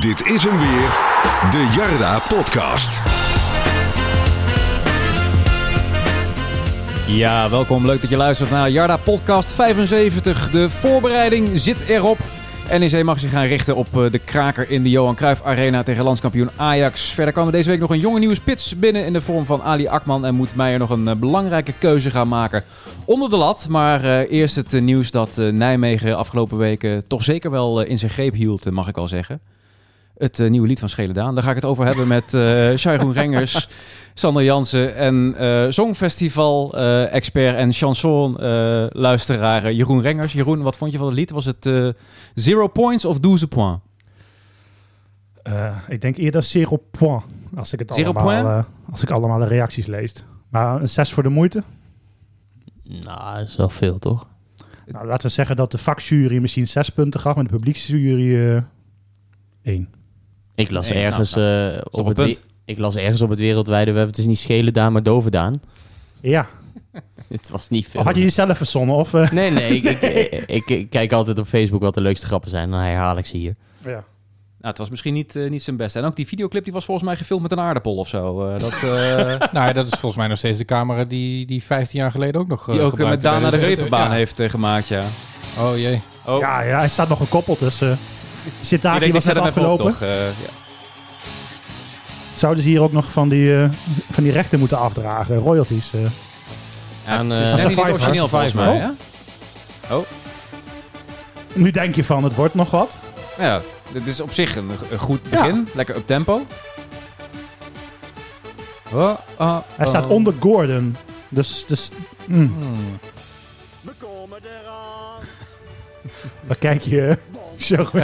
Dit 0.00 0.26
is 0.26 0.44
hem 0.44 0.58
weer, 0.58 0.90
de 1.50 1.72
Jarda 1.76 2.18
Podcast. 2.28 3.02
Ja, 7.06 7.50
welkom. 7.50 7.86
Leuk 7.86 8.00
dat 8.00 8.10
je 8.10 8.16
luistert 8.16 8.50
naar 8.50 8.70
Jarda 8.70 8.96
Podcast 8.96 9.52
75. 9.52 10.50
De 10.50 10.70
voorbereiding 10.70 11.48
zit 11.54 11.84
erop. 11.88 12.18
NEC 12.78 13.04
mag 13.04 13.20
zich 13.20 13.30
gaan 13.30 13.46
richten 13.46 13.76
op 13.76 13.86
eh, 13.96 14.10
de 14.10 14.18
kraker 14.18 14.70
in 14.70 14.82
de 14.82 14.90
Johan 14.90 15.14
Cruijff 15.14 15.42
Arena 15.42 15.82
tegen 15.82 16.04
landskampioen 16.04 16.50
Ajax. 16.56 17.10
Verder 17.10 17.32
kwam 17.32 17.46
er 17.46 17.52
deze 17.52 17.70
week 17.70 17.80
nog 17.80 17.90
een 17.90 18.00
jonge 18.00 18.18
nieuwe 18.18 18.34
spits 18.34 18.78
binnen 18.78 19.04
in 19.04 19.12
de 19.12 19.20
vorm 19.20 19.46
van 19.46 19.62
Ali 19.62 19.88
Akman. 19.88 20.24
En 20.26 20.34
moet 20.34 20.56
Meijer 20.56 20.78
nog 20.78 20.90
een 20.90 21.08
eh, 21.08 21.14
belangrijke 21.14 21.72
keuze 21.78 22.10
gaan 22.10 22.28
maken 22.28 22.64
onder 23.04 23.30
de 23.30 23.36
lat. 23.36 23.66
Maar 23.68 24.04
eh, 24.04 24.32
eerst 24.32 24.56
het 24.56 24.80
nieuws 24.80 25.10
dat 25.10 25.36
Nijmegen 25.36 26.16
afgelopen 26.16 26.58
weken 26.58 27.06
toch 27.06 27.22
zeker 27.22 27.50
wel 27.50 27.80
in 27.80 27.98
zijn 27.98 28.10
greep 28.10 28.34
hield, 28.34 28.70
mag 28.70 28.88
ik 28.88 28.94
wel 28.94 29.08
zeggen. 29.08 29.40
Het 30.18 30.48
nieuwe 30.48 30.66
lied 30.66 30.78
van 30.78 30.88
Schele 30.88 31.12
Daan. 31.12 31.34
Daar 31.34 31.44
ga 31.44 31.50
ik 31.50 31.56
het 31.56 31.64
over 31.64 31.84
hebben 31.84 32.08
met 32.08 32.34
uh, 32.34 32.76
Sharon 32.82 33.12
Rengers, 33.12 33.68
Sander 34.14 34.44
Jansen 34.44 34.94
en 34.94 35.34
uh, 35.40 35.66
Songfestival-expert 35.68 37.56
en 37.56 37.72
chanson-luisteraar 37.72 39.72
Jeroen 39.72 40.00
Rengers. 40.00 40.32
Jeroen, 40.32 40.62
wat 40.62 40.76
vond 40.76 40.92
je 40.92 40.98
van 40.98 41.06
het 41.06 41.16
lied? 41.16 41.30
Was 41.30 41.44
het 41.44 41.94
Zero 42.34 42.66
Points 42.66 43.04
of 43.04 43.20
12 43.20 43.48
Points? 43.48 43.84
ik 45.88 46.00
denk 46.00 46.16
eerder 46.16 46.42
Zero 46.42 46.76
Point, 46.90 47.24
als 47.54 47.72
ik 47.72 47.78
het 47.78 47.94
zero 47.94 48.12
allemaal, 48.12 48.64
als 48.90 49.02
ik 49.02 49.10
allemaal 49.10 49.38
de 49.38 49.46
reacties 49.46 49.86
lees. 49.86 50.24
Maar 50.48 50.80
een 50.80 50.88
6 50.88 51.12
voor 51.12 51.22
de 51.22 51.28
moeite? 51.28 51.62
Nou, 52.82 53.38
dat 53.38 53.48
is 53.48 53.56
wel 53.56 53.68
veel, 53.68 53.98
toch? 53.98 54.26
Nou, 54.86 55.06
laten 55.06 55.26
we 55.26 55.32
zeggen 55.32 55.56
dat 55.56 55.70
de 55.70 55.78
vakjury 55.78 56.38
misschien 56.38 56.68
6 56.68 56.90
punten 56.90 57.20
gaf, 57.20 57.34
maar 57.34 57.44
de 57.44 57.50
publieksjury 57.50 58.62
1. 59.62 59.88
Ik 60.56 60.70
las 60.70 60.90
ergens 60.90 61.34
nou, 61.34 61.70
nou, 61.70 61.82
op 61.90 62.06
het 62.06 62.42
ik 62.64 62.78
las 62.78 62.96
ergens 62.96 63.22
op 63.22 63.30
het 63.30 63.38
wereldwijde 63.38 63.92
web. 63.92 64.06
Het 64.06 64.18
is 64.18 64.26
niet 64.26 64.38
schelen 64.38 64.72
Daan, 64.72 64.92
maar 64.92 65.02
dovendaan. 65.02 65.60
Ja. 66.20 66.46
het 67.28 67.48
was 67.48 67.68
niet 67.68 67.88
veel. 67.88 68.00
Of 68.00 68.06
had 68.06 68.14
je 68.14 68.22
jezelf 68.22 68.56
verzonnen? 68.56 68.94
Of, 68.94 69.12
uh... 69.12 69.30
Nee, 69.30 69.50
nee. 69.60 69.74
Ik, 69.74 70.00
ik, 70.46 70.68
ik, 70.68 70.90
kijk 70.90 71.12
altijd 71.12 71.38
op 71.38 71.46
Facebook 71.46 71.82
wat 71.82 71.94
de 71.94 72.00
leukste 72.00 72.26
grappen 72.26 72.50
zijn. 72.50 72.70
Dan 72.70 72.80
herhaal 72.80 73.18
ik 73.18 73.26
ze 73.26 73.36
hier. 73.36 73.54
Ja. 73.84 74.04
Nou, 74.58 74.68
het 74.68 74.78
was 74.78 74.90
misschien 74.90 75.14
niet, 75.14 75.34
uh, 75.34 75.50
niet 75.50 75.62
zijn 75.62 75.76
beste. 75.76 75.98
En 75.98 76.04
ook 76.04 76.16
die 76.16 76.26
videoclip 76.26 76.64
die 76.64 76.72
was 76.72 76.84
volgens 76.84 77.06
mij 77.06 77.16
gefilmd 77.16 77.42
met 77.42 77.52
een 77.52 77.60
aardappel 77.60 77.96
of 77.96 78.08
zo. 78.08 78.48
Uh, 78.48 78.58
dat, 78.58 78.82
nou, 79.52 79.72
dat 79.72 79.86
is 79.86 79.92
volgens 79.92 80.16
mij 80.16 80.26
nog 80.26 80.38
steeds 80.38 80.58
de 80.58 80.64
camera 80.64 81.04
die, 81.04 81.46
die 81.46 81.62
15 81.62 82.00
jaar 82.00 82.10
geleden 82.10 82.40
ook 82.40 82.48
nog 82.48 82.64
Die 82.64 82.80
ook 82.80 82.98
met 82.98 83.20
Daan 83.20 83.42
naar 83.42 83.50
de 83.50 83.56
repenbaan 83.56 84.12
heeft 84.12 84.42
gemaakt, 84.42 84.88
ja. 84.88 85.04
Oh 85.58 85.76
jee. 85.76 86.02
Oh. 86.26 86.38
Ja, 86.38 86.60
ja, 86.60 86.78
hij 86.78 86.88
staat 86.88 87.08
nog 87.08 87.18
gekoppeld, 87.18 87.58
dus... 87.58 87.82
Zit 88.60 88.82
daar, 88.82 89.00
die 89.00 89.12
was 89.12 89.24
net 89.24 89.38
afgelopen. 89.38 89.84
Toch, 89.84 90.00
ja. 90.00 90.30
Zouden 92.34 92.62
ze 92.62 92.68
hier 92.68 92.82
ook 92.82 92.92
nog 92.92 93.12
van 93.12 93.28
die, 93.28 93.48
uh, 93.48 93.68
van 94.10 94.22
die 94.22 94.32
rechten 94.32 94.58
moeten 94.58 94.78
afdragen? 94.78 95.36
Royalties? 95.38 95.94
Uh. 95.94 96.00
Aan, 97.06 97.32
uh, 97.32 97.50
dat 97.50 97.58
is 97.58 97.66
niet 97.66 97.78
origineel 97.78 98.28
volgens 98.28 98.52
mij, 98.52 98.76
hè? 98.76 98.88
Oh. 99.94 100.04
Nu 101.52 101.70
denk 101.70 101.94
je 101.94 102.04
van, 102.04 102.24
het 102.24 102.34
wordt 102.34 102.54
nog 102.54 102.70
wat. 102.70 102.98
Ja, 103.38 103.60
dit 103.92 104.06
is 104.06 104.20
op 104.20 104.32
zich 104.32 104.56
een, 104.56 104.70
een 104.90 104.98
goed 104.98 105.22
begin. 105.30 105.54
Ja. 105.54 105.72
Lekker 105.74 105.96
op 105.96 106.06
tempo. 106.06 106.46
Oh, 108.92 109.12
oh, 109.38 109.58
Hij 109.76 109.86
staat 109.86 110.06
onder 110.06 110.34
Gordon. 110.40 110.96
Dus... 111.28 111.64
dus 111.66 111.90
mm. 112.24 112.54
hmm. 112.58 112.98
We 113.80 113.92
komen 113.98 114.38
eraan. 114.42 115.22
Waar 116.46 116.56
kijk 116.56 116.80
je? 116.80 117.18
Zo 117.68 117.88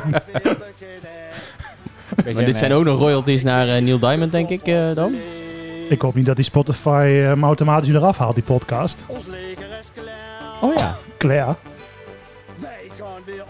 maar 2.35 2.45
dit 2.45 2.57
zijn 2.57 2.73
ook 2.73 2.85
nog 2.85 2.99
royalties 2.99 3.43
naar 3.43 3.67
uh, 3.67 3.77
Neil 3.77 3.99
Diamond, 3.99 4.33
denk 4.33 4.49
ik 4.49 4.67
uh, 4.67 4.95
dan? 4.95 5.15
Ik 5.89 6.01
hoop 6.01 6.15
niet 6.15 6.27
dat 6.27 6.37
die 6.37 6.45
Spotify 6.45 7.09
uh, 7.13 7.23
hem 7.25 7.45
automatisch 7.45 7.89
eraf 7.89 8.19
haalt, 8.19 8.35
die 8.35 8.45
podcast. 8.45 9.07
Oh 10.61 10.75
ja. 10.75 10.97
Claire. 11.19 11.57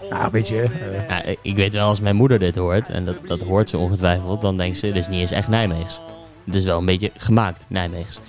Nou, 0.09 0.31
weet 0.31 0.47
je. 0.47 0.69
Ja, 1.07 1.23
ik 1.41 1.55
weet 1.55 1.73
wel, 1.73 1.87
als 1.87 1.99
mijn 1.99 2.15
moeder 2.15 2.39
dit 2.39 2.55
hoort, 2.55 2.89
en 2.89 3.05
dat, 3.05 3.17
dat 3.25 3.41
hoort 3.41 3.69
ze 3.69 3.77
ongetwijfeld, 3.77 4.41
dan 4.41 4.57
denkt 4.57 4.77
ze, 4.77 4.87
dit 4.87 4.95
is 4.95 5.07
niet 5.07 5.19
eens 5.19 5.31
echt 5.31 5.47
Nijmeegs. 5.47 6.01
Het 6.45 6.55
is 6.55 6.63
wel 6.63 6.79
een 6.79 6.85
beetje 6.85 7.11
gemaakt 7.17 7.65
Nijmeegs. 7.67 8.19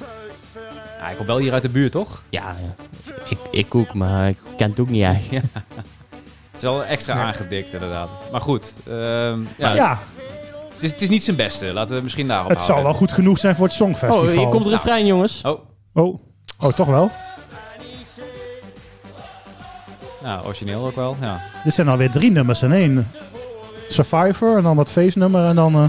Ja, 0.98 1.10
ik 1.10 1.16
kom 1.16 1.26
wel 1.26 1.38
hier 1.38 1.52
uit 1.52 1.62
de 1.62 1.68
buurt, 1.68 1.92
toch? 1.92 2.22
Ja, 2.30 2.56
ik, 3.28 3.38
ik 3.50 3.68
koek, 3.68 3.94
maar 3.94 4.28
ik 4.28 4.38
ken 4.56 4.70
het 4.70 4.80
ook 4.80 4.88
niet 4.88 5.02
eigenlijk. 5.02 5.44
Het 6.64 6.72
is 6.72 6.78
wel 6.78 6.88
extra 6.88 7.14
aangedikt, 7.22 7.72
inderdaad. 7.72 8.08
Maar 8.32 8.40
goed. 8.40 8.72
Uh, 8.88 8.94
ja, 9.56 9.74
ja, 9.74 9.98
het 10.74 10.82
is, 10.82 10.90
het 10.90 11.02
is 11.02 11.08
niet 11.08 11.24
zijn 11.24 11.36
beste. 11.36 11.72
Laten 11.72 11.96
we 11.96 12.02
misschien 12.02 12.28
daarop 12.28 12.50
Het 12.50 12.62
zal 12.62 12.82
wel 12.82 12.94
goed 12.94 13.12
genoeg 13.12 13.38
zijn 13.38 13.54
voor 13.54 13.66
het 13.66 13.74
Songfestival. 13.74 14.26
Oh, 14.26 14.30
hier 14.30 14.48
komt 14.48 14.64
er 14.64 14.70
refrein, 14.70 15.06
jongens. 15.06 15.42
Oh. 15.42 15.60
Oh. 15.94 16.18
Oh, 16.60 16.72
toch 16.72 16.86
wel? 16.86 17.10
Nou, 20.22 20.44
origineel 20.44 20.86
ook 20.86 20.94
wel, 20.94 21.16
ja. 21.20 21.40
Dit 21.64 21.74
zijn 21.74 21.88
alweer 21.88 22.10
drie 22.10 22.30
nummers 22.30 22.62
in 22.62 22.72
één. 22.72 23.08
Survivor 23.88 24.56
en 24.56 24.62
dan 24.62 24.76
dat 24.76 24.90
face-nummer 24.90 25.44
en 25.44 25.54
dan 25.54 25.76
uh, 25.76 25.84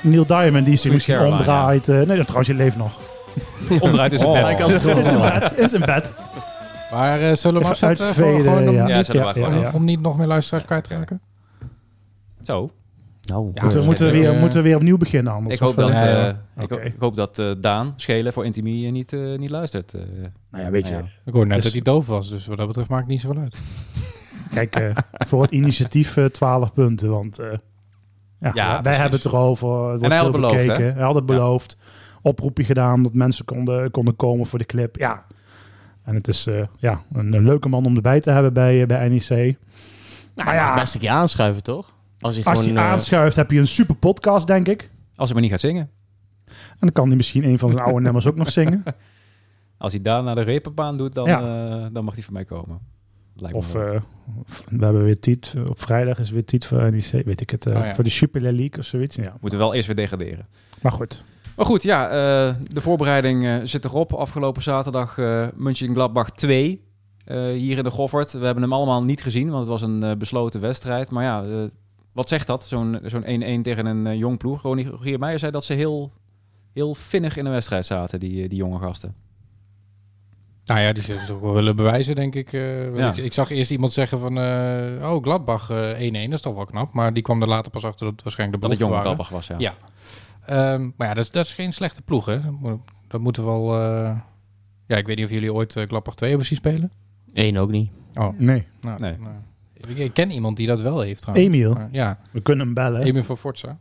Neil 0.00 0.26
Diamond 0.26 0.66
die 0.66 0.76
zich 0.76 0.92
misschien 0.92 1.20
omdraait. 1.20 1.88
Uh, 1.88 1.96
nee, 1.96 2.20
trouwens, 2.22 2.48
je 2.48 2.54
leeft 2.54 2.76
nog. 2.76 2.92
omdraait 3.80 4.12
is 4.12 4.20
een 4.20 4.32
bed. 4.32 4.60
Oh. 4.60 4.70
Is 4.70 5.06
een 5.06 5.20
bed. 5.20 5.52
Is 5.56 5.72
een 5.72 5.80
bed. 5.80 6.12
Maar 6.92 7.20
uh, 7.20 7.34
zullen 7.34 7.62
we 7.62 7.68
afzetten 7.68 8.14
voor 8.14 8.40
gewoon 8.40 8.68
om, 8.68 8.74
ja. 8.74 8.96
niet, 8.96 9.12
ja, 9.12 9.70
om 9.72 9.84
niet 9.84 10.00
nog 10.00 10.16
meer 10.16 10.26
luisteraars 10.26 10.64
kwijt 10.64 10.84
te 10.84 10.94
raken? 10.94 11.20
Zo. 12.42 12.70
Nou, 13.22 13.50
ja, 13.54 13.62
moeten, 13.62 13.80
we, 13.80 13.86
moeten, 13.86 14.06
we 14.06 14.12
weer, 14.12 14.38
moeten 14.38 14.58
we 14.58 14.64
weer 14.64 14.76
opnieuw 14.76 14.96
beginnen 14.96 15.32
anders? 15.32 15.54
Ik 15.54 15.60
hoop, 15.60 15.76
dat, 15.76 15.90
uh, 15.90 16.28
ik, 16.58 16.70
ik, 16.70 16.94
hoop 16.98 17.16
dat 17.16 17.38
uh, 17.38 17.50
Daan 17.60 17.92
Schelen 17.96 18.32
voor 18.32 18.44
Intimie 18.44 18.90
niet, 18.90 19.12
uh, 19.12 19.38
niet 19.38 19.50
luistert. 19.50 19.92
nou 20.50 20.64
ja, 20.64 20.70
weet 20.70 20.88
je. 20.88 20.94
Ik 21.24 21.32
hoorde 21.32 21.46
net 21.46 21.54
dus, 21.54 21.64
dat 21.64 21.72
hij 21.72 21.82
doof 21.82 22.06
was, 22.06 22.30
dus 22.30 22.46
wat 22.46 22.56
dat 22.56 22.66
betreft 22.66 22.88
maakt 22.88 23.06
niet 23.06 23.20
zoveel 23.20 23.40
uit. 23.40 23.62
Kijk, 24.54 24.92
voor 25.26 25.42
het 25.42 25.50
initiatief 25.50 26.18
12 26.30 26.72
punten, 26.72 27.10
want 27.10 27.38
ja, 28.40 28.50
ja, 28.54 28.82
wij 28.82 28.94
hebben 28.94 29.18
het 29.18 29.24
erover. 29.24 29.90
Het 29.92 30.02
en 30.02 30.08
hij 30.08 30.18
had 30.18 30.26
het 30.26 30.36
beloofd, 30.36 30.66
bekeken. 30.66 30.94
Hij 30.94 31.04
had 31.04 31.14
het 31.14 31.26
beloofd. 31.26 31.76
Oproepje 32.22 32.64
gedaan 32.64 33.02
dat 33.02 33.14
mensen 33.14 33.44
konden, 33.44 33.90
konden 33.90 34.16
komen 34.16 34.46
voor 34.46 34.58
de 34.58 34.64
clip. 34.64 34.96
Ja, 34.96 35.24
en 36.04 36.14
het 36.14 36.28
is 36.28 36.48
ja, 36.78 37.02
een, 37.12 37.32
een, 37.32 37.44
leuke 37.44 37.68
man 37.68 37.86
om 37.86 37.96
erbij 37.96 38.20
te 38.20 38.30
hebben 38.30 38.52
bij, 38.52 38.86
bij 38.86 39.08
NEC. 39.08 39.56
Nou 40.34 40.54
ja, 40.54 40.74
best 40.74 40.94
een 40.94 41.00
keer 41.00 41.10
aanschuiven, 41.10 41.62
toch? 41.62 41.92
Als 42.22 42.34
hij, 42.34 42.56
gewoon, 42.56 42.76
eh, 42.76 42.84
aanschuift, 42.84 43.36
heb 43.36 43.50
je 43.50 43.58
een 43.58 43.66
super 43.66 43.94
podcast, 43.94 44.46
denk 44.46 44.68
ik. 44.68 44.90
Als 45.16 45.28
hij 45.28 45.32
maar 45.32 45.42
niet 45.42 45.50
gaat 45.50 45.60
zingen. 45.60 45.90
En 46.46 46.78
dan 46.78 46.92
kan 46.92 47.06
hij 47.06 47.16
misschien 47.16 47.44
een 47.44 47.58
van 47.58 47.70
zijn 47.70 47.82
oude 47.84 48.00
nummers 48.00 48.26
ook 48.26 48.36
nog 48.36 48.50
zingen. 48.50 48.82
Als 49.78 49.92
hij 49.92 50.02
daar 50.02 50.22
naar 50.22 50.34
de 50.34 50.40
repenbaan 50.40 50.96
doet, 50.96 51.14
dan, 51.14 51.28
uh, 51.28 51.86
dan 51.92 52.04
mag 52.04 52.14
hij 52.14 52.22
voor 52.22 52.32
mij 52.32 52.44
komen. 52.44 52.80
Lijkt 53.34 53.56
of 53.56 53.74
uh, 53.74 53.82
we 54.68 54.84
hebben 54.84 55.04
weer 55.04 55.20
Tiet. 55.20 55.54
Op 55.68 55.80
vrijdag 55.80 56.18
is 56.18 56.30
weer 56.30 56.44
Tiet 56.44 56.66
voor 56.66 56.90
NEC, 56.90 57.24
weet 57.24 57.40
ik 57.40 57.50
het. 57.50 57.66
Uh, 57.66 57.76
oh, 57.76 57.84
ja. 57.84 57.94
Voor 57.94 58.04
de 58.04 58.10
Super 58.10 58.40
League 58.40 58.78
of 58.78 58.84
zoiets. 58.84 59.16
Ja. 59.16 59.30
Moeten 59.40 59.58
we 59.58 59.64
wel 59.64 59.74
eerst 59.74 59.86
weer 59.86 59.96
degraderen. 59.96 60.46
Maar 60.80 60.92
goed. 60.92 61.24
Maar 61.56 61.66
goed, 61.66 61.82
ja, 61.82 62.08
de 62.62 62.80
voorbereiding 62.80 63.68
zit 63.68 63.84
erop. 63.84 64.12
Afgelopen 64.12 64.62
zaterdag 64.62 65.16
uh, 65.16 65.46
Mönchengladbach 65.54 66.30
2 66.30 66.84
hier 67.54 67.76
in 67.76 67.82
de 67.82 67.90
Goffert. 67.90 68.32
We 68.32 68.44
hebben 68.44 68.62
hem 68.62 68.72
allemaal 68.72 69.04
niet 69.04 69.22
gezien, 69.22 69.50
want 69.50 69.58
het 69.58 69.68
was 69.68 69.82
een 69.82 70.18
besloten 70.18 70.60
wedstrijd. 70.60 71.10
Maar 71.10 71.24
ja, 71.24 71.68
wat 72.12 72.28
zegt 72.28 72.46
dat, 72.46 72.66
zo'n 72.66 73.00
zo'n 73.04 73.24
1-1 73.58 73.62
tegen 73.62 73.86
een 73.86 74.18
jong 74.18 74.38
ploeg? 74.38 74.62
Rogier 74.62 75.18
Meijer 75.18 75.38
zei 75.38 75.52
dat 75.52 75.64
ze 75.64 75.74
heel, 75.74 76.12
heel 76.72 76.94
vinnig 76.94 77.36
in 77.36 77.44
de 77.44 77.50
wedstrijd 77.50 77.86
zaten, 77.86 78.20
die, 78.20 78.48
die 78.48 78.58
jonge 78.58 78.78
gasten. 78.78 79.14
Nou 80.64 80.80
ja, 80.80 80.92
die 80.92 81.02
zullen 81.02 81.26
toch 81.26 81.40
wel 81.40 81.52
willen 81.52 81.76
bewijzen, 81.76 82.14
denk 82.14 82.34
ik. 82.34 82.52
Uh, 82.52 82.96
ja. 82.96 83.10
ik. 83.10 83.16
ik. 83.16 83.32
zag 83.32 83.50
eerst 83.50 83.70
iemand 83.70 83.92
zeggen 83.92 84.18
van... 84.18 84.38
Uh, 84.38 85.12
oh, 85.12 85.22
Gladbach 85.22 85.70
1-1, 85.70 85.72
dat 85.72 86.32
is 86.32 86.40
toch 86.40 86.54
wel 86.54 86.64
knap. 86.64 86.92
Maar 86.92 87.12
die 87.12 87.22
kwam 87.22 87.42
er 87.42 87.48
later 87.48 87.70
pas 87.70 87.84
achter 87.84 88.04
dat 88.04 88.14
het 88.14 88.22
waarschijnlijk 88.22 88.60
de 88.62 88.68
belofte 88.68 88.84
Dat 88.84 88.94
het 88.94 89.06
jonge 89.06 89.16
Gladbach 89.16 89.46
was, 89.46 89.46
ja. 89.46 89.54
ja. 89.58 89.74
Um, 90.50 90.94
maar 90.96 91.08
ja, 91.08 91.14
dat, 91.14 91.28
dat, 91.32 91.46
is 91.46 91.54
geen 91.54 91.72
slechte 91.72 92.02
ploeg, 92.02 92.26
hè. 92.26 92.40
Dat 93.08 93.20
moeten 93.20 93.44
we 93.44 93.50
wel... 93.50 93.74
Ja, 94.86 94.96
ik 94.96 95.06
weet 95.06 95.16
niet 95.16 95.24
of 95.24 95.30
jullie 95.30 95.52
ooit 95.52 95.72
Gladbach 95.72 96.14
2 96.14 96.28
hebben 96.28 96.48
zien 96.48 96.58
spelen. 96.58 96.92
Eén 97.32 97.58
ook 97.58 97.70
niet. 97.70 97.90
Oh. 98.14 98.38
Nee. 98.38 98.66
Nou, 98.80 99.00
nee. 99.00 99.16
Nou. 99.18 99.34
Ik 99.94 100.14
ken 100.14 100.30
iemand 100.30 100.56
die 100.56 100.66
dat 100.66 100.80
wel 100.80 101.00
heeft 101.00 101.20
trouwens. 101.20 101.48
Emiel? 101.48 101.78
ja. 101.90 102.18
We 102.30 102.40
kunnen 102.40 102.64
hem 102.66 102.74
bellen. 102.74 103.02
Emiel 103.02 103.22
van 103.22 103.36
Forza. 103.36 103.78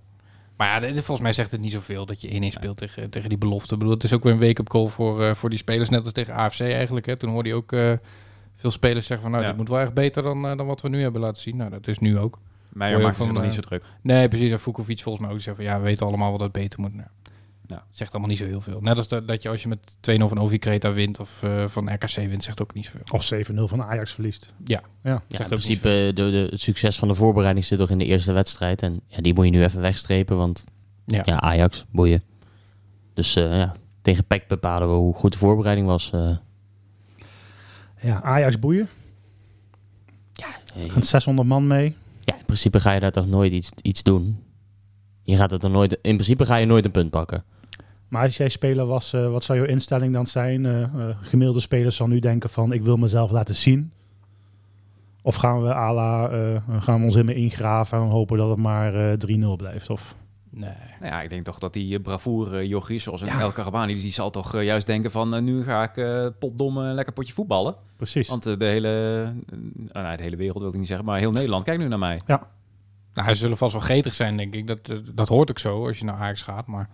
Maar 0.61 0.83
ja, 0.83 0.93
volgens 0.93 1.19
mij 1.19 1.33
zegt 1.33 1.51
het 1.51 1.61
niet 1.61 1.71
zoveel 1.71 2.05
dat 2.05 2.21
je 2.21 2.41
1-1 2.41 2.45
speelt 2.47 2.77
tegen, 2.77 3.09
tegen 3.09 3.29
die 3.29 3.37
belofte. 3.37 3.73
Ik 3.73 3.79
bedoel, 3.79 3.93
het 3.93 4.03
is 4.03 4.13
ook 4.13 4.23
weer 4.23 4.33
een 4.33 4.39
wake-up 4.39 4.67
call 4.67 4.87
voor, 4.87 5.21
uh, 5.21 5.33
voor 5.33 5.49
die 5.49 5.59
spelers, 5.59 5.89
net 5.89 6.03
als 6.03 6.13
tegen 6.13 6.33
AFC 6.33 6.59
eigenlijk. 6.59 7.05
Hè. 7.05 7.17
Toen 7.17 7.29
hoorde 7.29 7.49
je 7.49 7.55
ook 7.55 7.71
uh, 7.71 7.91
veel 8.55 8.71
spelers 8.71 9.05
zeggen 9.05 9.21
van, 9.21 9.31
nou, 9.31 9.43
ja. 9.43 9.49
dit 9.49 9.59
moet 9.59 9.69
wel 9.69 9.79
echt 9.79 9.93
beter 9.93 10.23
dan, 10.23 10.45
uh, 10.45 10.57
dan 10.57 10.65
wat 10.65 10.81
we 10.81 10.89
nu 10.89 11.01
hebben 11.01 11.21
laten 11.21 11.41
zien. 11.41 11.57
Nou, 11.57 11.69
dat 11.69 11.87
is 11.87 11.99
nu 11.99 12.17
ook. 12.17 12.39
Meijer 12.73 13.01
maakt 13.01 13.17
van, 13.17 13.33
nog 13.33 13.43
niet 13.43 13.53
zo 13.53 13.61
druk. 13.61 13.83
Nee, 14.01 14.27
precies. 14.27 14.51
En 14.51 14.59
Vukovic 14.59 15.01
volgens 15.01 15.25
mij 15.25 15.33
ook 15.33 15.41
zeggen 15.41 15.63
van, 15.63 15.73
ja, 15.73 15.79
we 15.79 15.85
weten 15.85 16.05
allemaal 16.05 16.31
wat 16.31 16.39
dat 16.39 16.51
beter 16.51 16.79
moet. 16.79 16.93
Nou. 16.93 17.07
Ja. 17.71 17.85
Zegt 17.89 18.11
allemaal 18.11 18.29
niet 18.29 18.39
zo 18.39 18.45
heel 18.45 18.61
veel. 18.61 18.81
Net 18.81 18.97
als 18.97 19.07
dat, 19.07 19.27
dat 19.27 19.41
je 19.41 19.49
als 19.49 19.61
je 19.61 19.67
met 19.67 19.95
2-0 19.95 19.99
van 20.17 20.37
OV 20.37 20.57
Creta 20.57 20.93
wint 20.93 21.19
of 21.19 21.41
uh, 21.43 21.67
van 21.67 21.93
RKC 21.93 22.15
wint, 22.15 22.43
zegt 22.43 22.61
ook 22.61 22.73
niet 22.73 22.85
zoveel. 22.85 23.01
Of 23.11 23.49
7-0 23.51 23.63
van 23.63 23.83
Ajax 23.83 24.13
verliest. 24.13 24.53
Ja, 24.65 24.81
ja. 25.03 25.23
ja 25.27 25.39
in 25.39 25.45
principe 25.45 25.89
de, 25.89 26.13
de, 26.13 26.47
het 26.51 26.61
succes 26.61 26.99
van 26.99 27.07
de 27.07 27.15
voorbereiding 27.15 27.65
zit 27.65 27.79
toch 27.79 27.89
in 27.89 27.97
de 27.97 28.05
eerste 28.05 28.31
wedstrijd. 28.31 28.81
En 28.81 29.01
ja, 29.07 29.21
die 29.21 29.33
moet 29.33 29.45
je 29.45 29.51
nu 29.51 29.63
even 29.63 29.81
wegstrepen, 29.81 30.37
want 30.37 30.65
ja, 31.05 31.21
ja 31.25 31.39
Ajax, 31.39 31.85
boeien. 31.91 32.23
Dus 33.13 33.35
uh, 33.35 33.57
ja, 33.57 33.75
tegen 34.01 34.25
PEC 34.25 34.47
bepalen 34.47 34.87
we 34.87 34.93
hoe 34.93 35.13
goed 35.13 35.31
de 35.31 35.37
voorbereiding 35.37 35.87
was. 35.87 36.11
Uh. 36.15 36.37
Ja, 38.01 38.21
Ajax 38.21 38.59
boeien. 38.59 38.89
Ja, 40.33 40.47
Gaan 40.87 41.03
600 41.03 41.47
man 41.47 41.67
mee. 41.67 41.95
Ja, 42.23 42.35
in 42.37 42.45
principe 42.45 42.79
ga 42.79 42.91
je 42.91 42.99
daar 42.99 43.11
toch 43.11 43.27
nooit 43.27 43.51
iets, 43.51 43.71
iets 43.81 44.03
doen. 44.03 44.43
Je 45.23 45.35
gaat 45.35 45.51
het 45.51 45.63
er 45.63 45.69
nooit, 45.69 45.91
in 45.91 46.15
principe 46.15 46.45
ga 46.45 46.55
je 46.55 46.65
nooit 46.65 46.85
een 46.85 46.91
punt 46.91 47.09
pakken. 47.09 47.43
Maar 48.07 48.23
als 48.23 48.37
jij 48.37 48.49
speler 48.49 48.85
was, 48.85 49.13
uh, 49.13 49.29
wat 49.29 49.43
zou 49.43 49.57
jouw 49.59 49.67
instelling 49.67 50.13
dan 50.13 50.27
zijn? 50.27 50.63
Uh, 50.63 50.79
uh, 50.79 50.87
gemiddelde 51.21 51.59
spelers 51.59 51.95
zal 51.95 52.07
nu 52.07 52.19
denken 52.19 52.49
van 52.49 52.73
ik 52.73 52.83
wil 52.83 52.97
mezelf 52.97 53.31
laten 53.31 53.55
zien. 53.55 53.91
Of 55.21 55.35
gaan 55.35 55.61
we 55.61 55.73
à 55.73 55.93
la, 55.93 56.27
gaan 56.79 56.99
we 56.99 57.05
ons 57.05 57.15
in 57.15 57.25
me 57.25 57.33
ingraven 57.33 57.97
en 57.97 58.07
hopen 58.07 58.37
dat 58.37 58.49
het 58.49 58.57
maar 58.57 59.17
3-0 59.17 59.17
blijft? 59.57 59.89
Of... 59.89 60.15
Nee. 60.53 60.69
Nou 60.99 61.11
ja, 61.11 61.21
ik 61.21 61.29
denk 61.29 61.45
toch 61.45 61.59
dat 61.59 61.73
die 61.73 61.99
bravoure 61.99 62.67
jochie, 62.67 62.99
zoals 62.99 63.21
een 63.21 63.27
ja. 63.27 63.39
El 63.39 63.51
Carabani, 63.51 63.93
die 63.93 64.11
zal 64.11 64.29
toch 64.29 64.61
juist 64.61 64.85
denken 64.85 65.11
van 65.11 65.43
nu 65.43 65.63
ga 65.63 65.91
ik 65.93 66.31
potdomme 66.39 66.83
een 66.83 66.93
lekker 66.93 67.13
potje 67.13 67.33
voetballen. 67.33 67.75
Precies. 67.95 68.27
Want 68.27 68.43
de 68.43 68.65
hele, 68.65 69.33
nou, 69.91 70.17
de 70.17 70.23
hele 70.23 70.35
wereld 70.35 70.59
wil 70.59 70.71
ik 70.71 70.77
niet 70.77 70.87
zeggen, 70.87 71.05
maar 71.05 71.19
heel 71.19 71.31
Nederland 71.31 71.63
kijkt 71.63 71.81
nu 71.81 71.87
naar 71.87 71.99
mij. 71.99 72.21
Ja. 72.25 72.47
Nou, 73.13 73.27
ze 73.27 73.35
zullen 73.35 73.57
vast 73.57 73.71
wel 73.71 73.81
gretig 73.81 74.13
zijn, 74.13 74.37
denk 74.37 74.53
ik. 74.55 74.67
Dat, 74.67 74.91
dat 75.13 75.27
hoort 75.27 75.49
ook 75.49 75.59
zo 75.59 75.87
als 75.87 75.99
je 75.99 76.05
naar 76.05 76.15
Ajax 76.15 76.41
gaat, 76.41 76.67
maar... 76.67 76.89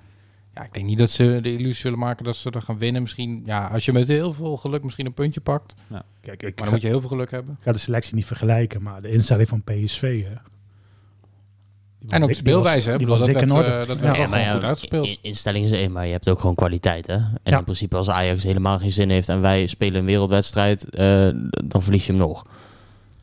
Ja, 0.53 0.63
ik 0.63 0.73
denk 0.73 0.85
niet 0.85 0.97
dat 0.97 1.09
ze 1.09 1.39
de 1.41 1.53
illusie 1.53 1.73
zullen 1.73 1.99
maken 1.99 2.25
dat 2.25 2.35
ze 2.35 2.49
er 2.49 2.61
gaan 2.61 2.77
winnen. 2.77 3.01
Misschien, 3.01 3.41
ja, 3.45 3.67
als 3.67 3.85
je 3.85 3.93
met 3.93 4.07
heel 4.07 4.33
veel 4.33 4.57
geluk 4.57 4.83
misschien 4.83 5.05
een 5.05 5.13
puntje 5.13 5.41
pakt. 5.41 5.75
Ja. 5.87 6.03
Kijk, 6.21 6.43
ik 6.43 6.55
maar 6.55 6.63
dan 6.63 6.73
moet 6.73 6.81
je 6.81 6.87
heel 6.87 6.99
veel 6.99 7.09
geluk 7.09 7.31
hebben. 7.31 7.55
Ik 7.57 7.63
ga 7.63 7.71
de 7.71 7.77
selectie 7.77 8.15
niet 8.15 8.25
vergelijken, 8.25 8.81
maar 8.81 9.01
de 9.01 9.09
instelling 9.09 9.47
van 9.47 9.63
PSV... 9.63 10.23
Hè, 10.23 10.33
en 12.07 12.21
ook 12.21 12.29
de 12.29 12.35
speelwijze, 12.35 12.89
hè? 12.89 12.97
Die 12.97 13.07
was, 13.07 13.19
dat 13.19 13.31
werd, 13.31 13.51
uh, 13.51 13.55
dat 13.87 13.99
werd 13.99 14.15
ja, 14.17 14.37
ja, 14.37 14.53
goed 14.53 14.63
uitgespeeld. 14.63 15.17
Instelling 15.21 15.65
is 15.65 15.71
één, 15.71 15.91
maar 15.91 16.05
je 16.05 16.11
hebt 16.11 16.29
ook 16.29 16.39
gewoon 16.39 16.55
kwaliteit, 16.55 17.07
hè? 17.07 17.17
En 17.43 17.53
in 17.53 17.63
principe 17.63 17.95
als 17.95 18.09
Ajax 18.09 18.43
helemaal 18.43 18.79
geen 18.79 18.91
zin 18.91 19.09
heeft 19.09 19.29
en 19.29 19.41
wij 19.41 19.67
spelen 19.67 19.99
een 19.99 20.05
wereldwedstrijd, 20.05 20.87
uh, 20.91 21.29
dan 21.65 21.81
verlies 21.81 22.05
je 22.05 22.11
hem 22.11 22.21
nog. 22.21 22.45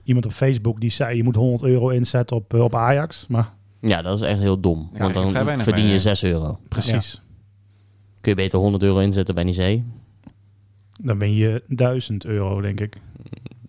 Iemand 0.04 0.26
op 0.26 0.32
Facebook 0.32 0.80
die 0.80 0.90
zei, 0.90 1.16
je 1.16 1.24
moet 1.24 1.36
100 1.36 1.62
euro 1.62 1.88
inzetten 1.88 2.36
op, 2.36 2.54
uh, 2.54 2.62
op 2.62 2.74
Ajax, 2.74 3.26
maar... 3.28 3.52
Ja, 3.80 4.02
dat 4.02 4.20
is 4.20 4.26
echt 4.26 4.40
heel 4.40 4.60
dom, 4.60 4.90
want 4.98 5.14
dan 5.14 5.58
verdien 5.58 5.86
je 5.86 5.98
6 5.98 6.22
euro. 6.22 6.58
Precies 6.68 7.22
kun 8.24 8.32
je 8.32 8.42
beter 8.42 8.58
100 8.58 8.82
euro 8.82 8.98
inzetten 8.98 9.34
bij 9.34 9.44
Nice. 9.44 9.82
Dan 11.00 11.18
ben 11.18 11.34
je 11.34 11.62
1000 11.68 12.24
euro, 12.24 12.60
denk 12.60 12.80
ik. 12.80 12.96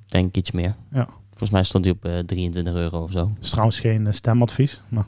Denk 0.07 0.35
iets 0.35 0.51
meer. 0.51 0.75
Ja. 0.91 1.07
Volgens 1.35 1.49
mij 1.49 1.63
stond 1.63 1.85
hij 1.85 1.93
op 1.93 2.05
uh, 2.05 2.19
eh, 2.19 2.25
23 2.25 2.73
euro 2.73 3.03
of 3.03 3.11
zo. 3.11 3.31
Dat 3.33 3.43
is 3.43 3.49
trouwens 3.49 3.79
geen 3.79 4.05
uh, 4.05 4.11
stemadvies. 4.11 4.81
Maar... 4.89 5.05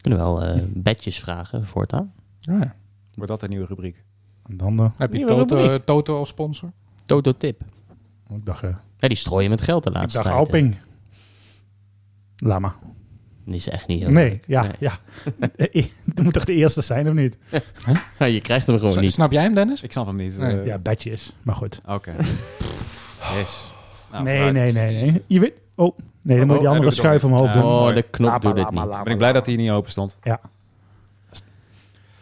Kunnen 0.00 0.20
wel 0.20 0.56
uh, 0.56 0.62
bedjes 0.68 1.18
vragen 1.18 1.66
voortaan. 1.66 2.12
Ja. 2.38 2.74
Wordt 3.14 3.30
dat 3.30 3.42
een 3.42 3.48
nieuwe 3.48 3.66
rubriek? 3.66 4.04
En 4.48 4.56
dan 4.56 4.92
heb 4.96 5.14
je 5.14 5.24
Toto, 5.24 5.84
Toto 5.84 6.18
als 6.18 6.28
sponsor? 6.28 6.72
Toto 7.06 7.32
Tip. 7.32 7.60
Oh, 8.28 8.36
ik 8.36 8.46
dacht... 8.46 8.62
ja, 8.98 9.08
die 9.08 9.16
strooien 9.16 9.50
met 9.50 9.60
geld 9.60 9.84
de 9.84 9.90
laatste 9.90 10.18
ik 10.18 10.24
dacht 10.24 10.36
tijd. 10.36 10.46
Alping. 10.46 10.76
Lama. 12.36 12.74
Die 13.44 13.54
is 13.54 13.68
echt 13.68 13.86
niet 13.86 14.00
heel 14.00 14.10
Nee, 14.10 14.40
ja, 14.46 14.70
ja. 14.78 14.98
Het 15.56 16.22
moet 16.22 16.32
toch 16.32 16.44
de 16.44 16.54
eerste 16.54 16.80
zijn, 16.80 17.08
of 17.08 17.14
niet? 17.14 17.38
Ja, 18.18 18.24
je 18.24 18.40
krijgt 18.40 18.66
hem 18.66 18.78
gewoon 18.78 19.00
niet. 19.00 19.12
Snap 19.12 19.32
jij 19.32 19.42
hem, 19.42 19.54
Dennis? 19.54 19.82
Ik 19.82 19.92
snap 19.92 20.06
hem 20.06 20.16
niet. 20.16 20.38
Nee. 20.38 20.56
Uh, 20.56 20.66
ja, 20.66 20.78
bedjes, 20.78 21.32
maar 21.42 21.54
goed. 21.54 21.80
Oké. 21.84 21.92
Okay. 21.92 22.16
yes. 23.38 23.74
Nou, 24.22 24.52
nee, 24.52 24.52
nee, 24.52 24.72
nee, 24.72 25.02
nee. 25.02 25.22
Je 25.26 25.40
weet... 25.40 25.52
Oh, 25.74 25.98
nee, 26.22 26.38
dan 26.38 26.46
moet 26.46 26.56
je 26.56 26.62
die 26.62 26.70
andere 26.70 26.90
schuif 26.90 27.24
omhoog 27.24 27.52
doen. 27.52 27.62
Oh, 27.62 27.94
de 27.94 28.02
knop 28.02 28.40
doet 28.40 28.58
het 28.58 28.70
niet. 28.70 28.88
Ben 28.88 29.12
ik 29.12 29.18
blij 29.18 29.32
dat 29.32 29.46
hij 29.46 29.56
niet 29.56 29.70
open 29.70 29.90
stond. 29.90 30.18
Ja. 30.22 30.40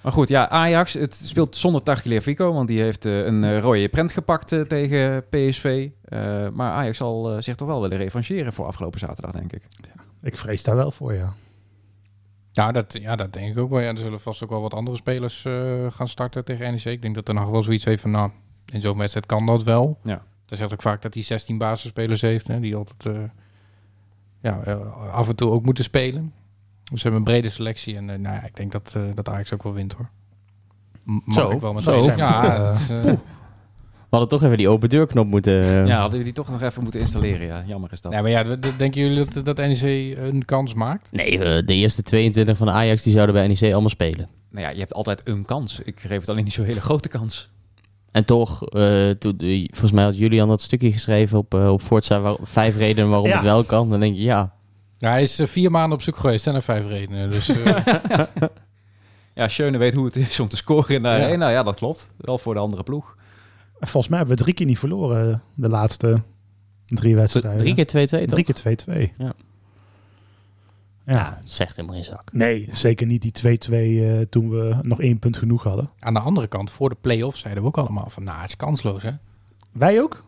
Maar 0.00 0.12
goed, 0.12 0.28
ja, 0.28 0.48
Ajax 0.48 0.92
het 0.92 1.14
speelt 1.14 1.56
zonder 1.56 1.82
Tagliafico, 1.82 2.52
want 2.52 2.68
die 2.68 2.80
heeft 2.80 3.06
uh, 3.06 3.24
een 3.24 3.42
uh, 3.42 3.58
rode 3.58 3.88
prent 3.88 4.12
gepakt 4.12 4.52
uh, 4.52 4.60
tegen 4.60 5.24
PSV. 5.28 5.88
maar 6.52 6.72
Ajax 6.72 6.98
zal 6.98 7.42
zich 7.42 7.54
toch 7.54 7.68
wel 7.68 7.80
willen 7.80 7.98
revancheren 7.98 8.52
voor 8.52 8.66
afgelopen 8.66 9.00
zaterdag, 9.00 9.32
denk 9.32 9.52
ik. 9.52 9.62
Ja. 9.76 10.02
Ik 10.22 10.36
vrees 10.36 10.62
daar 10.62 10.76
wel 10.76 10.90
voor, 10.90 11.14
ja. 11.14 11.34
Ja, 12.54 12.72
dat, 12.72 12.98
ja, 13.00 13.16
dat 13.16 13.32
denk 13.32 13.50
ik 13.50 13.58
ook 13.58 13.70
wel. 13.70 13.80
Ja, 13.80 13.88
er 13.88 13.98
zullen 13.98 14.20
vast 14.20 14.42
ook 14.44 14.50
wel 14.50 14.60
wat 14.60 14.74
andere 14.74 14.96
spelers 14.96 15.44
uh, 15.44 15.86
gaan 15.90 16.08
starten 16.08 16.44
tegen 16.44 16.70
NEC. 16.70 16.84
Ik 16.84 17.02
denk 17.02 17.14
dat 17.14 17.28
er 17.28 17.34
nog 17.34 17.50
wel 17.50 17.62
zoiets 17.62 17.84
heeft 17.84 18.02
van, 18.02 18.10
nou, 18.10 18.30
in 18.72 18.80
zo'n 18.80 18.98
wedstrijd 18.98 19.26
kan 19.26 19.46
dat 19.46 19.62
wel. 19.62 19.98
Ja. 20.02 20.22
Er 20.48 20.56
zegt 20.56 20.72
ook 20.72 20.82
vaak 20.82 21.02
dat 21.02 21.14
hij 21.14 21.22
16 21.22 21.58
basisspelers 21.58 22.20
heeft, 22.20 22.46
hè, 22.46 22.60
die 22.60 22.76
altijd 22.76 23.04
uh, 23.04 23.24
ja, 24.40 24.62
uh, 24.68 25.12
af 25.12 25.28
en 25.28 25.36
toe 25.36 25.50
ook 25.50 25.64
moeten 25.64 25.84
spelen. 25.84 26.32
Dus 26.84 27.00
ze 27.00 27.08
hebben 27.08 27.18
een 27.18 27.32
brede 27.32 27.48
selectie 27.48 27.96
en 27.96 28.04
nou, 28.04 28.20
ja, 28.20 28.44
ik 28.44 28.56
denk 28.56 28.72
dat, 28.72 28.96
dat 29.14 29.28
Ajax 29.28 29.52
ook 29.52 29.62
wel 29.62 29.72
wint, 29.72 29.92
hoor. 29.92 30.10
Mag 31.04 31.34
zo, 31.34 31.50
ik 31.50 31.60
wel 31.60 31.72
met 31.72 31.82
zo. 31.82 32.12
Ja, 32.16 32.74
we 34.14 34.20
hadden 34.20 34.38
toch 34.38 34.42
even 34.48 34.58
die 34.58 34.68
open 34.68 34.88
deurknop 34.88 35.26
moeten... 35.26 35.62
Eh, 35.62 35.86
ja, 35.86 36.00
hadden 36.00 36.18
we 36.18 36.24
die 36.24 36.32
toch 36.32 36.50
nog 36.50 36.62
even 36.62 36.82
moeten 36.82 37.00
installeren. 37.00 37.46
Ja, 37.46 37.64
jammer 37.66 37.92
is 37.92 38.00
dat. 38.00 38.12
Ja, 38.12 38.20
maar 38.20 38.30
ja, 38.30 38.42
denken 38.76 39.00
jullie 39.00 39.24
dat, 39.24 39.44
dat 39.44 39.56
NEC 39.56 40.16
een 40.18 40.44
kans 40.44 40.74
maakt? 40.74 41.12
Nee, 41.12 41.38
de 41.64 41.74
eerste 41.74 42.02
22 42.02 42.56
van 42.56 42.66
de 42.66 42.72
Ajax 42.72 43.02
die 43.02 43.12
zouden 43.12 43.34
bij 43.34 43.46
NEC 43.46 43.72
allemaal 43.72 43.88
spelen. 43.88 44.28
Nou 44.50 44.66
ja, 44.66 44.72
je 44.72 44.78
hebt 44.78 44.94
altijd 44.94 45.20
een 45.24 45.44
kans. 45.44 45.80
Ik 45.80 46.00
geef 46.00 46.20
het 46.20 46.28
alleen 46.28 46.44
niet 46.44 46.52
zo'n 46.52 46.64
hele 46.64 46.80
grote 46.80 47.08
kans. 47.08 47.50
En 48.14 48.24
toch, 48.24 48.74
uh, 48.76 49.10
toen, 49.10 49.36
volgens 49.70 49.92
mij 49.92 50.04
had 50.04 50.16
Julian 50.16 50.48
dat 50.48 50.62
stukje 50.62 50.92
geschreven 50.92 51.38
op, 51.38 51.54
uh, 51.54 51.72
op 51.72 51.82
Forza, 51.82 52.20
waar, 52.20 52.36
vijf 52.42 52.76
redenen 52.76 53.10
waarom 53.10 53.30
het 53.30 53.42
wel 53.42 53.64
kan. 53.64 53.88
Dan 53.88 54.00
denk 54.00 54.14
je, 54.14 54.22
ja. 54.22 54.54
ja 54.98 55.10
hij 55.10 55.22
is 55.22 55.40
vier 55.44 55.70
maanden 55.70 55.98
op 55.98 56.02
zoek 56.02 56.16
geweest 56.16 56.46
en 56.46 56.52
naar 56.52 56.62
vijf 56.62 56.86
redenen. 56.86 57.30
Dus, 57.30 57.46
ja, 59.34 59.48
Schöne 59.48 59.78
weet 59.78 59.94
hoe 59.94 60.04
het 60.04 60.16
is 60.16 60.40
om 60.40 60.48
te 60.48 60.56
scoren 60.56 60.94
in 60.94 61.02
de 61.02 61.08
ja. 61.08 61.36
Nou 61.36 61.52
ja, 61.52 61.62
dat 61.62 61.76
klopt. 61.76 62.10
Wel 62.16 62.38
voor 62.38 62.54
de 62.54 62.60
andere 62.60 62.82
ploeg. 62.82 63.16
Volgens 63.80 64.08
mij 64.08 64.18
hebben 64.18 64.36
we 64.36 64.42
drie 64.42 64.54
keer 64.54 64.66
niet 64.66 64.78
verloren 64.78 65.42
de 65.54 65.68
laatste 65.68 66.22
drie 66.86 67.16
wedstrijden. 67.16 67.60
Drie 67.60 67.74
keer 67.74 68.22
2-2 68.22 68.24
Drie 68.24 68.44
keer 68.44 69.08
2-2. 69.10 69.14
Ja. 69.18 69.32
Ja, 71.06 71.40
zegt 71.44 71.76
helemaal 71.76 71.96
geen 71.96 72.04
zak. 72.04 72.32
Nee, 72.32 72.68
zeker 72.70 73.06
niet 73.06 73.22
die 73.22 73.58
2-2 73.68 73.70
uh, 73.70 74.20
eh, 74.20 74.26
toen 74.28 74.50
we 74.50 74.76
nog 74.82 75.00
één 75.00 75.18
punt 75.18 75.36
genoeg 75.36 75.62
hadden. 75.62 75.90
Aan 75.98 76.14
de 76.14 76.20
andere 76.20 76.46
kant, 76.46 76.70
voor 76.70 76.88
de 76.88 76.96
play-offs 77.00 77.40
zeiden 77.40 77.62
we 77.62 77.68
ook 77.68 77.78
allemaal 77.78 78.10
van, 78.10 78.24
nou, 78.24 78.40
het 78.40 78.48
is 78.48 78.56
kansloos, 78.56 79.02
hè? 79.02 79.10
Wij 79.72 80.00
ook? 80.00 80.24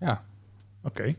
Ja. 0.00 0.24
Oké. 0.82 1.14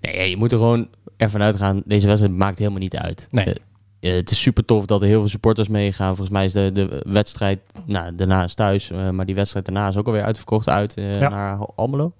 Nee, 0.00 0.30
je 0.30 0.36
moet 0.36 0.52
er 0.52 0.58
gewoon 0.58 0.88
ervan 1.16 1.42
uitgaan, 1.42 1.82
deze 1.84 2.06
wedstrijd 2.06 2.36
maakt 2.36 2.58
helemaal 2.58 2.78
niet 2.80 2.96
uit. 2.96 3.28
Nee. 3.30 3.46
Uh, 3.46 3.54
uh, 4.00 4.12
het 4.14 4.30
is 4.30 4.40
super 4.40 4.64
tof 4.64 4.86
dat 4.86 5.00
er 5.00 5.06
heel 5.06 5.20
veel 5.20 5.28
supporters 5.28 5.68
meegaan. 5.68 6.16
Volgens 6.16 6.30
mij 6.30 6.44
is 6.44 6.52
de, 6.52 6.70
de 6.72 7.02
wedstrijd, 7.06 7.60
nou, 7.84 8.14
daarna 8.14 8.44
is 8.44 8.54
thuis, 8.54 8.90
uh, 8.90 9.10
maar 9.10 9.26
die 9.26 9.34
wedstrijd 9.34 9.66
daarna 9.66 9.88
is 9.88 9.96
ook 9.96 10.06
alweer 10.06 10.22
uitverkocht 10.22 10.68
uit 10.68 10.98
uh, 10.98 11.20
ja. 11.20 11.28
naar 11.28 11.58
Almelo. 11.58 12.12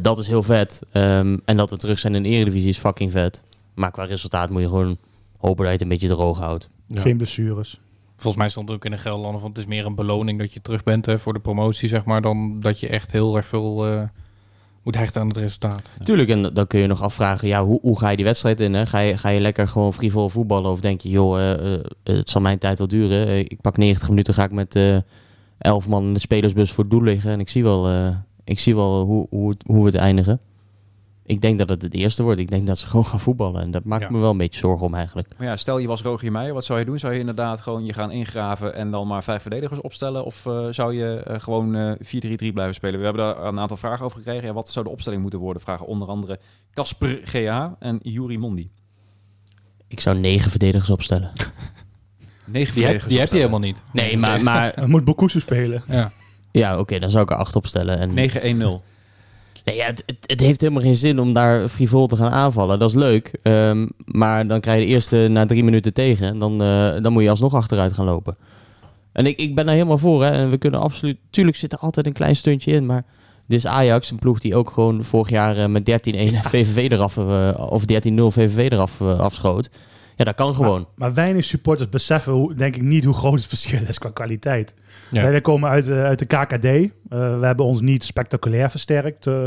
dat 0.00 0.18
is 0.18 0.28
heel 0.28 0.42
vet. 0.42 0.82
Um, 0.92 1.40
en 1.44 1.56
dat 1.56 1.70
we 1.70 1.76
terug 1.76 1.98
zijn 1.98 2.14
in 2.14 2.22
de 2.22 2.28
Eredivisie 2.28 2.68
is 2.68 2.78
fucking 2.78 3.12
vet. 3.12 3.44
Maar 3.78 3.90
qua 3.90 4.04
resultaat 4.04 4.50
moet 4.50 4.60
je 4.60 4.68
gewoon 4.68 4.96
hopen 5.36 5.56
dat 5.56 5.66
je 5.66 5.72
het 5.72 5.80
een 5.82 5.88
beetje 5.88 6.08
droog 6.08 6.38
houdt. 6.38 6.68
Ja. 6.86 7.00
Geen 7.00 7.16
blessures. 7.16 7.80
Volgens 8.16 8.36
mij 8.36 8.48
stond 8.48 8.68
het 8.68 8.76
ook 8.76 8.84
in 8.84 8.90
de 8.90 8.98
Gelderlanden 8.98 9.40
van 9.40 9.48
het 9.48 9.58
is 9.58 9.66
meer 9.66 9.86
een 9.86 9.94
beloning 9.94 10.38
dat 10.38 10.52
je 10.52 10.62
terug 10.62 10.82
bent 10.82 11.06
hè, 11.06 11.18
voor 11.18 11.32
de 11.32 11.40
promotie, 11.40 11.88
zeg 11.88 12.04
maar, 12.04 12.22
dan 12.22 12.60
dat 12.60 12.80
je 12.80 12.88
echt 12.88 13.12
heel 13.12 13.36
erg 13.36 13.46
veel 13.46 14.08
moet 14.88 14.96
hechten 14.96 15.20
aan 15.20 15.28
het 15.28 15.36
resultaat. 15.36 15.90
Tuurlijk, 16.00 16.28
en 16.28 16.42
dan 16.42 16.66
kun 16.66 16.80
je 16.80 16.86
nog 16.86 17.02
afvragen, 17.02 17.48
ja, 17.48 17.64
hoe, 17.64 17.78
hoe 17.80 17.98
ga 17.98 18.08
je 18.08 18.16
die 18.16 18.24
wedstrijd 18.24 18.60
in? 18.60 18.74
Hè? 18.74 18.86
Ga, 18.86 18.98
je, 18.98 19.16
ga 19.16 19.28
je 19.28 19.40
lekker 19.40 19.68
gewoon 19.68 19.92
frivol 19.92 20.28
voetballen 20.28 20.70
of 20.70 20.80
denk 20.80 21.00
je, 21.00 21.08
joh, 21.08 21.38
uh, 21.38 21.72
uh, 21.72 21.78
het 22.02 22.28
zal 22.30 22.40
mijn 22.40 22.58
tijd 22.58 22.78
wel 22.78 22.88
duren. 22.88 23.38
ik 23.38 23.60
pak 23.60 23.76
90 23.76 24.08
minuten, 24.08 24.34
ga 24.34 24.44
ik 24.44 24.50
met 24.50 24.76
uh, 24.76 24.98
11 25.58 25.88
man 25.88 26.04
in 26.04 26.14
de 26.14 26.20
spelersbus 26.20 26.72
voor 26.72 26.84
het 26.84 26.92
doel 26.92 27.02
liggen 27.02 27.30
en 27.30 27.40
ik 27.40 27.48
zie 27.48 27.62
wel, 27.62 28.12
ik 28.44 28.58
zie 28.58 28.74
wel 28.74 29.04
hoe, 29.04 29.26
hoe, 29.30 29.54
hoe 29.66 29.80
we 29.80 29.86
het 29.86 29.94
eindigen. 29.94 30.40
Ik 31.28 31.40
denk 31.40 31.58
dat 31.58 31.68
het 31.68 31.82
het 31.82 31.94
eerste 31.94 32.22
wordt. 32.22 32.40
Ik 32.40 32.50
denk 32.50 32.66
dat 32.66 32.78
ze 32.78 32.86
gewoon 32.86 33.06
gaan 33.06 33.20
voetballen. 33.20 33.62
En 33.62 33.70
dat 33.70 33.84
maakt 33.84 34.10
me 34.10 34.18
wel 34.18 34.30
een 34.30 34.36
beetje 34.36 34.60
zorgen 34.60 34.86
om 34.86 34.94
eigenlijk. 34.94 35.34
Maar 35.38 35.46
ja, 35.46 35.56
stel 35.56 35.78
je 35.78 35.86
was 35.86 36.02
Rogier 36.02 36.32
Meijer, 36.32 36.54
wat 36.54 36.64
zou 36.64 36.78
je 36.78 36.84
doen? 36.84 36.98
Zou 36.98 37.12
je 37.12 37.18
inderdaad 37.18 37.60
gewoon 37.60 37.84
je 37.84 37.92
gaan 37.92 38.10
ingraven 38.10 38.74
en 38.74 38.90
dan 38.90 39.06
maar 39.06 39.24
vijf 39.24 39.42
verdedigers 39.42 39.80
opstellen? 39.80 40.24
Of 40.24 40.44
uh, 40.46 40.66
zou 40.70 40.94
je 40.94 41.24
uh, 41.28 41.40
gewoon 41.40 41.76
uh, 41.76 41.90
eh, 41.90 41.96
4-3-3 42.50 42.52
blijven 42.52 42.74
spelen? 42.74 42.98
We 42.98 43.04
hebben 43.04 43.24
daar 43.24 43.44
een 43.44 43.58
aantal 43.58 43.76
vragen 43.76 44.04
over 44.04 44.16
gekregen. 44.16 44.46
Ja, 44.46 44.52
wat 44.52 44.68
zou 44.68 44.84
de 44.84 44.90
opstelling 44.90 45.22
moeten 45.22 45.40
worden? 45.40 45.62
Vragen 45.62 45.86
onder 45.86 46.08
andere 46.08 46.38
Casper 46.72 47.20
GA 47.22 47.76
en 47.78 47.98
Juri 48.02 48.38
Mondi. 48.38 48.70
Ik 49.88 50.00
zou 50.00 50.18
negen 50.18 50.50
verdedigers 50.50 50.90
opstellen. 50.90 51.30
negen 52.44 52.74
die 52.74 52.82
verdedigers 52.82 53.08
Die 53.08 53.18
heb 53.18 53.28
je 53.28 53.36
helemaal 53.36 53.58
niet. 53.58 53.82
Nee, 53.92 54.16
maar... 54.16 54.42
maar... 54.42 54.74
Moet 54.86 55.04
Bokusu 55.04 55.40
spelen. 55.40 55.82
Ja, 55.86 56.12
ja 56.52 56.72
oké, 56.72 56.80
okay, 56.80 56.98
dan 56.98 57.10
zou 57.10 57.22
ik 57.22 57.30
er 57.30 57.36
acht 57.36 57.56
opstellen. 57.56 57.98
En... 57.98 58.80
9-1-0. 58.82 58.96
Nee, 59.68 59.76
ja, 59.76 59.86
het, 59.86 60.04
het, 60.26 60.40
heeft 60.40 60.60
helemaal 60.60 60.82
geen 60.82 60.96
zin 60.96 61.20
om 61.20 61.32
daar 61.32 61.68
frivol 61.68 62.06
te 62.06 62.16
gaan 62.16 62.30
aanvallen. 62.30 62.78
Dat 62.78 62.88
is 62.88 62.96
leuk. 62.96 63.38
Um, 63.42 63.90
maar 64.04 64.46
dan 64.46 64.60
krijg 64.60 64.80
je 64.80 64.86
de 64.86 64.92
eerste 64.92 65.28
na 65.30 65.46
drie 65.46 65.64
minuten 65.64 65.92
tegen. 65.92 66.38
Dan, 66.38 66.62
uh, 66.62 67.02
dan 67.02 67.12
moet 67.12 67.22
je 67.22 67.30
alsnog 67.30 67.54
achteruit 67.54 67.92
gaan 67.92 68.04
lopen. 68.04 68.36
En 69.12 69.26
ik, 69.26 69.38
ik 69.38 69.54
ben 69.54 69.64
daar 69.64 69.74
helemaal 69.74 69.98
voor. 69.98 70.24
Hè. 70.24 70.30
En 70.30 70.50
we 70.50 70.58
kunnen 70.58 70.80
absoluut... 70.80 71.18
Tuurlijk 71.30 71.56
zit 71.56 71.72
er 71.72 71.78
altijd 71.78 72.06
een 72.06 72.12
klein 72.12 72.36
stuntje 72.36 72.72
in. 72.72 72.86
Maar 72.86 73.04
dit 73.46 73.58
is 73.58 73.66
Ajax, 73.66 74.10
een 74.10 74.18
ploeg 74.18 74.38
die 74.38 74.54
ook 74.54 74.70
gewoon 74.70 75.04
vorig 75.04 75.28
jaar 75.28 75.56
eh, 75.56 75.66
met 75.66 75.90
13-1 75.90 75.92
VVV 76.50 76.90
eraf... 76.90 77.16
eh, 77.16 77.66
of 77.70 77.82
13-0 77.82 77.86
VVV 78.14 78.70
eraf 78.70 79.00
eh, 79.00 79.18
afschoot. 79.18 79.70
Ja, 80.18 80.24
dat 80.24 80.34
kan 80.34 80.54
gewoon. 80.54 80.80
Maar, 80.80 80.88
maar 80.96 81.14
weinig 81.14 81.44
supporters 81.44 81.88
beseffen, 81.88 82.32
hoe, 82.32 82.54
denk 82.54 82.76
ik, 82.76 82.82
niet 82.82 83.04
hoe 83.04 83.14
groot 83.14 83.34
het 83.34 83.46
verschil 83.56 83.80
is 83.88 83.98
qua 83.98 84.10
kwaliteit. 84.10 84.74
Ja. 85.10 85.30
Wij 85.30 85.40
komen 85.40 85.70
uit, 85.70 85.84
de- 85.84 85.92
uit 86.02 86.18
de 86.18 86.24
KKD. 86.26 86.64
Eh, 86.64 86.88
we 87.08 87.46
hebben 87.46 87.64
ons 87.66 87.80
niet 87.80 88.04
spectaculair 88.04 88.70
versterkt. 88.70 89.26
eh 89.26 89.42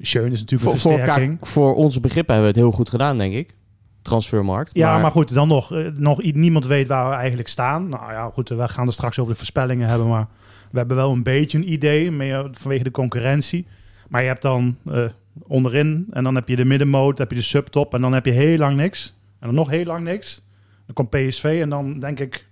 Schön 0.00 0.30
is 0.32 0.40
natuurlijk 0.40 0.62
voor, 0.62 0.72
een 0.72 0.78
voor, 0.78 0.92
versterking. 0.92 1.30
elkaar- 1.32 1.48
voor 1.48 1.74
onze 1.74 2.00
begrippen 2.00 2.34
hebben 2.34 2.52
we 2.52 2.58
het 2.58 2.66
heel 2.68 2.76
goed 2.76 2.88
gedaan, 2.88 3.18
denk 3.18 3.34
ik. 3.34 3.54
Transfermarkt. 4.02 4.74
Ja, 4.74 4.98
maar, 4.98 5.10
goed, 5.10 5.34
dan 5.34 5.48
nog, 5.48 5.72
eh, 5.72 5.86
nog 5.94 6.22
niemand 6.22 6.66
weet 6.66 6.86
waar 6.88 7.08
we 7.10 7.14
eigenlijk 7.14 7.48
staan. 7.48 7.88
Nou 7.88 8.12
ja, 8.12 8.30
goed, 8.32 8.48
we 8.48 8.68
gaan 8.68 8.86
er 8.86 8.92
straks 8.92 9.18
over 9.18 9.32
de 9.32 9.38
voorspellingen 9.38 9.88
hebben, 9.88 10.08
maar 10.08 10.26
we 10.70 10.78
hebben 10.78 10.96
wel 10.96 11.12
een 11.12 11.22
beetje 11.22 11.58
een 11.58 11.72
idee, 11.72 12.10
meer 12.10 12.48
vanwege 12.52 12.84
de 12.84 12.90
concurrentie. 12.90 13.66
Maar 14.08 14.22
je 14.22 14.28
hebt 14.28 14.42
dan 14.42 14.76
eh, 14.92 15.04
onderin 15.46 16.06
en 16.10 16.24
dan 16.24 16.34
heb 16.34 16.48
je 16.48 16.56
de 16.56 16.64
middenmoot, 16.64 17.16
dan 17.16 17.26
heb 17.26 17.30
je 17.30 17.42
de 17.42 17.46
subtop 17.48 17.94
en 17.94 18.00
dan 18.00 18.12
heb 18.12 18.24
je 18.24 18.32
heel 18.32 18.58
lang 18.58 18.76
niks. 18.76 19.15
En 19.40 19.46
dan 19.46 19.54
nog 19.54 19.70
heel 19.70 19.84
lang 19.84 20.04
niks. 20.04 20.44
Dan 20.86 20.94
komt 20.94 21.10
PSV 21.10 21.58
en 21.62 21.68
dan 21.68 22.00
denk 22.00 22.20
ik, 22.20 22.46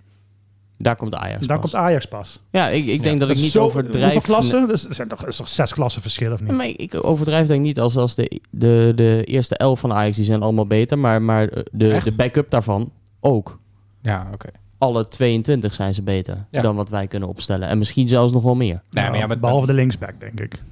Daar 0.76 0.96
komt 0.96 1.14
Ajax 1.14 1.46
dan 1.46 1.60
pas. 1.60 1.70
komt 1.70 1.82
Ajax 1.82 2.04
pas. 2.06 2.40
Ja, 2.50 2.68
ik, 2.68 2.86
ik 2.86 3.02
denk 3.02 3.20
dat 3.20 3.28
ik 3.30 3.34
is 3.36 3.42
niet 3.42 3.50
zo- 3.50 3.64
overdrijf. 3.64 4.12
Hoeveel 4.12 4.34
klassen? 4.34 4.68
Dus 4.68 4.88
er 4.88 4.94
zijn 4.94 5.08
toch, 5.08 5.26
is 5.26 5.36
toch 5.36 5.48
zes 5.48 5.72
klassen 5.72 6.02
verschil 6.02 6.32
of 6.32 6.40
niet? 6.40 6.52
Maar 6.52 6.66
ik 6.66 7.04
overdrijf 7.04 7.46
denk 7.46 7.60
ik 7.60 7.66
niet 7.66 7.80
als, 7.80 7.96
als 7.96 8.14
de, 8.14 8.40
de, 8.50 8.92
de 8.96 9.22
eerste 9.24 9.56
elf 9.56 9.80
van 9.80 9.92
Ajax, 9.92 10.16
die 10.16 10.24
zijn 10.24 10.42
allemaal 10.42 10.66
beter. 10.66 10.98
Maar, 10.98 11.22
maar 11.22 11.50
de, 11.72 11.92
Echt? 11.92 12.04
de 12.04 12.14
backup 12.16 12.50
daarvan 12.50 12.92
ook. 13.20 13.58
Ja, 14.02 14.28
oké. 14.32 14.48
Alle 14.78 15.08
22 15.08 15.74
zijn 15.74 15.94
ze 15.94 16.02
beter 16.02 16.44
Ja. 16.50 16.62
dan 16.62 16.76
wat 16.76 16.88
wij 16.88 17.06
kunnen 17.06 17.28
opstellen. 17.28 17.68
En 17.68 17.78
misschien 17.78 18.08
zelfs 18.08 18.32
nog 18.32 18.42
wel 18.42 18.54
meer. 18.54 18.82
Nee, 18.90 19.04
maar 19.10 19.18
ja, 19.18 19.26
met, 19.26 19.40
Behalve 19.40 19.66
de 19.66 19.72
linksback, 19.72 20.20
denk 20.20 20.40
ik. 20.40 20.62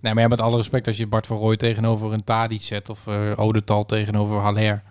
nee, 0.00 0.14
maar 0.14 0.22
ja, 0.22 0.28
met 0.28 0.40
alle 0.40 0.56
respect, 0.56 0.86
als 0.86 0.96
je 0.96 1.06
Bart 1.06 1.26
van 1.26 1.36
Rooij 1.36 1.56
tegenover 1.56 2.12
een 2.12 2.24
Tadic 2.24 2.62
zet 2.62 2.88
of 2.88 3.06
eh 3.06 3.32
Odetal 3.36 3.86
tegenover 3.86 4.38
Haller. 4.38 4.82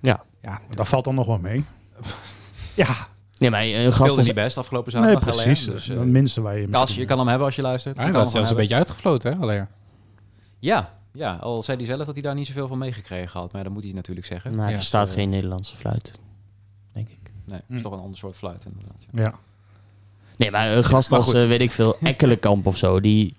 Ja. 0.00 0.24
Ja, 0.42 0.60
Dat 0.70 0.88
valt 0.88 1.04
dan 1.04 1.14
nog 1.14 1.26
wel 1.26 1.38
mee. 1.38 1.64
ja, 2.74 2.94
Nee, 3.38 3.50
maar 3.50 3.64
een 3.64 3.92
gast 3.92 4.16
als, 4.16 4.26
niet 4.26 4.34
best 4.34 4.58
afgelopen 4.58 4.92
nee, 4.92 5.02
zaterdag. 5.02 5.28
Haller. 5.28 5.44
precies. 5.44 5.64
Dus, 5.64 5.74
Dus, 5.74 5.88
eh, 5.88 5.98
het 5.98 6.08
minste 6.08 6.40
waar 6.40 6.58
je... 6.58 6.68
Kas, 6.68 6.94
je 6.94 7.04
kan 7.04 7.18
hem 7.18 7.28
hebben 7.28 7.46
als 7.46 7.56
je 7.56 7.62
luistert. 7.62 7.98
Hij 7.98 8.12
was 8.12 8.30
zelfs 8.30 8.50
een 8.50 8.56
beetje 8.56 8.74
uitgefloten, 8.74 9.32
hè, 9.32 9.38
Haller. 9.38 9.68
Ja, 10.58 10.94
ja, 11.12 11.34
al 11.34 11.62
zei 11.62 11.76
hij 11.78 11.86
zelf 11.86 11.98
dat 12.04 12.14
hij 12.14 12.22
daar 12.22 12.34
niet 12.34 12.46
zoveel 12.46 12.68
van 12.68 12.78
meegekregen 12.78 13.40
had. 13.40 13.52
Maar 13.52 13.64
dat 13.64 13.72
moet 13.72 13.82
hij 13.84 13.92
natuurlijk 13.92 14.26
zeggen. 14.26 14.50
maar 14.50 14.60
hij 14.60 14.70
Ja. 14.70 14.76
verstaat 14.76 15.08
Eh, 15.08 15.14
geen 15.14 15.28
Nederlandse 15.28 15.76
fluit. 15.76 16.12
Denk 16.92 17.08
ik. 17.08 17.18
Nee, 17.44 17.56
het 17.56 17.64
Hm. 17.68 17.76
is 17.76 17.82
toch 17.82 17.92
een 17.92 17.98
ander 18.00 18.18
soort 18.18 18.36
fluit 18.36 18.64
inderdaad. 18.64 19.04
ja. 19.12 19.22
Ja. 19.22 19.34
Nee, 20.36 20.50
maar 20.50 20.70
een 20.72 20.84
gast 20.84 21.10
Maar 21.10 21.18
als, 21.18 21.32
eh, 21.32 21.46
weet 21.46 21.60
ik 21.60 21.70
veel, 21.70 21.96
Ekkelenkamp 22.00 22.66
of 22.66 22.76
zo, 22.76 23.00
die, 23.00 23.34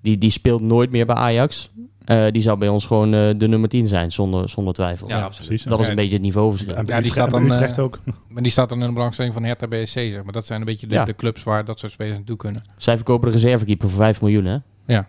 die, 0.00 0.18
die 0.18 0.30
speelt 0.30 0.60
nooit 0.60 0.90
meer 0.90 1.06
bij 1.06 1.16
Ajax. 1.16 1.70
Eh, 2.04 2.26
die 2.30 2.42
zou 2.42 2.58
bij 2.58 2.68
ons 2.68 2.86
gewoon 2.86 3.14
eh, 3.14 3.30
de 3.36 3.48
nummer 3.48 3.68
10 3.68 3.86
zijn, 3.86 4.12
zonder, 4.12 4.48
zonder 4.48 4.74
twijfel. 4.74 5.08
Ja, 5.08 5.16
Ja, 5.16 5.24
absoluut. 5.24 5.48
precies. 5.48 5.66
Dat 5.66 5.78
is 5.80 5.84
Ja. 5.84 5.90
een 5.90 5.96
beetje 5.96 6.12
het 6.12 6.22
niveauverschil. 6.22 6.74
Ja, 6.74 6.82
ja, 6.84 7.00
die 7.00 7.10
staat 7.12 7.30
dan, 7.30 7.44
Utrecht 7.44 7.78
eh, 7.78 7.84
ook. 7.84 8.00
Maar 8.28 8.42
die 8.42 8.52
staat 8.52 8.68
dan 8.68 8.80
in 8.80 8.86
de 8.86 8.92
belangstelling 8.92 9.34
van 9.34 9.44
Hertha 9.44 9.66
BSC, 9.68 9.92
zeg 9.92 10.22
maar. 10.22 10.32
Dat 10.32 10.46
zijn 10.46 10.60
een 10.60 10.66
beetje 10.66 10.86
de, 10.86 10.94
Ja. 10.94 11.04
de 11.04 11.14
clubs 11.14 11.42
waar 11.42 11.64
dat 11.64 11.78
soort 11.78 11.92
spelers 11.92 12.16
naartoe 12.16 12.36
kunnen. 12.36 12.62
Zij 12.76 12.96
verkopen 12.96 13.26
de 13.28 13.34
reservekeeper 13.34 13.88
voor 13.88 13.98
5 13.98 14.20
miljoen, 14.20 14.44
hè? 14.44 14.56
Ja. 14.86 15.08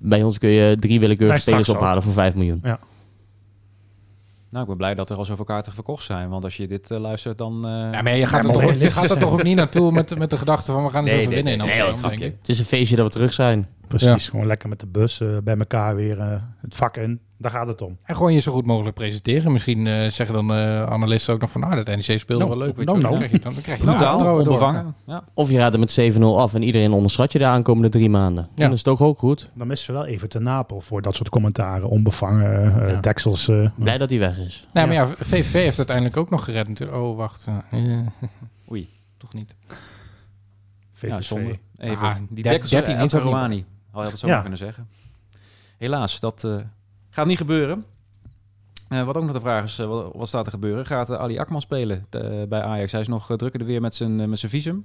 Bij 0.00 0.22
ons 0.22 0.38
kun 0.38 0.48
je 0.48 0.76
drie 0.76 1.00
willekeurige 1.00 1.40
spelers 1.40 1.68
ophalen 1.68 2.02
voor 2.02 2.12
5 2.12 2.34
miljoen. 2.34 2.60
Nou, 4.50 4.62
ik 4.62 4.66
ben 4.66 4.76
blij 4.76 4.94
dat 4.94 5.10
er 5.10 5.16
al 5.16 5.24
zoveel 5.24 5.44
kaarten 5.44 5.72
verkocht 5.72 6.04
zijn. 6.04 6.28
Want 6.28 6.44
als 6.44 6.56
je 6.56 6.66
dit 6.66 6.90
luistert, 6.90 7.38
dan... 7.38 7.64
eh, 7.66 7.70
Ja, 7.92 8.02
maar 8.02 8.16
je 8.16 8.26
gaat, 8.26 8.42
Ja, 8.44 8.48
er, 8.52 8.60
toch, 8.60 8.72
je 8.78 8.90
gaat 8.90 9.10
er 9.10 9.18
toch 9.18 9.32
ook 9.32 9.42
niet 9.42 9.56
naartoe 9.56 9.92
met, 9.92 10.18
met 10.18 10.30
de 10.30 10.38
gedachte 10.38 10.72
van 10.72 10.84
we 10.84 10.90
gaan 10.90 11.04
Nee, 11.04 11.12
even 11.14 11.24
nee, 11.26 11.34
winnen 11.34 11.52
in 11.52 11.58
nee, 11.58 11.68
nee, 11.68 11.82
Amsterdam, 11.82 12.10
dat 12.10 12.20
denk 12.20 12.32
ik. 12.32 12.38
Het 12.38 12.48
is 12.48 12.58
een 12.58 12.64
feestje 12.64 12.96
dat 12.96 13.06
we 13.06 13.12
terug 13.12 13.32
zijn. 13.32 13.68
Precies, 13.88 14.28
gewoon 14.28 14.46
lekker 14.46 14.68
met 14.68 14.80
de 14.80 14.86
bus 14.86 15.20
eh, 15.20 15.28
bij 15.44 15.56
elkaar 15.56 15.96
weer 15.96 16.20
eh, 16.20 16.42
het 16.60 16.74
vak 16.74 16.96
in. 16.96 17.20
Daar 17.38 17.50
gaat 17.52 17.68
het 17.68 17.82
om. 17.82 17.96
En 18.04 18.16
gewoon 18.16 18.32
je 18.32 18.40
zo 18.40 18.52
goed 18.52 18.66
mogelijk 18.66 18.94
presenteren. 18.94 19.52
Misschien 19.52 19.86
eh, 19.86 20.08
zeggen 20.10 20.34
dan 20.34 20.52
eh, 20.52 20.82
analisten 20.82 21.34
ook 21.34 21.40
nog 21.40 21.50
van, 21.50 21.60
nou, 21.60 21.74
dat 21.84 21.86
NEC 21.86 22.18
speelde 22.18 22.44
Nou, 22.44 22.58
wel 22.58 22.66
leuk. 22.66 22.76
Weet 22.76 22.86
nou, 22.86 22.98
je, 22.98 23.04
nou. 23.04 23.18
dan 23.18 23.28
krijg 23.28 23.32
je, 23.32 23.38
dan, 23.44 23.52
dan 23.52 23.62
krijg 23.62 23.78
je 23.78 23.84
Brutaal, 23.84 24.08
vertrouwen 24.10 24.44
door. 24.44 24.52
onbevangen. 24.52 24.94
Ja. 25.06 25.24
Of 25.34 25.50
je 25.50 25.56
gaat 25.58 25.72
er 25.74 25.78
met 25.78 25.98
7-0 26.18 26.22
af 26.22 26.54
en 26.54 26.62
iedereen 26.62 26.92
onderschat 26.92 27.32
je 27.32 27.38
de 27.38 27.46
aankomende 27.46 27.88
drie 27.88 28.10
maanden. 28.10 28.48
Ja. 28.54 28.62
Dan 28.62 28.72
is 28.72 28.78
het 28.78 28.88
ook 28.88 29.00
ook 29.00 29.18
goed. 29.18 29.50
Dan 29.54 29.66
missen 29.66 29.94
we 29.94 30.00
wel 30.00 30.08
even 30.08 30.28
te 30.28 30.38
Napel 30.38 30.80
voor 30.80 31.02
dat 31.02 31.14
soort 31.14 31.28
commentaren. 31.28 31.88
Onbevangen, 31.88 32.80
eh, 32.82 32.90
Ja. 32.92 33.00
deksels. 33.00 33.48
eh, 33.48 33.68
Blij 33.76 33.98
dat 33.98 34.10
hij 34.10 34.18
weg 34.18 34.38
is. 34.38 34.68
Nee, 34.72 34.86
maar 34.86 34.94
ja, 34.94 35.06
VVV 35.06 35.52
heeft 35.52 35.76
uiteindelijk 35.78 36.16
ook 36.16 36.30
nog 36.30 36.44
gered 36.44 36.68
natuurlijk. 36.68 36.98
Oh, 36.98 37.16
wacht. 37.16 37.46
Oei. 38.70 38.88
toch 39.18 39.32
niet. 39.34 39.54
VVV. 40.92 41.08
Ja, 41.10 41.20
zonde. 41.20 41.58
Even, 41.78 42.06
Ah, 42.06 42.14
die 42.30 42.42
dekkels 42.42 42.70
13 42.70 42.94
13 42.96 43.06
is 43.06 43.14
ook 43.14 43.22
niet 43.22 43.32
Rouhani. 43.32 43.64
Had 43.94 44.04
je 44.04 44.10
dat 44.10 44.18
zo 44.18 44.26
Ja. 44.26 44.40
kunnen 44.40 44.58
zeggen. 44.58 44.88
Helaas, 45.78 46.20
dat 46.20 46.44
eh, 46.44 46.56
gaat 47.10 47.26
niet 47.26 47.36
gebeuren. 47.38 47.84
Eh, 48.88 49.04
wat 49.04 49.16
ook 49.16 49.22
nog 49.24 49.32
de 49.32 49.40
vraag 49.40 49.64
is, 49.64 49.78
eh, 49.78 49.86
wat, 49.86 50.12
wat 50.14 50.28
staat 50.28 50.46
er 50.46 50.52
gebeuren? 50.52 50.86
Gaat 50.86 51.10
Ali 51.10 51.38
Akman 51.38 51.60
spelen 51.60 52.06
bij 52.48 52.62
Ajax? 52.62 52.92
Hij 52.92 53.00
is 53.00 53.08
nog 53.08 53.26
drukkende 53.36 53.64
weer 53.64 53.80
met 53.80 53.94
zijn, 53.94 54.28
met 54.28 54.38
zijn 54.38 54.50
visum. 54.52 54.84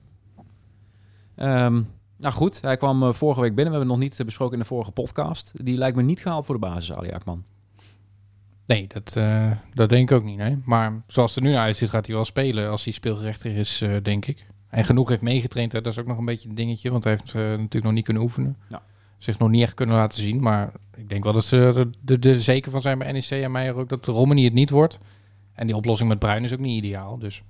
Ehm, 1.36 1.82
nou 2.18 2.34
goed, 2.34 2.62
hij 2.62 2.78
kwam 2.78 3.14
vorige 3.14 3.42
week 3.42 3.56
binnen. 3.56 3.74
We 3.74 3.80
hebben 3.80 3.96
het 3.96 4.02
nog 4.02 4.18
niet 4.18 4.26
besproken 4.26 4.54
in 4.54 4.60
de 4.60 4.66
vorige 4.66 4.92
podcast. 4.92 5.52
Die 5.66 5.78
lijkt 5.78 5.96
me 5.98 6.04
niet 6.04 6.20
gehaald 6.20 6.46
voor 6.46 6.56
de 6.56 6.62
basis, 6.62 6.94
Ali 6.94 7.12
Akman. 7.12 7.44
Nee, 8.66 8.88
dat, 8.88 9.16
eh, 9.16 9.52
dat 9.74 9.90
denk 9.90 10.12
ik 10.12 10.18
ook 10.18 10.24
niet. 10.24 10.38
Nee. 10.38 10.58
Maar 10.66 11.02
zoals 11.08 11.36
het 11.36 11.44
er 11.44 11.50
nu 11.50 11.56
naar 11.56 11.66
uitziet, 11.66 11.90
gaat 11.90 12.06
hij 12.06 12.16
wel 12.16 12.26
spelen 12.26 12.70
als 12.70 12.84
hij 12.84 12.94
speelgerechtig 12.94 13.54
is, 13.54 13.82
eh, 13.82 13.96
denk 14.02 14.26
ik. 14.26 14.48
En 14.68 14.86
genoeg 14.86 15.10
heeft 15.10 15.22
meegetraind, 15.22 15.72
hè. 15.72 15.82
dat 15.82 15.92
is 15.92 16.00
ook 16.00 16.06
nog 16.08 16.18
een 16.18 16.26
beetje 16.26 16.50
een 16.50 16.56
dingetje. 16.56 16.92
Want 16.92 17.04
hij 17.04 17.14
heeft 17.14 17.34
natuurlijk 17.34 17.84
nog 17.84 17.94
niet 17.94 18.04
kunnen 18.04 18.24
oefenen. 18.24 18.58
Ja. 18.70 18.82
Zich 19.20 19.40
nog 19.40 19.50
niet 19.50 19.62
echt 19.62 19.74
kunnen 19.74 19.96
laten 19.96 20.22
zien. 20.22 20.42
Maar 20.42 20.72
ik 20.96 21.10
denk 21.10 21.24
wel 21.24 21.34
dat 21.34 21.46
ze 21.46 21.88
er 22.06 22.42
zeker 22.42 22.72
van 22.72 22.82
zijn 22.82 23.00
bij 23.00 23.12
NEC 23.12 23.30
en 23.30 23.52
Meijer 23.52 23.76
ook 23.76 23.90
dat 23.90 24.06
Romani 24.06 24.44
het 24.44 24.54
niet 24.54 24.70
wordt. 24.70 25.00
En 25.54 25.68
die 25.68 25.76
oplossing 25.76 26.10
met 26.10 26.20
Bruin 26.20 26.44
is 26.44 26.54
ook 26.54 26.60
niet 26.60 26.84
ideaal. 26.84 27.20
Dus 27.20 27.44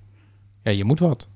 ja, 0.64 0.72
je 0.72 0.84
moet 0.84 1.00
wat. 1.00 1.30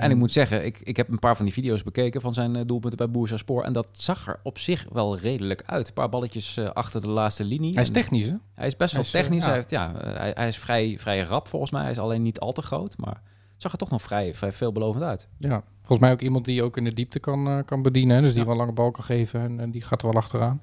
En 0.00 0.10
ik 0.10 0.16
moet 0.16 0.32
zeggen, 0.32 0.64
ik, 0.64 0.80
ik 0.82 0.96
heb 0.96 1.08
een 1.08 1.18
paar 1.18 1.36
van 1.36 1.44
die 1.44 1.54
video's 1.54 1.82
bekeken 1.82 2.20
van 2.20 2.34
zijn 2.34 2.56
eh, 2.56 2.62
doelpunten 2.66 2.98
bij 2.98 3.10
Boersa 3.10 3.36
Spoor. 3.36 3.64
En 3.64 3.72
dat 3.72 3.88
zag 3.92 4.26
er 4.26 4.40
op 4.42 4.58
zich 4.58 4.86
wel 4.92 5.18
redelijk 5.18 5.62
uit. 5.66 5.88
Een 5.88 5.94
paar 5.94 6.08
balletjes 6.08 6.56
eh, 6.56 6.70
achter 6.70 7.00
de 7.00 7.08
laatste 7.08 7.44
linie. 7.44 7.72
Hij 7.72 7.82
is 7.82 7.90
technisch, 7.90 8.24
hè? 8.24 8.34
hij 8.54 8.66
is 8.66 8.76
best 8.76 8.92
wel 8.92 9.02
hij 9.02 9.10
is, 9.10 9.16
eh, 9.16 9.20
technisch. 9.20 9.42
ja. 9.42 9.48
Hij, 9.48 9.56
heeft, 9.56 9.70
ja, 9.70 9.94
eh, 9.94 10.16
hij, 10.16 10.32
hij 10.34 10.48
is 10.48 10.58
vrij, 10.58 10.98
vrij 10.98 11.20
rap 11.20 11.48
volgens 11.48 11.70
mij. 11.70 11.82
Hij 11.82 11.90
is 11.90 11.98
alleen 11.98 12.22
niet 12.22 12.40
al 12.40 12.52
te 12.52 12.62
groot. 12.62 12.96
Maar 12.98 13.22
zag 13.64 13.72
er 13.72 13.78
toch 13.78 13.90
nog 13.90 14.02
vrij, 14.02 14.34
vrij 14.34 14.52
veelbelovend 14.52 15.04
uit. 15.04 15.28
Ja. 15.38 15.64
Volgens 15.76 15.98
mij 15.98 16.12
ook 16.12 16.20
iemand 16.20 16.44
die 16.44 16.62
ook 16.62 16.76
in 16.76 16.84
de 16.84 16.92
diepte 16.92 17.20
kan, 17.20 17.48
eh, 17.48 17.58
kan 17.64 17.82
bedienen. 17.82 18.16
Hè? 18.16 18.22
Dus 18.22 18.34
die 18.34 18.44
wel 18.44 18.56
lange 18.56 18.72
bal 18.72 18.90
kan 18.90 19.04
geven 19.04 19.40
en, 19.40 19.60
en 19.60 19.70
die 19.70 19.82
gaat 19.82 20.02
er 20.02 20.08
wel 20.08 20.20
achteraan. 20.20 20.60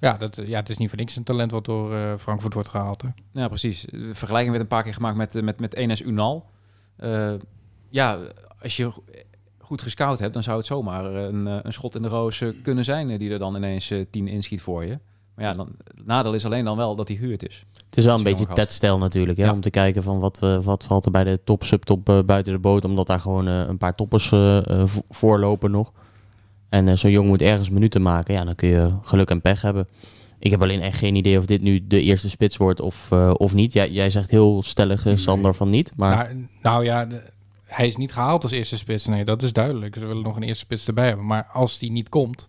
Ja, 0.00 0.16
dat, 0.16 0.38
eh, 0.38 0.46
ja, 0.46 0.58
het 0.58 0.68
is 0.68 0.76
niet 0.76 0.88
voor 0.88 0.98
niks 0.98 1.16
een 1.16 1.24
talent 1.24 1.50
wat 1.50 1.64
door 1.64 1.94
eh, 1.94 2.16
Frankfurt 2.16 2.54
wordt 2.54 2.68
gehaald. 2.68 3.02
Hè? 3.02 3.08
Ja, 3.32 3.48
precies. 3.48 3.80
De 3.80 4.14
vergelijking 4.14 4.50
werd 4.50 4.62
een 4.62 4.68
paar 4.68 4.82
keer 4.82 4.94
gemaakt 4.94 5.16
met, 5.16 5.42
met, 5.42 5.60
met 5.60 5.74
Enes 5.74 6.02
Unal. 6.02 6.50
Eh, 6.96 7.34
ja, 7.88 8.18
als 8.62 8.76
je 8.76 8.92
goed 9.58 9.82
gescout 9.82 10.18
hebt, 10.18 10.34
dan 10.34 10.42
zou 10.42 10.56
het 10.56 10.66
zomaar 10.66 11.04
een, 11.04 11.46
een 11.66 11.72
schot 11.72 11.94
in 11.94 12.02
de 12.02 12.08
roos 12.08 12.44
kunnen 12.62 12.84
zijn... 12.84 13.18
die 13.18 13.30
er 13.30 13.38
dan 13.38 13.56
ineens 13.56 13.92
tien 14.10 14.28
inschiet 14.28 14.60
voor 14.60 14.84
je. 14.84 14.98
Maar 15.38 15.46
ja, 15.46 15.52
dan, 15.56 15.68
het 15.96 16.06
nadeel 16.06 16.34
is 16.34 16.44
alleen 16.44 16.64
dan 16.64 16.76
wel 16.76 16.94
dat 16.94 17.08
hij 17.08 17.16
huurd 17.16 17.48
is. 17.48 17.64
Het 17.86 17.96
is 17.96 18.04
wel 18.04 18.16
een 18.16 18.22
beetje. 18.22 18.46
Ted-stijl 18.52 18.98
natuurlijk. 18.98 19.38
Hè? 19.38 19.44
Ja. 19.44 19.52
Om 19.52 19.60
te 19.60 19.70
kijken 19.70 20.02
van 20.02 20.18
wat, 20.18 20.42
eh, 20.42 20.58
wat 20.62 20.84
valt 20.84 21.04
er 21.04 21.10
bij 21.10 21.24
de 21.24 21.40
top, 21.44 21.64
subtop 21.64 22.08
eh, 22.08 22.18
buiten 22.26 22.52
de 22.52 22.58
boot. 22.58 22.84
Omdat 22.84 23.06
daar 23.06 23.20
gewoon 23.20 23.48
eh, 23.48 23.60
een 23.68 23.78
paar 23.78 23.94
toppers 23.94 24.28
vo- 24.28 24.62
voorlopen 25.10 25.70
nog. 25.70 25.92
En 26.68 26.88
eh, 26.88 26.96
zo'n 26.96 27.10
jongen 27.10 27.28
moet 27.30 27.42
ergens 27.42 27.70
minuten 27.70 28.02
maken. 28.02 28.34
Ja, 28.34 28.44
dan 28.44 28.54
kun 28.54 28.68
je 28.68 28.92
geluk 29.02 29.30
en 29.30 29.40
pech 29.40 29.62
hebben. 29.62 29.88
Ik 30.38 30.50
heb 30.50 30.62
alleen 30.62 30.80
echt 30.80 30.98
geen 30.98 31.14
idee 31.14 31.38
of 31.38 31.46
dit 31.46 31.62
nu 31.62 31.86
de 31.86 32.00
eerste 32.02 32.30
spits 32.30 32.56
wordt 32.56 32.80
of, 32.80 33.10
eh, 33.12 33.30
of 33.36 33.54
niet. 33.54 33.72
Jij, 33.72 33.90
jij 33.90 34.10
zegt 34.10 34.30
heel 34.30 34.62
stellig, 34.62 35.06
Sander, 35.14 35.54
van 35.54 35.70
niet. 35.70 35.92
Maar 35.96 36.16
Nou, 36.34 36.46
nou 36.62 36.84
ja, 36.84 37.06
de- 37.06 37.22
hij 37.64 37.86
is 37.86 37.96
niet 37.96 38.12
gehaald 38.12 38.42
als 38.42 38.52
eerste 38.52 38.76
spits. 38.78 39.06
Nee, 39.06 39.24
dat 39.24 39.42
is 39.42 39.52
duidelijk. 39.52 39.94
Ze 39.94 40.06
willen 40.06 40.22
nog 40.22 40.36
een 40.36 40.42
eerste 40.42 40.64
spits 40.64 40.86
erbij 40.86 41.06
hebben. 41.06 41.26
Maar 41.26 41.46
als 41.52 41.78
die 41.78 41.90
niet 41.90 42.08
komt, 42.08 42.48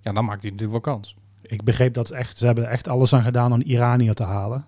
ja, 0.00 0.12
dan 0.12 0.24
maakt 0.24 0.42
hij 0.42 0.50
natuurlijk 0.50 0.84
wel 0.84 0.94
kans. 0.94 1.16
Ik 1.46 1.62
begreep 1.64 1.94
dat 1.94 2.06
ze 2.06 2.14
echt, 2.14 2.36
ze 2.38 2.46
hebben 2.46 2.64
er 2.64 2.70
echt 2.70 2.88
alles 2.88 3.14
aan 3.14 3.22
gedaan 3.22 3.52
om 3.52 3.60
Iranier 3.60 4.14
te 4.14 4.24
halen. 4.24 4.64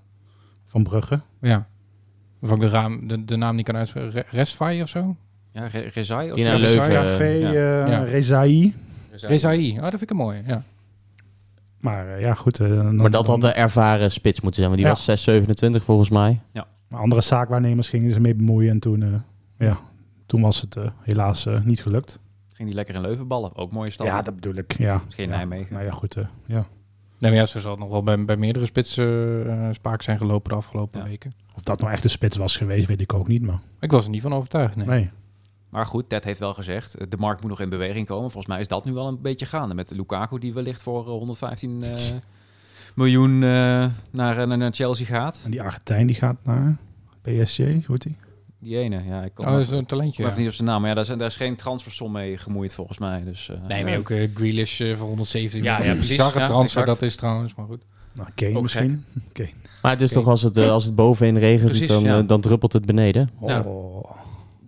Van 0.67 0.83
Brugge. 0.83 1.21
Ja. 1.41 1.67
Of 2.41 2.51
ik 2.53 2.61
de, 2.61 2.69
raam, 2.69 3.09
de, 3.09 3.25
de 3.25 3.37
naam 3.37 3.57
niet 3.57 3.65
kan 3.65 3.77
uitspreken. 3.77 4.11
Re- 4.11 4.25
Resfai 4.31 4.83
of 4.83 4.89
zo? 4.89 5.17
Ja, 5.53 5.67
Re- 5.67 5.89
Rezai 5.95 6.31
of 6.31 6.37
Die 6.37 6.45
zo? 6.47 6.57
Leuven. 6.59 6.93
Café, 6.93 7.25
ja. 7.25 7.49
eh, 7.49 7.91
Ja. 7.91 8.03
Rezai. 8.03 8.75
Resai. 9.11 9.71
Oh, 9.77 9.81
dat 9.83 9.91
vind 9.91 10.03
ik 10.03 10.11
een 10.11 10.17
mooie. 10.17 10.43
Ja. 10.47 10.63
Maar 11.81 12.09
eh, 12.15 12.21
ja, 12.21 12.35
goed. 12.35 12.61
eh, 12.61 12.69
dan- 12.69 12.97
maar 12.97 13.11
dat 13.11 13.27
had 13.27 13.41
de 13.41 13.49
ervaren 13.53 14.11
spits 14.11 14.41
moeten 14.41 14.63
zijn. 14.63 14.73
Want 14.75 14.81
die 14.83 14.91
Ja. 14.91 15.15
was 15.15 15.25
6,27 15.81 15.85
volgens 15.85 16.09
mij. 16.09 16.41
maar 16.89 17.01
andere 17.01 17.21
zaakwaarnemers 17.23 17.89
gingen 17.89 18.13
ze 18.13 18.21
mee 18.21 18.35
bemoeien. 18.35 18.71
En 18.71 18.79
toen, 18.79 19.03
eh, 19.03 19.09
ja, 19.69 19.79
toen 20.27 20.41
was 20.41 20.61
het 20.61 20.77
helaas 21.03 21.49
niet 21.65 21.83
gelukt. 21.83 22.19
Ging 22.57 22.69
die 22.69 22.77
lekker 22.77 22.95
in 22.95 23.01
Leuven 23.01 23.29
ballen. 23.29 23.57
Ook 23.57 23.73
mooie 23.73 23.91
stad. 23.91 24.07
Ja, 24.07 24.23
dat 24.23 24.35
bedoel 24.35 24.55
ik. 24.55 24.79
Ja. 24.79 25.03
Geen 25.09 25.29
ja. 25.29 25.37
Nijmegen. 25.37 25.73
Nou 25.73 25.85
ja, 25.85 25.91
goed. 25.91 26.17
eh, 26.17 26.27
ja. 26.47 26.67
Nee, 27.19 27.31
maar 27.31 27.41
ja, 27.41 27.47
zo 27.47 27.59
zal 27.59 27.77
nog 27.77 27.91
wel 27.91 28.03
bij, 28.03 28.25
bij 28.25 28.37
meerdere 28.37 28.67
spitsen 28.67 29.07
uh, 29.47 29.69
spaak 29.73 30.03
zijn 30.03 30.19
gelopen 30.19 30.51
de 30.51 30.57
afgelopen 30.57 31.01
Ja. 31.01 31.07
weken. 31.07 31.33
Of 31.57 31.63
dat 31.63 31.81
nou 31.81 31.93
echt 31.93 32.05
een 32.05 32.11
spits 32.11 32.37
was 32.37 32.57
geweest, 32.57 32.87
weet 32.87 33.01
ik 33.01 33.13
ook 33.15 33.29
niet. 33.29 33.43
Maar 33.47 33.59
Ik 33.81 33.91
was 33.91 34.05
er 34.05 34.11
niet 34.11 34.23
van 34.23 34.33
overtuigd. 34.35 34.77
Nee. 34.77 34.87
nee. 34.87 35.11
Maar 35.69 35.87
goed, 35.87 36.09
Ted 36.09 36.25
heeft 36.25 36.39
wel 36.39 36.55
gezegd, 36.55 36.95
eh, 36.95 37.07
de 37.09 37.17
markt 37.17 37.41
moet 37.41 37.51
nog 37.51 37.61
in 37.61 37.69
beweging 37.69 38.07
komen. 38.07 38.31
Volgens 38.31 38.53
mij 38.53 38.61
is 38.61 38.69
dat 38.69 38.85
nu 38.85 38.93
wel 38.93 39.07
een 39.09 39.21
beetje 39.23 39.47
gaande. 39.47 39.75
Met 39.75 39.91
Lukaku 39.91 40.39
die 40.39 40.55
wellicht 40.55 40.83
voor 40.83 41.01
eh, 41.05 41.09
115 41.11 41.83
eh, 41.83 41.93
miljoen 42.95 43.33
eh, 43.43 43.87
naar, 44.11 44.39
eh, 44.39 44.47
naar 44.47 44.73
Chelsea 44.73 45.07
gaat. 45.07 45.41
En 45.45 45.51
die 45.51 45.63
Argentijn 45.63 46.07
die 46.07 46.17
gaat 46.17 46.37
naar 46.43 46.77
PSG, 47.23 47.57
hoe 47.59 47.83
heet 47.87 48.03
die? 48.03 48.17
Die 48.59 48.79
ene, 48.79 49.03
ja. 49.05 49.23
Ik 49.23 49.35
kom 49.35 49.47
Oh, 49.47 49.53
dat 49.53 49.61
is 49.61 49.71
een 49.71 49.87
talentje. 49.87 50.23
Ik 50.23 50.31
Ja. 50.31 50.37
niet 50.39 50.49
op 50.49 50.55
zijn 50.55 50.69
naam. 50.69 50.81
Maar 50.81 50.89
ja, 50.89 50.95
daar, 50.95 51.05
zijn, 51.05 51.19
daar 51.19 51.27
is 51.27 51.37
geen 51.37 51.57
transfersom 51.57 52.13
mee 52.13 52.39
gemoeid 52.39 52.75
volgens 52.75 52.99
mij. 52.99 53.25
Dus, 53.25 53.49
eh, 53.49 53.57
Nee, 53.69 53.85
maar 53.85 53.97
ook 53.99 54.11
uh, 54.11 54.29
Grealish 54.35 54.81
uh, 54.81 54.97
voor 54.97 55.07
170 55.09 55.63
Ja, 55.63 55.83
ja, 55.83 55.93
precies. 55.93 56.09
Bizarre 56.17 56.39
Ja, 56.39 56.47
transfer 56.47 56.81
exact. 56.81 57.01
dat 57.01 57.09
is 57.09 57.17
trouwens, 57.17 57.55
maar 57.55 57.67
goed. 57.67 57.83
Nou, 58.15 58.29
Kane 58.35 58.57
Ook 58.57 58.63
misschien. 58.63 59.05
Maar 59.83 59.93
het 59.93 60.01
is 60.01 60.13
toch 60.13 60.27
als 60.27 60.43
het, 60.43 60.59
als 60.59 60.85
het 60.85 60.95
bovenin 60.95 61.39
regent, 61.39 61.69
Precies, 61.71 61.89
dan, 61.89 62.03
ja. 62.03 62.23
dan 62.23 62.41
druppelt 62.41 62.73
het 62.73 62.87
beneden. 62.87 63.31
Ja. 63.47 63.61
Oh. 63.61 64.11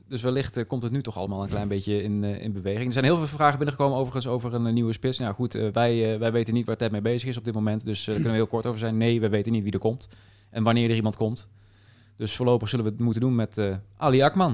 Dus 0.08 0.22
wellicht 0.22 0.66
komt 0.66 0.82
het 0.82 0.92
nu 0.92 1.02
toch 1.02 1.16
allemaal 1.16 1.42
een 1.42 1.48
klein 1.48 1.68
beetje 1.68 2.02
in, 2.02 2.24
eh, 2.24 2.42
in 2.42 2.52
beweging. 2.52 2.86
Er 2.86 2.92
zijn 2.92 3.04
heel 3.04 3.16
veel 3.16 3.26
vragen 3.26 3.58
binnengekomen 3.58 3.98
overigens 3.98 4.26
over 4.26 4.54
een 4.54 4.74
nieuwe 4.74 4.92
spits. 4.92 5.18
Nou 5.18 5.34
goed, 5.34 5.52
wij, 5.72 6.18
wij 6.18 6.32
weten 6.32 6.54
niet 6.54 6.66
waar 6.66 6.76
Ted 6.76 6.90
mee 6.90 7.00
bezig 7.00 7.28
is 7.28 7.36
op 7.36 7.44
dit 7.44 7.54
moment. 7.54 7.84
Dus 7.84 8.00
eh, 8.00 8.06
daar 8.06 8.14
kunnen 8.14 8.32
we 8.32 8.38
heel 8.38 8.46
kort 8.46 8.66
over 8.66 8.78
zijn. 8.78 8.96
Nee, 8.96 9.20
we 9.20 9.28
weten 9.28 9.52
niet 9.52 9.62
wie 9.62 9.72
er 9.72 9.78
komt. 9.78 10.08
En 10.50 10.62
wanneer 10.62 10.90
er 10.90 10.96
iemand 10.96 11.16
komt. 11.16 11.48
Dus 12.18 12.36
voorlopig 12.36 12.68
zullen 12.68 12.84
we 12.84 12.90
het 12.90 13.00
moeten 13.00 13.20
doen 13.20 13.34
met 13.34 13.58
eh, 13.58 13.74
Ali 13.96 14.22
Akman. 14.22 14.52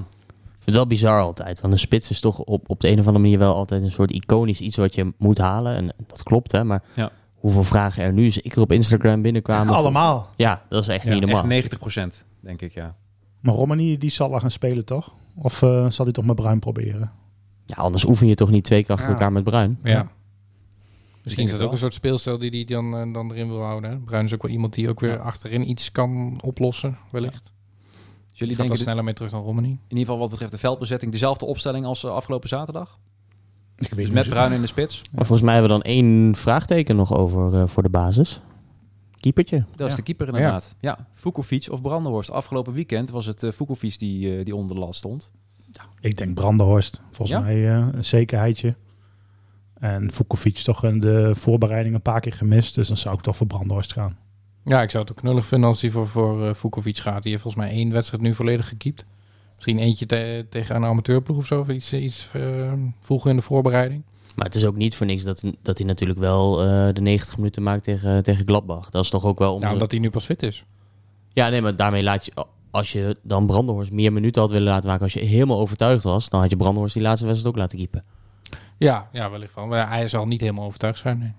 Ik 0.59 0.71
het 0.71 0.75
wel 0.75 0.87
bizar 0.87 1.21
altijd. 1.21 1.61
Want 1.61 1.73
een 1.73 1.79
spits 1.79 2.11
is 2.11 2.21
toch 2.21 2.39
op, 2.39 2.71
op 2.71 2.81
de 2.81 2.87
een 2.89 2.99
of 2.99 3.07
andere 3.07 3.19
manier 3.25 3.39
wel 3.39 3.55
altijd 3.55 3.83
een 3.83 3.91
soort 3.91 4.11
iconisch 4.11 4.61
iets 4.61 4.77
wat 4.77 4.95
je 4.95 5.13
moet 5.19 5.39
halen. 5.39 5.75
En 5.77 5.93
dat 6.07 6.23
klopt, 6.23 6.53
hè. 6.53 6.65
Maar 6.65 6.83
Ja. 6.95 7.11
hoeveel 7.35 7.65
vragen 7.65 8.03
er 8.03 8.13
nu 8.13 8.31
zeker 8.31 8.61
op 8.61 8.73
Instagram 8.73 9.23
binnenkwamen? 9.23 9.75
Allemaal. 9.85 10.31
Ja, 10.37 10.63
dat 10.69 10.83
is 10.83 10.89
echt 10.89 11.05
Ja, 11.05 11.11
niet 11.13 11.21
normaal. 11.21 11.51
Echt 11.51 11.79
90% 12.23 12.25
denk 12.41 12.63
ik, 12.63 12.73
ja. 12.73 12.97
Maar 13.41 13.55
Romani 13.55 13.99
die 13.99 14.11
zal 14.11 14.31
wel 14.31 14.41
gaan 14.41 14.51
spelen, 14.51 14.85
toch? 14.85 15.15
Of 15.37 15.63
eh, 15.63 15.89
zal 15.91 16.05
hij 16.05 16.15
toch 16.15 16.25
met 16.25 16.37
Bruin 16.37 16.59
proberen? 16.59 17.13
Ja, 17.67 17.77
anders 17.77 18.05
oefen 18.05 18.27
je 18.27 18.35
toch 18.35 18.51
niet 18.51 18.65
twee 18.65 18.81
keer 18.85 18.91
achter 18.91 19.09
Ja. 19.09 19.15
elkaar 19.15 19.33
met 19.33 19.45
Bruin. 19.45 19.79
Ja. 19.83 19.91
Ja. 19.91 20.09
Misschien 21.23 21.45
is 21.45 21.51
het 21.51 21.59
dat 21.59 21.69
ook 21.69 21.75
een 21.75 21.81
soort 21.81 21.95
speelstijl 21.95 22.39
die 22.39 22.51
hij 22.51 22.65
dan, 22.65 22.97
eh, 22.97 23.13
dan 23.13 23.33
erin 23.33 23.49
wil 23.49 23.63
houden. 23.63 23.91
Hè? 23.91 23.99
Bruin 23.99 24.25
is 24.25 24.35
ook 24.35 24.43
wel 24.43 24.51
iemand 24.51 24.73
die 24.75 24.89
ook 24.89 25.01
weer 25.01 25.19
achterin 25.19 25.69
iets 25.71 25.93
kan 25.93 26.39
oplossen, 26.43 26.99
wellicht. 27.11 27.53
Dus 28.35 28.43
jullie 28.43 28.57
Die 28.57 28.57
gaat 28.57 28.57
denken 28.57 28.73
er 28.73 28.77
de- 28.77 28.83
sneller 28.83 29.05
mee 29.05 29.15
terug 29.15 29.31
dan 29.31 29.43
Romani. 29.43 29.69
in 29.69 29.79
ieder 29.89 29.99
geval 29.99 30.19
wat 30.19 30.31
betreft 30.31 30.53
de 30.53 30.59
veldbezetting 30.59 31.13
dezelfde 31.13 31.45
opstelling 31.45 31.87
als 31.87 32.05
eh, 32.05 32.11
afgelopen 32.11 32.49
zaterdag? 32.49 32.99
Ik 33.77 33.81
weet 33.89 33.91
Dus 33.97 34.05
niet 34.05 34.15
met 34.15 34.29
Bruin 34.29 34.53
in 34.53 34.61
de 34.61 34.67
spits. 34.67 35.03
Maar 35.13 35.27
volgens 35.27 35.43
mij 35.49 35.53
hebben 35.55 35.77
we 35.77 35.83
dan 35.83 35.93
één 35.93 36.35
vraagteken 36.37 36.97
nog 36.97 37.13
over 37.17 37.55
eh, 37.55 37.67
voor 37.69 37.83
de 37.83 37.89
basis. 37.89 38.41
Keepertje. 39.21 39.65
Dat 39.77 39.87
is 39.87 39.91
Ja. 39.93 39.97
de 39.97 40.03
keeper 40.05 40.27
inderdaad. 40.27 40.75
Ja, 40.81 41.07
Vukovic 41.15 41.67
of 41.71 41.83
Brandenhorst. 41.83 42.31
Afgelopen 42.31 42.73
weekend 42.73 43.11
was 43.11 43.27
het 43.27 43.43
uh, 43.43 43.53
Vukovic 43.53 43.99
die, 43.99 44.39
uh, 44.39 44.45
die 44.45 44.55
onder 44.57 44.77
de 44.77 44.83
lat 44.83 44.95
stond. 44.95 45.31
Ik 46.01 46.17
denk 46.17 46.35
Brandenhorst. 46.35 47.01
Volgens 47.11 47.31
Ja? 47.39 47.41
mij 47.45 47.57
uh, 47.57 47.87
een 47.93 48.05
zekerheidje. 48.05 48.77
En 49.75 50.13
Vukovic 50.13 50.57
toch 50.57 50.85
in 50.85 51.01
de 51.01 51.31
voorbereiding 51.35 51.95
een 51.95 52.03
paar 52.03 52.21
keer 52.21 52.33
gemist. 52.33 52.75
Dus 52.75 52.89
dan 52.89 52.97
zou 52.97 53.15
ik 53.15 53.21
toch 53.21 53.37
voor 53.37 53.47
Brandenhorst 53.47 53.93
gaan. 53.93 54.17
Ja, 54.65 54.83
ik 54.83 54.91
zou 54.91 55.03
het 55.05 55.13
ook 55.13 55.19
knullig 55.19 55.47
vinden 55.47 55.69
als 55.69 55.81
hij 55.81 55.91
voor, 55.91 56.09
voor 56.09 56.43
uh, 56.43 56.55
Vukovic 56.55 56.99
gaat. 56.99 57.23
Die 57.23 57.31
heeft 57.31 57.43
volgens 57.43 57.65
mij 57.65 57.73
één 57.73 57.93
wedstrijd 57.93 58.23
nu 58.23 58.35
volledig 58.35 58.69
gekiept. 58.69 59.07
Misschien 59.55 59.79
eentje 59.79 60.07
te- 60.07 60.47
tegen 60.51 60.77
een 60.77 60.85
amateurploeg 60.85 61.37
of 61.37 61.47
zo. 61.47 61.61
Of 61.61 61.69
iets, 61.69 61.93
iets 61.93 62.29
uh, 62.37 62.73
vroeger 63.01 63.31
in 63.31 63.37
de 63.37 63.43
voorbereiding. 63.43 64.03
Maar 64.37 64.47
het 64.47 64.55
is 64.55 64.65
ook 64.65 64.77
niet 64.77 64.97
voor 64.97 65.07
niks 65.07 65.23
dat, 65.23 65.45
dat 65.63 65.79
hij 65.79 65.87
natuurlijk 65.87 66.19
wel 66.19 66.65
uh, 66.65 66.89
de 66.93 67.01
90 67.01 67.37
minuten 67.37 67.63
maakt 67.63 67.85
tegen, 67.85 68.23
tegen 68.23 68.47
Gladbach. 68.47 68.91
Dat 68.91 69.05
is 69.05 69.11
toch 69.11 69.25
ook 69.25 69.39
wel... 69.39 69.61
Ja, 69.61 69.73
omdat 69.73 69.91
hij 69.91 70.01
nu 70.01 70.11
pas 70.11 70.25
fit 70.25 70.43
is. 70.43 70.65
Ja, 71.33 71.49
nee, 71.49 71.63
maar 71.63 71.77
daarmee 71.77 72.03
laat 72.03 72.25
je... 72.25 72.33
Als 72.71 72.93
je 72.93 73.17
dan 73.23 73.47
Brandenhorst 73.47 73.93
meer 73.93 74.13
minuten 74.13 74.41
had 74.41 74.51
willen 74.51 74.69
laten 74.69 74.89
maken... 74.89 75.05
als 75.05 75.13
je 75.13 75.21
helemaal 75.21 75.59
overtuigd 75.59 76.05
was... 76.05 76.29
dan 76.29 76.41
had 76.41 76.51
je 76.51 76.57
Brandenhorst 76.57 76.95
die 76.95 77.03
laatste 77.03 77.27
wedstrijd 77.27 77.55
ook 77.55 77.61
laten 77.61 77.79
keepen. 77.79 78.05
Ja, 78.79 79.09
ja 79.13 79.31
wellicht 79.31 79.55
wel. 79.55 79.67
Maar 79.67 79.89
hij 79.89 80.09
zal 80.09 80.27
niet 80.27 80.41
helemaal 80.41 80.65
overtuigd 80.65 80.99
zijn. 80.99 81.19
Nee. 81.19 81.33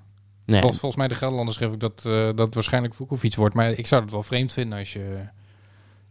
Nee. 0.46 0.60
Volgens, 0.60 0.80
volgens 0.80 1.02
mij 1.02 1.08
de 1.10 1.16
Gelderlander 1.16 1.54
schreef 1.54 1.74
ik 1.74 1.80
dat, 1.80 2.04
uh, 2.08 2.30
dat 2.36 2.54
waarschijnlijk 2.54 2.94
Vukovic 2.94 3.36
wordt. 3.36 3.56
Maar 3.56 3.72
ik 3.72 3.88
zou 3.88 4.02
het 4.02 4.12
wel 4.12 4.24
vreemd 4.24 4.54
vinden 4.54 4.80
als 4.80 4.94
je... 4.94 5.18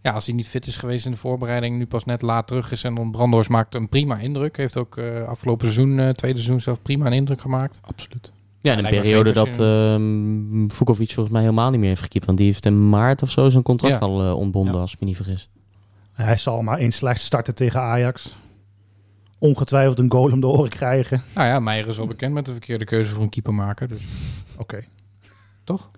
Ja, 0.02 0.12
als 0.12 0.26
hij 0.26 0.34
niet 0.34 0.48
fit 0.48 0.66
is 0.66 0.76
geweest 0.76 1.04
in 1.04 1.10
de 1.10 1.16
voorbereiding, 1.16 1.76
nu 1.76 1.86
pas 1.86 2.04
net 2.04 2.22
laat 2.22 2.46
terug 2.46 2.72
is 2.72 2.84
en 2.84 2.94
dan 2.94 3.10
Brandhorst 3.10 3.50
maakt 3.50 3.74
een 3.74 3.88
prima 3.88 4.18
indruk. 4.18 4.56
Heeft 4.56 4.76
ook 4.76 4.96
uh, 4.96 5.22
afgelopen 5.22 5.66
seizoen, 5.66 5.98
uh, 5.98 6.08
tweede 6.08 6.38
seizoen 6.38 6.60
zelf 6.60 6.82
prima 6.82 7.06
een 7.06 7.12
indruk 7.12 7.40
gemaakt. 7.40 7.80
Absoluut. 7.82 8.32
Ja, 8.60 8.72
in 8.72 8.84
een 8.84 8.90
periode 8.90 9.32
dat 9.32 9.60
uh, 9.60 9.94
Vukovic 10.68 11.12
volgens 11.12 11.34
mij 11.34 11.40
helemaal 11.42 11.70
niet 11.70 11.80
meer 11.80 11.88
heeft 11.88 12.02
gekiept. 12.02 12.26
Want 12.26 12.38
die 12.38 12.46
heeft 12.46 12.66
in 12.66 12.88
maart 12.88 13.22
of 13.22 13.30
zo 13.30 13.48
zijn 13.48 13.62
contract 13.62 14.00
ja. 14.00 14.06
al 14.06 14.24
uh, 14.24 14.36
ontbonden, 14.36 14.74
ja. 14.74 14.80
als 14.80 14.92
ik 14.92 15.00
me 15.00 15.06
niet 15.06 15.16
vergis. 15.16 15.48
Hij 16.12 16.36
zal 16.36 16.62
maar 16.62 16.78
één 16.78 16.92
slecht 16.92 17.20
starten 17.20 17.54
tegen 17.54 17.80
Ajax. 17.80 18.36
Ongetwijfeld 19.38 19.98
een 19.98 20.12
goal 20.12 20.32
om 20.32 20.40
de 20.40 20.46
oren 20.46 20.70
krijgen. 20.70 21.22
Nou 21.34 21.48
ja, 21.48 21.60
Meijer 21.60 21.88
is 21.88 21.96
wel 21.96 22.06
bekend 22.06 22.34
met 22.34 22.46
de 22.46 22.52
verkeerde 22.52 22.84
keuze 22.84 23.10
voor 23.10 23.22
een 23.22 23.28
keeper 23.28 23.54
maken. 23.54 23.88
Dus. 23.88 24.02
Oké. 24.52 24.62
Okay. 24.62 24.88
Toch? 25.64 25.90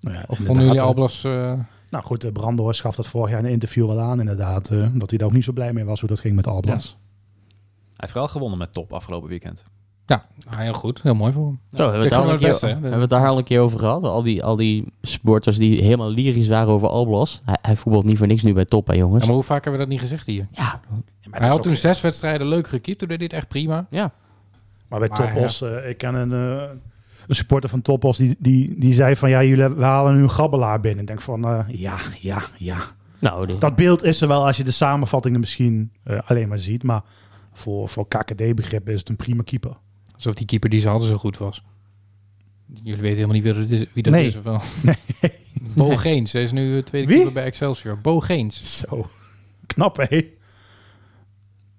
Nou 0.00 0.16
ja, 0.16 0.24
of 0.26 0.38
vonden 0.38 0.64
jullie 0.64 0.80
Alblas... 0.80 1.24
Uh... 1.24 1.52
Nou 1.88 2.06
goed, 2.06 2.32
Brandhorst 2.32 2.80
gaf 2.80 2.96
dat 2.96 3.06
vorig 3.06 3.30
jaar 3.30 3.38
in 3.38 3.44
een 3.44 3.50
interview 3.50 3.86
wel 3.86 4.00
aan 4.00 4.20
inderdaad. 4.20 4.70
Uh, 4.70 4.88
dat 4.94 5.10
hij 5.10 5.18
daar 5.18 5.28
ook 5.28 5.34
niet 5.34 5.44
zo 5.44 5.52
blij 5.52 5.72
mee 5.72 5.84
was 5.84 6.00
hoe 6.00 6.08
dat 6.08 6.20
ging 6.20 6.34
met 6.36 6.46
Alblas. 6.46 6.84
Ja. 6.84 7.04
Hij 7.80 7.94
heeft 7.96 8.12
wel 8.12 8.28
gewonnen 8.28 8.58
met 8.58 8.72
top 8.72 8.92
afgelopen 8.92 9.28
weekend. 9.28 9.64
Ja, 10.06 10.26
heel 10.48 10.72
goed. 10.72 11.02
Heel 11.02 11.14
mooi 11.14 11.32
voor 11.32 11.46
hem. 11.46 11.60
Zo, 11.72 11.82
hebben 11.82 11.98
we, 11.98 12.14
het 12.14 12.14
al 12.24 12.30
een 12.30 12.38
keer, 12.38 12.48
beste, 12.48 12.66
hebben 12.66 12.90
we 12.90 12.96
het 12.96 13.10
daar 13.10 13.28
al 13.28 13.38
een 13.38 13.44
keer 13.44 13.60
over 13.60 13.78
gehad? 13.78 14.02
Al 14.02 14.22
die, 14.22 14.44
al 14.44 14.56
die 14.56 14.84
sporters 15.02 15.56
die 15.56 15.82
helemaal 15.82 16.10
lyrisch 16.10 16.48
waren 16.48 16.72
over 16.72 16.88
Alblas. 16.88 17.40
Hij, 17.44 17.58
hij 17.62 17.76
voetbalt 17.76 18.04
niet 18.04 18.18
voor 18.18 18.26
niks 18.26 18.42
nu 18.42 18.52
bij 18.52 18.64
top, 18.64 18.86
hè 18.86 18.94
jongens. 18.94 19.20
Ja, 19.20 19.26
maar 19.26 19.36
hoe 19.36 19.44
vaak 19.44 19.64
hebben 19.64 19.80
we 19.80 19.86
dat 19.86 19.88
niet 19.88 20.02
gezegd 20.02 20.26
hier? 20.26 20.48
Ja. 20.50 20.80
Hij 21.40 21.48
had 21.48 21.62
toen 21.62 21.76
zes 21.76 22.00
wedstrijden 22.00 22.46
leuk 22.46 22.68
gekiept. 22.68 22.98
Toen 22.98 23.08
deed 23.08 23.16
hij 23.16 23.26
het 23.26 23.36
echt 23.36 23.48
prima. 23.48 23.86
Ja. 23.90 24.12
Maar 24.88 24.98
bij 24.98 25.08
maar, 25.08 25.34
Topos, 25.34 25.58
ja. 25.58 25.66
uh, 25.66 25.88
ik 25.88 25.98
ken 25.98 26.14
een, 26.14 26.30
uh, 26.30 26.62
een 27.26 27.34
supporter 27.34 27.70
van 27.70 27.82
Topos 27.82 28.16
die, 28.16 28.36
die, 28.38 28.78
die 28.78 28.94
zei 28.94 29.16
van... 29.16 29.30
Ja, 29.30 29.42
jullie 29.42 29.68
we 29.68 29.82
halen 29.82 30.16
nu 30.16 30.22
een 30.22 30.30
grabbelaar 30.30 30.80
binnen. 30.80 31.00
Ik 31.00 31.06
denk 31.06 31.20
van, 31.20 31.48
uh, 31.48 31.60
ja, 31.68 31.96
ja, 32.20 32.42
ja. 32.58 32.76
Nou, 33.18 33.46
die... 33.46 33.58
Dat 33.58 33.76
beeld 33.76 34.02
is 34.02 34.20
er 34.20 34.28
wel 34.28 34.46
als 34.46 34.56
je 34.56 34.64
de 34.64 34.70
samenvattingen 34.70 35.40
misschien 35.40 35.92
uh, 36.04 36.18
alleen 36.24 36.48
maar 36.48 36.58
ziet. 36.58 36.82
Maar 36.82 37.02
voor, 37.52 37.88
voor 37.88 38.08
KKD-begrip 38.08 38.88
is 38.88 38.98
het 38.98 39.08
een 39.08 39.16
prima 39.16 39.42
keeper. 39.42 39.76
Alsof 40.14 40.34
die 40.34 40.46
keeper 40.46 40.70
die 40.70 40.80
ze 40.80 40.88
hadden 40.88 41.08
zo 41.08 41.16
goed 41.16 41.38
was. 41.38 41.62
Jullie 42.82 43.00
weten 43.00 43.16
helemaal 43.16 43.34
niet 43.34 43.44
wie 43.44 43.52
dat 43.52 43.70
is. 43.70 43.86
Wie 43.92 44.02
dat 44.02 44.12
nee. 44.12 44.26
is 44.26 44.36
of 44.36 44.42
wel? 44.42 44.60
Nee. 45.20 45.32
Bo 45.74 45.86
nee. 45.86 45.96
Geens. 45.96 46.32
Hij 46.32 46.42
is 46.42 46.52
nu 46.52 46.82
tweede 46.82 47.06
wie? 47.06 47.16
keeper 47.16 47.34
bij 47.34 47.44
Excelsior. 47.44 48.00
Bo 48.00 48.20
Geens. 48.20 48.78
Zo. 48.78 49.06
Knap, 49.66 49.96
hé. 49.96 50.30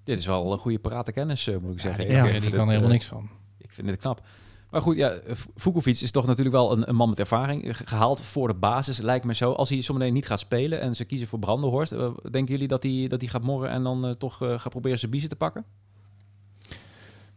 Dit 0.06 0.20
is 0.20 0.26
wel 0.26 0.52
een 0.52 0.58
goede 0.58 0.80
paratenkennis, 0.80 1.48
uh, 1.48 1.58
moet 1.58 1.74
ik 1.74 1.80
zeggen. 1.80 2.08
Ja, 2.08 2.26
ik 2.26 2.32
die, 2.32 2.42
die 2.42 2.50
kan 2.50 2.60
er 2.60 2.68
helemaal 2.68 2.90
niks 2.90 3.06
van. 3.06 3.30
Ik 3.58 3.72
vind 3.72 3.88
dit 3.88 3.98
knap. 3.98 4.22
Maar 4.70 4.82
goed, 4.82 4.96
ja, 4.96 5.20
Vukovic 5.56 6.00
is 6.02 6.12
toch 6.12 6.26
natuurlijk 6.26 6.56
wel 6.56 6.72
een, 6.72 6.90
een, 6.90 6.96
man 6.96 7.10
met 7.10 7.20
ervaring. 7.20 7.78
Gehaald 7.78 8.22
voor 8.22 8.48
de 8.48 8.54
basis, 8.54 8.98
lijkt 8.98 9.26
me 9.26 9.34
zo. 9.34 9.52
Als 9.52 9.70
hij 9.70 9.82
zometeen 9.82 10.14
niet 10.14 10.28
gaat 10.28 10.40
spelen 10.40 10.82
en 10.82 10.96
ze 10.96 11.06
kiezen 11.06 11.28
voor 11.28 11.40
Brandenhorst... 11.40 11.94
Uh, 11.94 12.10
denken 12.32 12.54
jullie 12.54 12.68
dat 12.68 12.84
hij, 12.84 13.08
dat 13.08 13.22
hij 13.22 13.30
gaat 13.30 13.44
morren 13.44 13.70
en 13.70 13.84
dan 13.84 14.06
uh, 14.06 14.12
toch 14.12 14.44
uh, 14.44 14.60
gaat 14.60 14.70
proberen 14.72 15.00
zijn 15.00 15.12
biezen 15.12 15.30
te 15.30 15.36
pakken? 15.36 15.66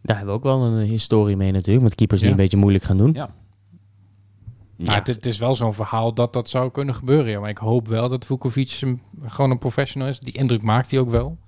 Daar 0.03 0.17
hebben 0.17 0.27
we 0.27 0.41
ook 0.41 0.43
wel 0.43 0.63
een 0.63 0.87
historie 0.87 1.37
mee 1.37 1.53
natuurlijk. 1.53 1.85
Met 1.85 1.95
keepers 1.95 2.21
die 2.21 2.31
een 2.31 2.37
beetje 2.37 2.57
moeilijk 2.57 2.85
gaan 2.85 2.97
doen. 2.97 3.13
Ja. 3.13 3.35
Ja, 4.77 4.95
het, 4.95 5.07
het, 5.07 5.27
is 5.27 5.39
wel 5.39 5.55
zo'n 5.55 5.75
verhaal 5.75 6.15
dat 6.15 6.33
dat 6.33 6.49
zou 6.49 6.71
kunnen 6.71 6.95
gebeuren. 6.95 7.31
Ja. 7.31 7.41
Maar 7.41 7.51
ik 7.51 7.59
hoop 7.59 7.89
wel 7.89 8.09
dat 8.09 8.27
Vukovic 8.27 8.79
een, 8.81 9.03
gewoon 9.25 9.51
een 9.51 9.59
professional 9.59 10.09
is. 10.09 10.21
Die 10.21 10.33
indruk 10.33 10.63
maakt 10.63 10.91
hij 10.91 11.01
ook 11.01 11.11
wel. 11.11 11.39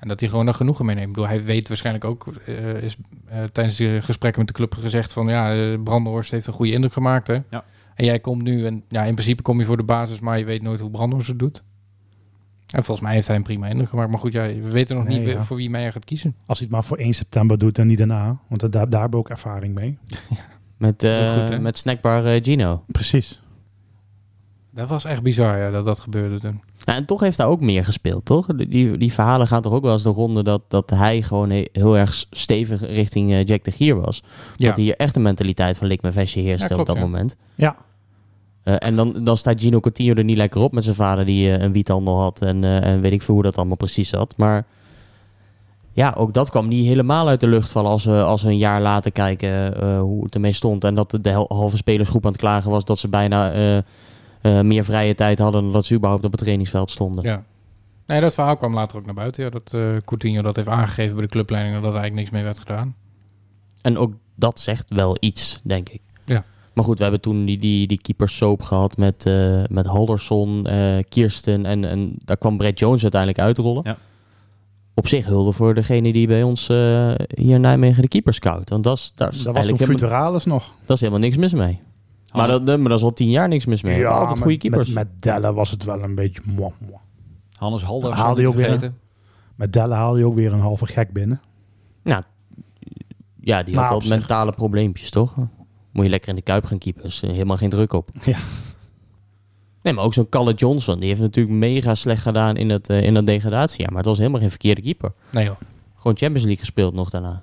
En 0.00 0.08
dat 0.08 0.20
hij 0.20 0.28
gewoon 0.28 0.46
er 0.46 0.54
genoegen 0.54 0.84
mee 0.84 0.94
neemt. 0.94 1.08
Ik 1.08 1.14
bedoel, 1.14 1.28
hij 1.28 1.44
weet 1.44 1.68
waarschijnlijk 1.68 2.04
ook, 2.04 2.26
uh, 2.48 2.82
is 2.82 2.96
uh, 3.32 3.44
tijdens 3.52 3.76
de 3.76 3.98
gesprekken 4.02 4.40
met 4.40 4.48
de 4.48 4.54
club 4.54 4.74
gezegd 4.74 5.12
van 5.12 5.28
ja, 5.28 5.56
uh, 5.56 5.82
Brandhorst 5.82 6.30
heeft 6.30 6.46
een 6.46 6.52
goede 6.52 6.72
indruk 6.72 6.92
gemaakt. 6.92 7.26
Hè? 7.26 7.38
Ja. 7.50 7.64
En 7.94 8.04
jij 8.04 8.20
komt 8.20 8.42
nu 8.42 8.66
en 8.66 8.84
ja, 8.88 9.04
in 9.04 9.14
principe 9.14 9.42
kom 9.42 9.58
je 9.58 9.64
voor 9.64 9.76
de 9.76 9.82
basis, 9.82 10.20
maar 10.20 10.38
je 10.38 10.44
weet 10.44 10.62
nooit 10.62 10.80
hoe 10.80 10.90
Brandhorst 10.90 11.28
het 11.28 11.38
doet. 11.38 11.62
En 12.66 12.84
volgens 12.84 13.06
mij 13.06 13.14
heeft 13.14 13.26
hij 13.26 13.36
een 13.36 13.42
prima 13.42 13.66
indruk 13.66 13.88
gemaakt. 13.88 14.10
Maar 14.10 14.18
goed, 14.18 14.32
ja, 14.32 14.46
we 14.46 14.70
weten 14.70 14.96
nog 14.96 15.06
Nee, 15.06 15.18
niet 15.18 15.28
ja. 15.28 15.42
voor 15.42 15.56
wie 15.56 15.70
Meijer 15.70 15.92
gaat 15.92 16.04
kiezen. 16.04 16.34
Als 16.46 16.58
hij 16.58 16.66
het 16.66 16.76
maar 16.76 16.84
voor 16.84 16.98
1 16.98 17.12
september 17.12 17.58
doet 17.58 17.78
en 17.78 17.86
niet 17.86 17.98
daarna. 17.98 18.38
Want 18.48 18.60
daar, 18.60 18.70
daar 18.70 19.00
hebben 19.00 19.10
we 19.10 19.16
ook 19.16 19.28
ervaring 19.28 19.74
mee. 19.74 19.98
Met, 20.76 21.04
uh, 21.04 21.32
goed, 21.32 21.60
met 21.60 21.78
snackbar 21.78 22.34
uh, 22.34 22.42
Gino. 22.42 22.84
Precies. 22.86 23.42
Dat 24.70 24.88
was 24.88 25.04
echt 25.04 25.22
bizar 25.22 25.58
ja, 25.58 25.70
dat 25.70 25.84
dat 25.84 26.00
gebeurde 26.00 26.40
toen. 26.40 26.62
Nou, 26.90 27.02
en 27.02 27.08
toch 27.08 27.20
heeft 27.20 27.36
hij 27.36 27.46
ook 27.46 27.60
meer 27.60 27.84
gespeeld, 27.84 28.24
toch? 28.24 28.46
Die, 28.46 28.96
die 28.98 29.12
verhalen 29.12 29.46
gaan 29.46 29.62
toch 29.62 29.72
ook 29.72 29.82
wel 29.82 29.92
eens 29.92 30.02
de 30.02 30.08
ronde 30.08 30.42
dat, 30.42 30.62
dat 30.68 30.90
hij 30.90 31.22
gewoon 31.22 31.50
he- 31.50 31.66
heel 31.72 31.96
erg 31.96 32.24
stevig 32.30 32.80
richting 32.80 33.30
uh, 33.30 33.44
Jack 33.44 33.64
de 33.64 33.70
Gier 33.70 34.00
was. 34.00 34.22
Ja. 34.56 34.66
Dat 34.66 34.76
hij 34.76 34.84
hier 34.84 34.96
echt 34.96 35.16
een 35.16 35.22
mentaliteit 35.22 35.78
van 35.78 35.86
lik 35.86 36.00
vestje 36.02 36.40
heerste 36.40 36.68
Ja, 36.68 36.74
klopt, 36.74 36.80
op 36.80 36.86
dat 36.86 37.04
ja. 37.04 37.10
moment. 37.10 37.36
Ja. 37.54 37.76
Uh, 38.64 38.74
en 38.78 38.96
dan, 38.96 39.24
dan 39.24 39.36
staat 39.36 39.62
Gino 39.62 39.80
Coutinho 39.80 40.14
er 40.14 40.24
niet 40.24 40.36
lekker 40.36 40.60
op 40.60 40.72
met 40.72 40.84
zijn 40.84 40.96
vader 40.96 41.24
die 41.24 41.48
uh, 41.48 41.58
een 41.58 41.72
wiethandel 41.72 42.18
had. 42.18 42.42
En, 42.42 42.64
en 42.64 43.00
weet 43.00 43.12
ik 43.12 43.22
veel 43.22 43.34
hoe 43.34 43.42
dat 43.42 43.56
allemaal 43.56 43.76
precies 43.76 44.08
zat. 44.08 44.34
Maar 44.36 44.66
ja, 45.92 46.14
ook 46.16 46.34
dat 46.34 46.50
kwam 46.50 46.68
niet 46.68 46.86
helemaal 46.86 47.28
uit 47.28 47.40
de 47.40 47.48
lucht 47.48 47.70
vallen 47.70 47.90
als 47.90 48.04
we, 48.04 48.22
als 48.22 48.42
we 48.42 48.48
een 48.48 48.58
jaar 48.58 48.80
later 48.80 49.12
kijken 49.12 49.80
eh, 49.80 50.00
hoe 50.00 50.24
het 50.24 50.34
ermee 50.34 50.52
stond. 50.52 50.84
En 50.84 50.94
dat 50.94 51.10
de, 51.10 51.20
de 51.20 51.44
halve 51.48 51.76
spelersgroep 51.76 52.24
aan 52.24 52.32
het 52.32 52.40
klagen 52.40 52.70
was 52.70 52.84
dat 52.84 52.98
ze 52.98 53.08
bijna 53.08 53.52
eh, 53.52 53.82
eh, 54.40 54.60
meer 54.60 54.84
vrije 54.84 55.14
tijd 55.14 55.38
hadden 55.38 55.62
dan 55.62 55.72
dat 55.72 55.86
ze 55.86 55.94
überhaupt 55.94 56.24
op 56.24 56.30
het 56.30 56.40
trainingsveld 56.40 56.90
stonden. 56.90 57.24
Ja. 57.24 57.44
Nee, 58.06 58.20
dat 58.20 58.34
verhaal 58.34 58.56
kwam 58.56 58.74
later 58.74 58.98
ook 58.98 59.04
naar 59.04 59.14
buiten. 59.14 59.44
Ja, 59.44 59.50
dat 59.50 59.72
uh, 59.74 59.96
Coutinho 60.04 60.42
dat 60.42 60.56
heeft 60.56 60.68
aangegeven 60.68 61.14
bij 61.16 61.24
de 61.24 61.30
clubleiding 61.30 61.74
dat 61.74 61.82
er 61.84 61.90
eigenlijk 61.90 62.20
niks 62.20 62.30
mee 62.30 62.42
werd 62.42 62.58
gedaan. 62.58 62.94
En 63.82 63.98
ook 63.98 64.12
dat 64.34 64.60
zegt 64.60 64.94
wel 64.94 65.16
iets, 65.20 65.60
denk 65.64 65.88
ik. 65.88 66.00
Ja. 66.24 66.44
Maar 66.72 66.84
goed, 66.84 66.96
we 66.96 67.02
hebben 67.02 67.20
toen 67.20 67.44
die, 67.44 67.58
die, 67.58 67.86
die 67.86 68.00
keeper 68.00 68.28
soap 68.28 68.62
gehad 68.62 68.96
met, 68.96 69.26
uh, 69.26 69.62
met 69.68 69.86
Halderson, 69.86 70.66
uh, 70.70 70.98
Kirsten 71.08 71.66
en, 71.66 71.84
en 71.84 72.12
daar 72.24 72.36
kwam 72.36 72.56
Brett 72.56 72.78
Jones 72.78 73.02
uiteindelijk 73.02 73.40
uitrollen. 73.40 73.82
Ja. 73.84 73.96
Op 74.94 75.08
zich 75.08 75.26
hulde 75.26 75.52
voor 75.52 75.74
degene 75.74 76.12
die 76.12 76.26
bij 76.26 76.42
ons 76.42 76.68
uh, 76.68 76.76
hier 77.34 77.54
in 77.54 77.60
Nijmegen 77.60 78.02
de 78.02 78.08
keeper 78.08 78.34
scout. 78.34 78.70
Want 78.70 78.84
dat 78.84 78.96
is, 78.96 79.12
dat 79.14 79.34
is 79.34 79.42
dat 79.42 79.56
was 79.56 79.66
toen 79.66 79.78
Futuralis 79.78 80.44
nog. 80.44 80.74
Dat 80.84 80.96
is 80.96 81.00
helemaal 81.00 81.22
niks 81.22 81.36
mis 81.36 81.52
mee. 81.52 81.80
Maar, 82.32 82.48
dat, 82.48 82.64
maar 82.66 82.88
dat 82.88 82.98
is 82.98 83.04
al 83.04 83.12
tien 83.12 83.30
jaar 83.30 83.48
niks 83.48 83.66
mis 83.66 83.82
mee. 83.82 83.98
Ja, 83.98 84.08
Altijd 84.10 84.38
goede 84.38 84.56
keepers. 84.56 84.92
Met, 84.92 85.08
met 85.12 85.22
Delle 85.22 85.52
was 85.52 85.70
het 85.70 85.84
wel 85.84 86.02
een 86.02 86.14
beetje 86.14 86.40
moi, 86.44 86.72
moi. 86.80 86.98
Hannes 87.58 87.82
Halder 87.82 88.12
haalde 88.12 88.40
je 88.40 88.48
ook 88.48 88.54
weer. 88.54 88.92
Met 89.56 89.72
Delle 89.72 89.94
haalde 89.94 90.18
je 90.18 90.24
ook 90.26 90.34
weer 90.34 90.52
een 90.52 90.60
halve 90.60 90.86
gek 90.86 91.12
binnen. 91.12 91.40
Nou, 92.02 92.22
ja, 93.40 93.62
die 93.62 93.74
Maar 93.74 93.82
had 93.84 93.92
wel 93.92 94.00
zich- 94.00 94.18
mentale 94.18 94.52
probleempjes, 94.52 95.10
toch? 95.10 95.34
Moet 95.92 96.04
je 96.04 96.10
lekker 96.10 96.28
in 96.28 96.34
de 96.36 96.42
kuip 96.42 96.64
gaan 96.64 96.78
keepen. 96.78 97.04
is 97.04 97.20
helemaal 97.20 97.56
geen 97.56 97.70
druk 97.70 97.92
op. 97.92 98.10
Ja. 98.24 98.38
Nee, 99.82 99.92
maar 99.92 100.04
ook 100.04 100.14
zo'n 100.14 100.28
Calle 100.28 100.54
Johnson. 100.54 100.98
Die 100.98 101.08
heeft 101.08 101.20
natuurlijk 101.20 101.56
mega 101.56 101.94
slecht 101.94 102.22
gedaan 102.22 102.56
in 102.56 102.68
dat, 102.68 102.88
eh 102.88 103.02
in 103.02 103.14
dat 103.14 103.26
degradatiejaar. 103.26 103.88
Maar 103.88 103.98
het 103.98 104.08
was 104.08 104.18
helemaal 104.18 104.40
geen 104.40 104.50
verkeerde 104.50 104.82
keeper. 104.82 105.12
Nee 105.32 105.44
joh. 105.44 105.56
Gewoon 105.94 106.16
Champions 106.16 106.42
League 106.44 106.58
gespeeld 106.58 106.94
nog 106.94 107.10
daarna. 107.10 107.42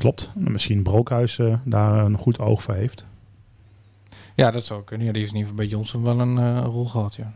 Klopt. 0.00 0.30
Misschien 0.34 0.82
Brookhuis 0.82 1.38
eh, 1.38 1.54
daar 1.64 2.04
een 2.04 2.16
goed 2.18 2.38
oog 2.38 2.62
voor 2.62 2.74
heeft. 2.74 3.06
Ja, 4.34 4.50
dat 4.50 4.64
zou 4.64 4.84
kunnen. 4.84 5.06
Ja, 5.06 5.12
die 5.12 5.22
is 5.22 5.28
in 5.28 5.36
ieder 5.36 5.50
geval 5.50 5.64
bij 5.66 5.74
Johnson 5.74 6.02
wel 6.04 6.20
een 6.20 6.38
eh, 6.38 6.64
rol 6.64 6.84
gehad, 6.86 7.14
ja. 7.14 7.32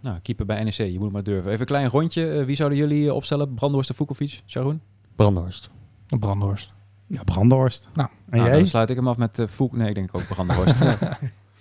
Nou, 0.00 0.18
keeper 0.22 0.46
bij 0.46 0.62
NEC, 0.62 0.72
je 0.74 0.92
moet 0.94 1.02
het 1.02 1.12
maar 1.12 1.22
durven. 1.22 1.48
Even 1.48 1.60
een 1.60 1.66
klein 1.66 1.88
rondje. 1.88 2.30
Eh, 2.30 2.44
wie 2.44 2.56
zouden 2.56 2.78
jullie 2.78 3.14
opstellen? 3.14 3.54
Brandhorst 3.54 3.90
of 3.90 3.96
Vukovic? 3.96 4.42
Sharon? 4.46 4.80
Brandhorst. 5.16 5.70
Brandhorst. 6.18 6.72
Ja, 7.06 7.22
Brandhorst. 7.24 7.88
Nou, 7.94 8.08
en 8.30 8.36
Nou, 8.38 8.48
jij? 8.48 8.58
dan 8.58 8.66
sluit 8.66 8.90
ik 8.90 8.96
hem 8.96 9.08
af 9.08 9.16
met 9.16 9.38
uh, 9.38 9.46
Fouk. 9.48 9.72
Nee, 9.76 9.88
ik 9.88 9.94
denk 9.94 10.10
ook 10.12 10.26
Brandhorst. 10.28 10.84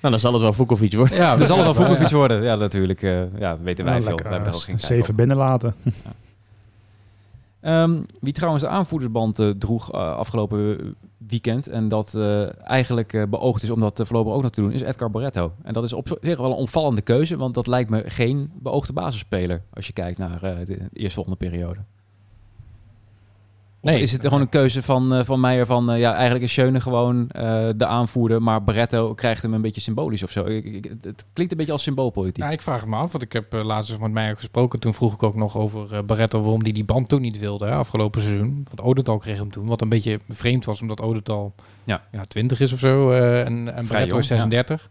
Nou, 0.02 0.13
dan 0.13 0.20
zal 0.22 0.34
het 0.34 0.41
wel 0.41 0.54
Vukovic 0.54 0.94
worden. 0.94 1.17
Ja, 1.17 1.36
Dan 1.38 1.48
zal 1.48 1.58
het 1.58 1.78
wel 1.78 1.86
ja. 1.86 1.89
Vukovic 1.91 2.12
worden. 2.13 2.44
Ja, 2.44 2.56
natuurlijk. 2.56 3.02
eh, 3.04 3.39
ja, 3.39 3.58
weten 3.60 3.84
wij 3.86 3.94
Nou, 3.94 4.04
veel. 4.06 4.12
lekker, 4.12 4.26
We 4.28 4.32
hebben 4.34 4.50
er 4.50 4.56
ook 4.56 4.62
geen 4.63 4.80
zeven 4.80 5.15
binnenlaten. 5.15 5.76
Ehm, 7.62 8.02
wie 8.19 8.34
trouwens 8.34 8.63
de 8.63 8.69
aanvoerdersband 8.69 9.39
eh, 9.39 9.50
droeg 9.50 9.91
eh, 9.91 10.15
afgelopen 10.15 10.95
weekend... 11.17 11.67
en 11.67 11.88
dat 11.88 12.15
eh, 12.15 12.69
eigenlijk 12.69 13.26
beoogd 13.30 13.63
is 13.63 13.69
om 13.69 13.80
dat 13.80 14.02
voorlopig 14.04 14.34
ook 14.34 14.41
nog 14.41 14.52
te 14.52 14.62
doen... 14.62 14.71
is 14.71 14.82
Edgar 14.82 15.12
Barretto. 15.12 15.54
En 15.63 15.74
dat 15.74 15.84
is 15.84 15.93
op 15.93 16.17
zich 16.21 16.38
wel 16.38 16.50
een 16.50 16.56
opvallende 16.56 17.02
keuze... 17.02 17.38
want 17.38 17.54
dat 17.54 17.67
lijkt 17.67 17.89
me 17.89 18.04
geen 18.06 18.52
beoogde 18.54 18.93
basisspeler... 18.93 19.63
als 19.74 19.88
je 19.88 19.93
kijkt 19.93 20.17
naar 20.17 20.39
de 20.39 20.89
eerstvolgende 20.93 21.38
periode. 21.38 21.80
Of 23.84 23.89
Nee. 23.91 24.02
is 24.02 24.12
het 24.12 24.22
gewoon 24.24 24.41
een 24.41 24.50
keuze 24.50 24.84
van, 24.84 25.13
eh, 25.13 25.24
van 25.24 25.39
Meijer 25.39 25.65
van... 25.65 25.91
eh, 25.91 26.00
ja, 26.00 26.13
eigenlijk 26.13 26.44
is 26.44 26.52
Schöne 26.54 26.82
gewoon 26.82 27.30
eh, 27.30 27.67
de 27.76 27.86
aanvoerder... 27.86 28.41
maar 28.41 28.63
Barretto 28.63 29.13
krijgt 29.13 29.41
hem 29.41 29.54
een 29.54 29.62
beetje 29.62 29.82
symbolisch 29.82 30.24
of 30.24 30.32
zo. 30.32 30.46
Ik, 30.46 30.65
ik- 30.65 30.91
het- 31.02 31.26
klinkt 31.34 31.52
een 31.52 31.58
beetje 31.58 31.72
als 31.72 31.84
symboolpolitiek. 31.84 32.44
Ja, 32.44 32.50
ik 32.50 32.62
vraag 32.62 32.80
het 32.80 32.89
me 32.89 32.96
af, 32.96 33.12
want 33.12 33.24
ik 33.24 33.34
heb 33.34 33.54
laatst 33.54 33.91
eens 33.91 34.00
met 34.00 34.12
mij 34.12 34.36
gesproken. 34.36 34.80
Toen 34.80 34.94
vroeg 34.94 35.13
ik 35.13 35.24
ook 35.24 35.36
nog 35.36 35.58
over 35.58 35.94
eh, 35.94 36.04
Barretto 36.04 36.41
waarom 36.41 36.62
hij 36.63 36.72
die 36.72 36.84
band 36.86 37.10
toen 37.10 37.22
niet 37.22 37.39
wilde, 37.39 37.65
hè, 37.65 37.72
afgelopen 37.76 38.22
seizoen. 38.22 38.65
Want 38.67 38.82
Odental 38.82 39.17
kreeg 39.17 39.38
hem 39.38 39.52
toen, 39.52 39.65
wat 39.67 39.82
een 39.82 39.89
beetje 39.89 40.20
vreemd 40.30 40.65
was, 40.65 40.82
omdat 40.82 41.02
Odental 41.02 41.54
Ja. 41.84 42.02
Ja, 42.12 42.24
20 42.26 42.60
is 42.60 42.74
of 42.74 42.80
zo 42.80 43.12
en, 43.12 43.76
en 43.76 43.88
Barretto 43.88 44.17
is 44.17 44.28
36. 44.28 44.89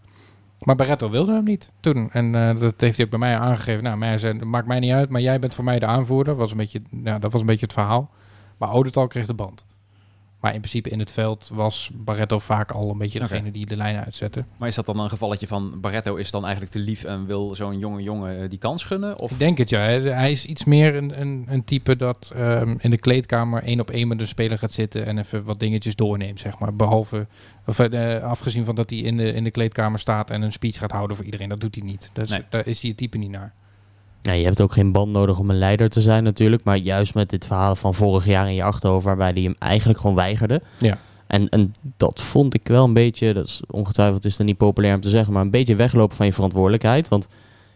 Maar 0.60 0.76
Barretto 0.76 1.10
wilde 1.10 1.32
hem 1.32 1.44
niet 1.44 1.72
toen. 1.80 2.08
En 2.12 2.32
dat 2.58 2.74
heeft 2.80 2.96
hij 2.96 3.04
ook 3.04 3.10
bij 3.10 3.18
mij 3.20 3.38
aangegeven. 3.38 3.82
Nou, 3.82 3.96
mij 3.98 4.18
zei, 4.18 4.44
maakt 4.44 4.66
mij 4.66 4.78
niet 4.78 4.92
uit, 4.92 5.08
maar 5.08 5.20
jij 5.20 5.38
bent 5.38 5.54
voor 5.54 5.64
mij 5.64 5.78
de 5.78 5.86
aanvoerder. 5.86 6.34
Was 6.36 6.50
een 6.50 6.56
beetje, 6.56 6.82
ja, 7.04 7.18
dat 7.18 7.32
was 7.32 7.40
een 7.40 7.46
beetje 7.46 7.64
het 7.66 7.74
verhaal. 7.74 8.10
Maar 8.60 8.72
Odental 8.72 9.06
kreeg 9.06 9.26
de 9.26 9.34
band. 9.34 9.64
Maar 10.40 10.54
in 10.54 10.58
principe 10.58 10.88
in 10.88 10.98
het 10.98 11.10
veld 11.10 11.50
was 11.52 11.90
Barretto 11.94 12.38
vaak 12.38 12.70
al 12.70 12.90
een 12.90 12.98
beetje 12.98 13.18
degene 13.18 13.50
die 13.50 13.66
de 13.66 13.76
lijnen 13.76 14.04
uitzette. 14.04 14.44
Maar 14.56 14.68
is 14.68 14.74
dat 14.74 14.86
dan 14.86 15.00
een 15.00 15.08
gevalletje 15.08 15.46
van 15.46 15.80
Barretto 15.80 16.16
is 16.16 16.30
dan 16.30 16.42
eigenlijk 16.42 16.72
te 16.72 16.78
lief 16.78 17.04
en 17.04 17.26
wil 17.26 17.54
zo'n 17.54 17.78
jonge 17.78 18.02
jongen 18.02 18.42
eh, 18.42 18.48
die 18.48 18.58
kans 18.58 18.84
gunnen? 18.84 19.18
Of 19.18 19.30
Ik 19.30 19.38
denk 19.38 19.58
het, 19.58 19.70
ja. 19.70 19.78
Hij 19.80 20.30
is 20.30 20.46
iets 20.46 20.64
meer 20.64 20.96
een, 20.96 21.20
een, 21.20 21.44
een 21.48 21.64
type 21.64 21.96
dat 21.96 22.32
ehm, 22.36 22.76
in 22.78 22.90
de 22.90 22.98
kleedkamer 22.98 23.62
één 23.62 23.80
op 23.80 23.90
één 23.90 24.08
met 24.08 24.20
een 24.20 24.28
speler 24.28 24.58
gaat 24.58 24.72
zitten 24.72 25.06
en 25.06 25.18
even 25.18 25.44
wat 25.44 25.60
dingetjes 25.60 25.96
doorneemt, 25.96 26.40
zeg 26.40 26.58
maar. 26.58 26.74
Behalve, 26.74 27.26
of, 27.66 27.78
eh, 27.78 28.22
afgezien 28.22 28.64
van 28.64 28.74
dat 28.74 28.90
hij 28.90 28.98
in 28.98 29.16
de, 29.16 29.32
in 29.32 29.44
de 29.44 29.50
kleedkamer 29.50 29.98
staat 29.98 30.30
en 30.30 30.42
een 30.42 30.52
speech 30.52 30.78
gaat 30.78 30.92
houden 30.92 31.16
voor 31.16 31.24
iedereen. 31.24 31.48
Dat 31.48 31.60
doet 31.60 31.74
hij 31.74 31.84
niet. 31.84 32.10
Nee. 32.14 32.44
Daar 32.48 32.66
is 32.66 32.80
hij 32.80 32.90
het 32.90 32.98
type 32.98 33.18
niet 33.18 33.30
naar. 33.30 33.52
Ja, 34.22 34.32
je 34.32 34.44
hebt 34.44 34.60
ook 34.60 34.72
geen 34.72 34.92
band 34.92 35.12
nodig 35.12 35.38
om 35.38 35.50
een 35.50 35.58
leider 35.58 35.88
te 35.88 36.00
zijn 36.00 36.24
natuurlijk. 36.24 36.64
Maar 36.64 36.76
juist 36.76 37.14
met 37.14 37.30
dit 37.30 37.46
verhaal 37.46 37.76
van 37.76 37.94
vorig 37.94 38.26
jaar 38.26 38.48
in 38.48 38.54
je 38.54 38.62
achterhoofd... 38.62 39.04
waarbij 39.04 39.30
hij 39.30 39.42
hem 39.42 39.54
eigenlijk 39.58 40.00
gewoon 40.00 40.16
weigerde. 40.16 40.62
Ja. 40.78 40.98
En, 41.26 41.48
en 41.48 41.72
dat 41.96 42.20
vond 42.20 42.54
ik 42.54 42.68
wel 42.68 42.84
een 42.84 42.92
beetje... 42.92 43.32
dat 43.32 43.46
is 43.46 43.60
ongetwijfeld 43.70 44.24
is 44.24 44.36
dat 44.36 44.46
niet 44.46 44.56
populair 44.56 44.94
om 44.94 45.00
te 45.00 45.08
zeggen... 45.08 45.32
maar 45.32 45.42
een 45.42 45.50
beetje 45.50 45.76
weglopen 45.76 46.16
van 46.16 46.26
je 46.26 46.32
verantwoordelijkheid. 46.32 47.08
Want 47.08 47.28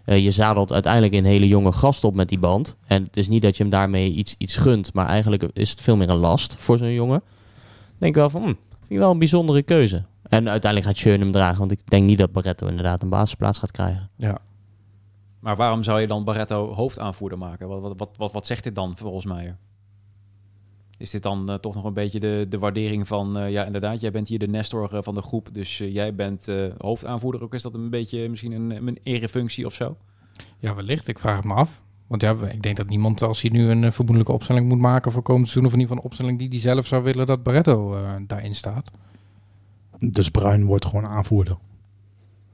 eh, 0.05 0.25
je 0.25 0.31
zadelt 0.31 0.73
uiteindelijk 0.73 1.15
een 1.15 1.25
hele 1.25 1.49
jonge 1.49 1.73
gast 1.73 2.05
op 2.05 2.15
met 2.15 2.29
die 2.29 2.39
band. 2.39 2.77
En 2.87 3.03
het 3.03 3.17
is 3.17 3.29
niet 3.29 3.43
dat 3.43 3.57
je 3.57 3.63
hem 3.63 3.73
daarmee 3.73 4.13
iets, 4.13 4.35
iets 4.39 4.57
gunt... 4.57 4.93
maar 4.93 5.07
eigenlijk 5.07 5.49
is 5.53 5.71
het 5.71 5.81
veel 5.81 5.97
meer 5.97 6.09
een 6.09 6.17
last 6.17 6.57
voor 6.59 6.79
zo'n 6.79 6.93
jongen. 6.93 7.23
Denk 7.99 8.15
wel 8.15 8.31
van... 8.31 8.41
Hm, 8.41 8.47
vind 8.47 8.59
ik 8.89 8.99
wel 8.99 9.11
een 9.11 9.19
bijzondere 9.19 9.63
keuze. 9.63 10.03
En 10.23 10.49
uiteindelijk 10.49 10.91
gaat 10.91 11.01
Schön 11.01 11.21
hem 11.21 11.33
dragen... 11.33 11.59
want 11.59 11.73
ik 11.73 11.81
denk 11.85 12.07
niet 12.07 12.19
dat 12.19 12.33
Barretto 12.33 12.67
inderdaad 12.67 13.03
een 13.03 13.09
basisplaats 13.09 13.59
gaat 13.59 13.71
krijgen. 13.71 14.09
Ja. 14.17 14.39
Maar 15.45 15.57
waarom 15.57 15.83
zou 15.83 16.01
je 16.01 16.07
dan 16.07 16.25
Barretto 16.25 16.73
hoofdaanvoerder 16.73 17.39
maken? 17.39 17.69
Wat, 17.69 17.81
wat, 17.81 17.95
wat, 17.97 18.11
wat, 18.17 18.33
wat 18.33 18.47
zegt 18.47 18.65
dit 18.65 18.75
dan 18.75 18.97
volgens 18.97 19.25
mij? 19.25 19.57
Is 20.99 21.11
dit 21.11 21.23
dan 21.23 21.49
eh, 21.49 21.55
toch 21.55 21.75
nog 21.75 21.85
een 21.85 21.95
beetje 21.95 22.21
de, 22.21 22.47
de 22.49 22.59
waardering 22.59 23.09
van... 23.09 23.39
eh, 23.39 23.51
ja, 23.51 23.65
inderdaad, 23.65 24.01
jij 24.01 24.11
bent 24.11 24.29
hier 24.29 24.39
de 24.39 24.49
nestor 24.49 24.95
eh, 24.95 25.03
van 25.03 25.15
de 25.15 25.23
groep... 25.23 25.49
dus 25.53 25.81
eh, 25.81 25.93
jij 25.93 26.15
bent 26.15 26.49
eh, 26.49 26.67
hoofdaanvoerder. 26.79 27.43
Ook 27.43 27.55
is 27.55 27.63
dat 27.63 27.75
een 27.75 27.91
beetje 27.91 28.29
misschien 28.29 28.53
een, 28.53 28.87
een 28.87 28.99
erefunctie 29.03 29.67
of 29.67 29.75
zo? 29.75 29.97
ja, 30.59 30.75
wellicht. 30.75 31.09
Ik 31.09 31.19
vraag 31.19 31.37
het 31.37 31.45
me 31.45 31.55
af. 31.55 31.83
Want 32.07 32.23
ja, 32.23 32.37
ik 32.51 32.63
denk 32.63 32.77
dat 32.77 32.89
niemand, 32.89 33.23
als 33.23 33.41
hij 33.41 33.51
nu 33.51 33.69
een 33.71 33.93
vermoedelijke 33.93 34.33
opstelling 34.33 34.69
moet 34.69 34.79
maken 34.79 35.13
voor 35.13 35.23
komend 35.23 35.49
seizoen, 35.49 35.67
of 35.67 35.73
in 35.73 35.81
ieder 35.81 35.97
geval 35.97 36.05
een 36.05 36.11
opstelling 36.11 36.39
die 36.39 36.49
hij 36.49 36.59
zelf 36.59 36.87
zou 36.87 37.03
willen 37.03 37.27
dat 37.27 37.43
Barretto 37.43 37.95
eh, 37.95 38.13
daarin 38.27 38.55
staat. 38.55 38.91
Dus 39.99 40.29
Bruin 40.29 40.65
wordt 40.65 40.85
gewoon 40.85 41.07
aanvoerder. 41.07 41.57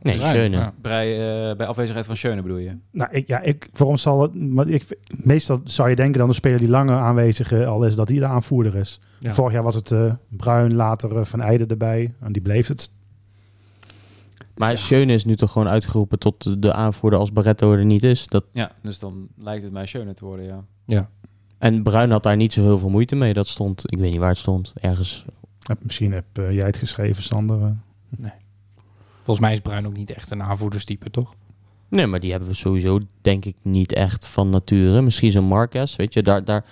Nee, 0.02 0.16
Schöne. 0.18 0.56
ja. 0.56 0.72
Bij, 0.80 1.12
eh, 1.50 1.56
bij 1.56 1.66
afwezigheid 1.66 2.06
van 2.06 2.16
Schöne 2.16 2.42
bedoel 2.42 2.56
je? 2.58 2.76
Nou, 2.90 3.10
ik, 3.12 3.26
ja, 3.26 3.40
ik, 3.40 3.68
waarom 3.72 3.96
zal 3.96 4.22
het... 4.22 4.34
Maar 4.34 4.68
ik, 4.68 4.86
meestal 5.24 5.60
zou 5.64 5.88
je 5.88 5.96
denken 5.96 6.18
dan 6.18 6.28
een 6.28 6.34
speler 6.34 6.58
die 6.58 6.68
langer 6.68 6.96
aanwezig 6.96 7.52
eh, 7.52 7.66
al 7.68 7.84
is, 7.84 7.94
dat 7.94 8.08
hij 8.08 8.18
de 8.18 8.26
aanvoerder 8.26 8.74
is. 8.76 9.00
Ja. 9.18 9.32
Vorig 9.34 9.52
jaar 9.52 9.62
was 9.62 9.74
het 9.74 9.90
eh, 9.90 10.12
Bruin, 10.28 10.74
later 10.74 11.24
Van 11.26 11.40
Eijden 11.40 11.68
erbij. 11.68 12.14
En 12.20 12.32
die 12.32 12.42
bleef 12.42 12.68
het. 12.68 12.90
Maar 14.56 14.70
Ja. 14.70 14.76
Schöne 14.76 15.12
is 15.12 15.24
nu 15.24 15.36
toch 15.36 15.52
gewoon 15.52 15.68
uitgeroepen 15.68 16.18
tot 16.18 16.42
de- 16.42 16.58
de 16.58 16.72
aanvoerder 16.72 17.18
als 17.18 17.32
Barretto 17.32 17.72
er 17.72 17.84
niet 17.84 18.04
is. 18.04 18.26
Dat, 18.26 18.44
Ja, 18.52 18.70
dus 18.82 18.98
dan 18.98 19.28
lijkt 19.36 19.62
het 19.64 19.72
mij 19.72 19.86
Schöne 19.86 20.14
te 20.14 20.24
worden, 20.24 20.64
ja. 20.86 21.08
en 21.58 21.82
Bruin 21.82 22.10
had 22.10 22.22
daar 22.22 22.36
niet 22.36 22.52
zo 22.52 22.62
heel 22.62 22.78
veel 22.78 22.88
moeite 22.90 23.16
mee. 23.16 23.32
Dat 23.32 23.46
stond, 23.48 23.92
ik 23.92 23.98
weet 23.98 24.10
niet 24.10 24.20
waar 24.20 24.28
het 24.28 24.38
stond, 24.38 24.72
ergens. 24.80 25.24
Heb- 25.60 25.82
Misschien 25.82 26.12
heb 26.12 26.24
jij 26.34 26.66
het 26.66 26.76
geschreven, 26.76 27.22
Sander. 27.22 27.60
eh. 27.62 28.30
Volgens 29.24 29.38
mij 29.46 29.52
is 29.52 29.60
Bruin 29.60 29.86
ook 29.86 29.96
niet 29.96 30.10
echt 30.10 30.30
een 30.30 30.42
aanvoerderstype, 30.42 31.10
toch? 31.10 31.34
Nee, 31.88 32.06
maar 32.06 32.20
die 32.20 32.30
hebben 32.30 32.48
we 32.48 32.54
sowieso 32.54 32.98
denk 33.20 33.44
ik 33.44 33.56
niet 33.62 33.92
echt 33.92 34.26
van 34.26 34.50
nature. 34.50 35.02
Misschien 35.02 35.30
zo'n 35.30 35.44
Marquez, 35.44 35.96
weet 35.96 36.14
je. 36.14 36.22
Daar, 36.22 36.44
daar, 36.44 36.64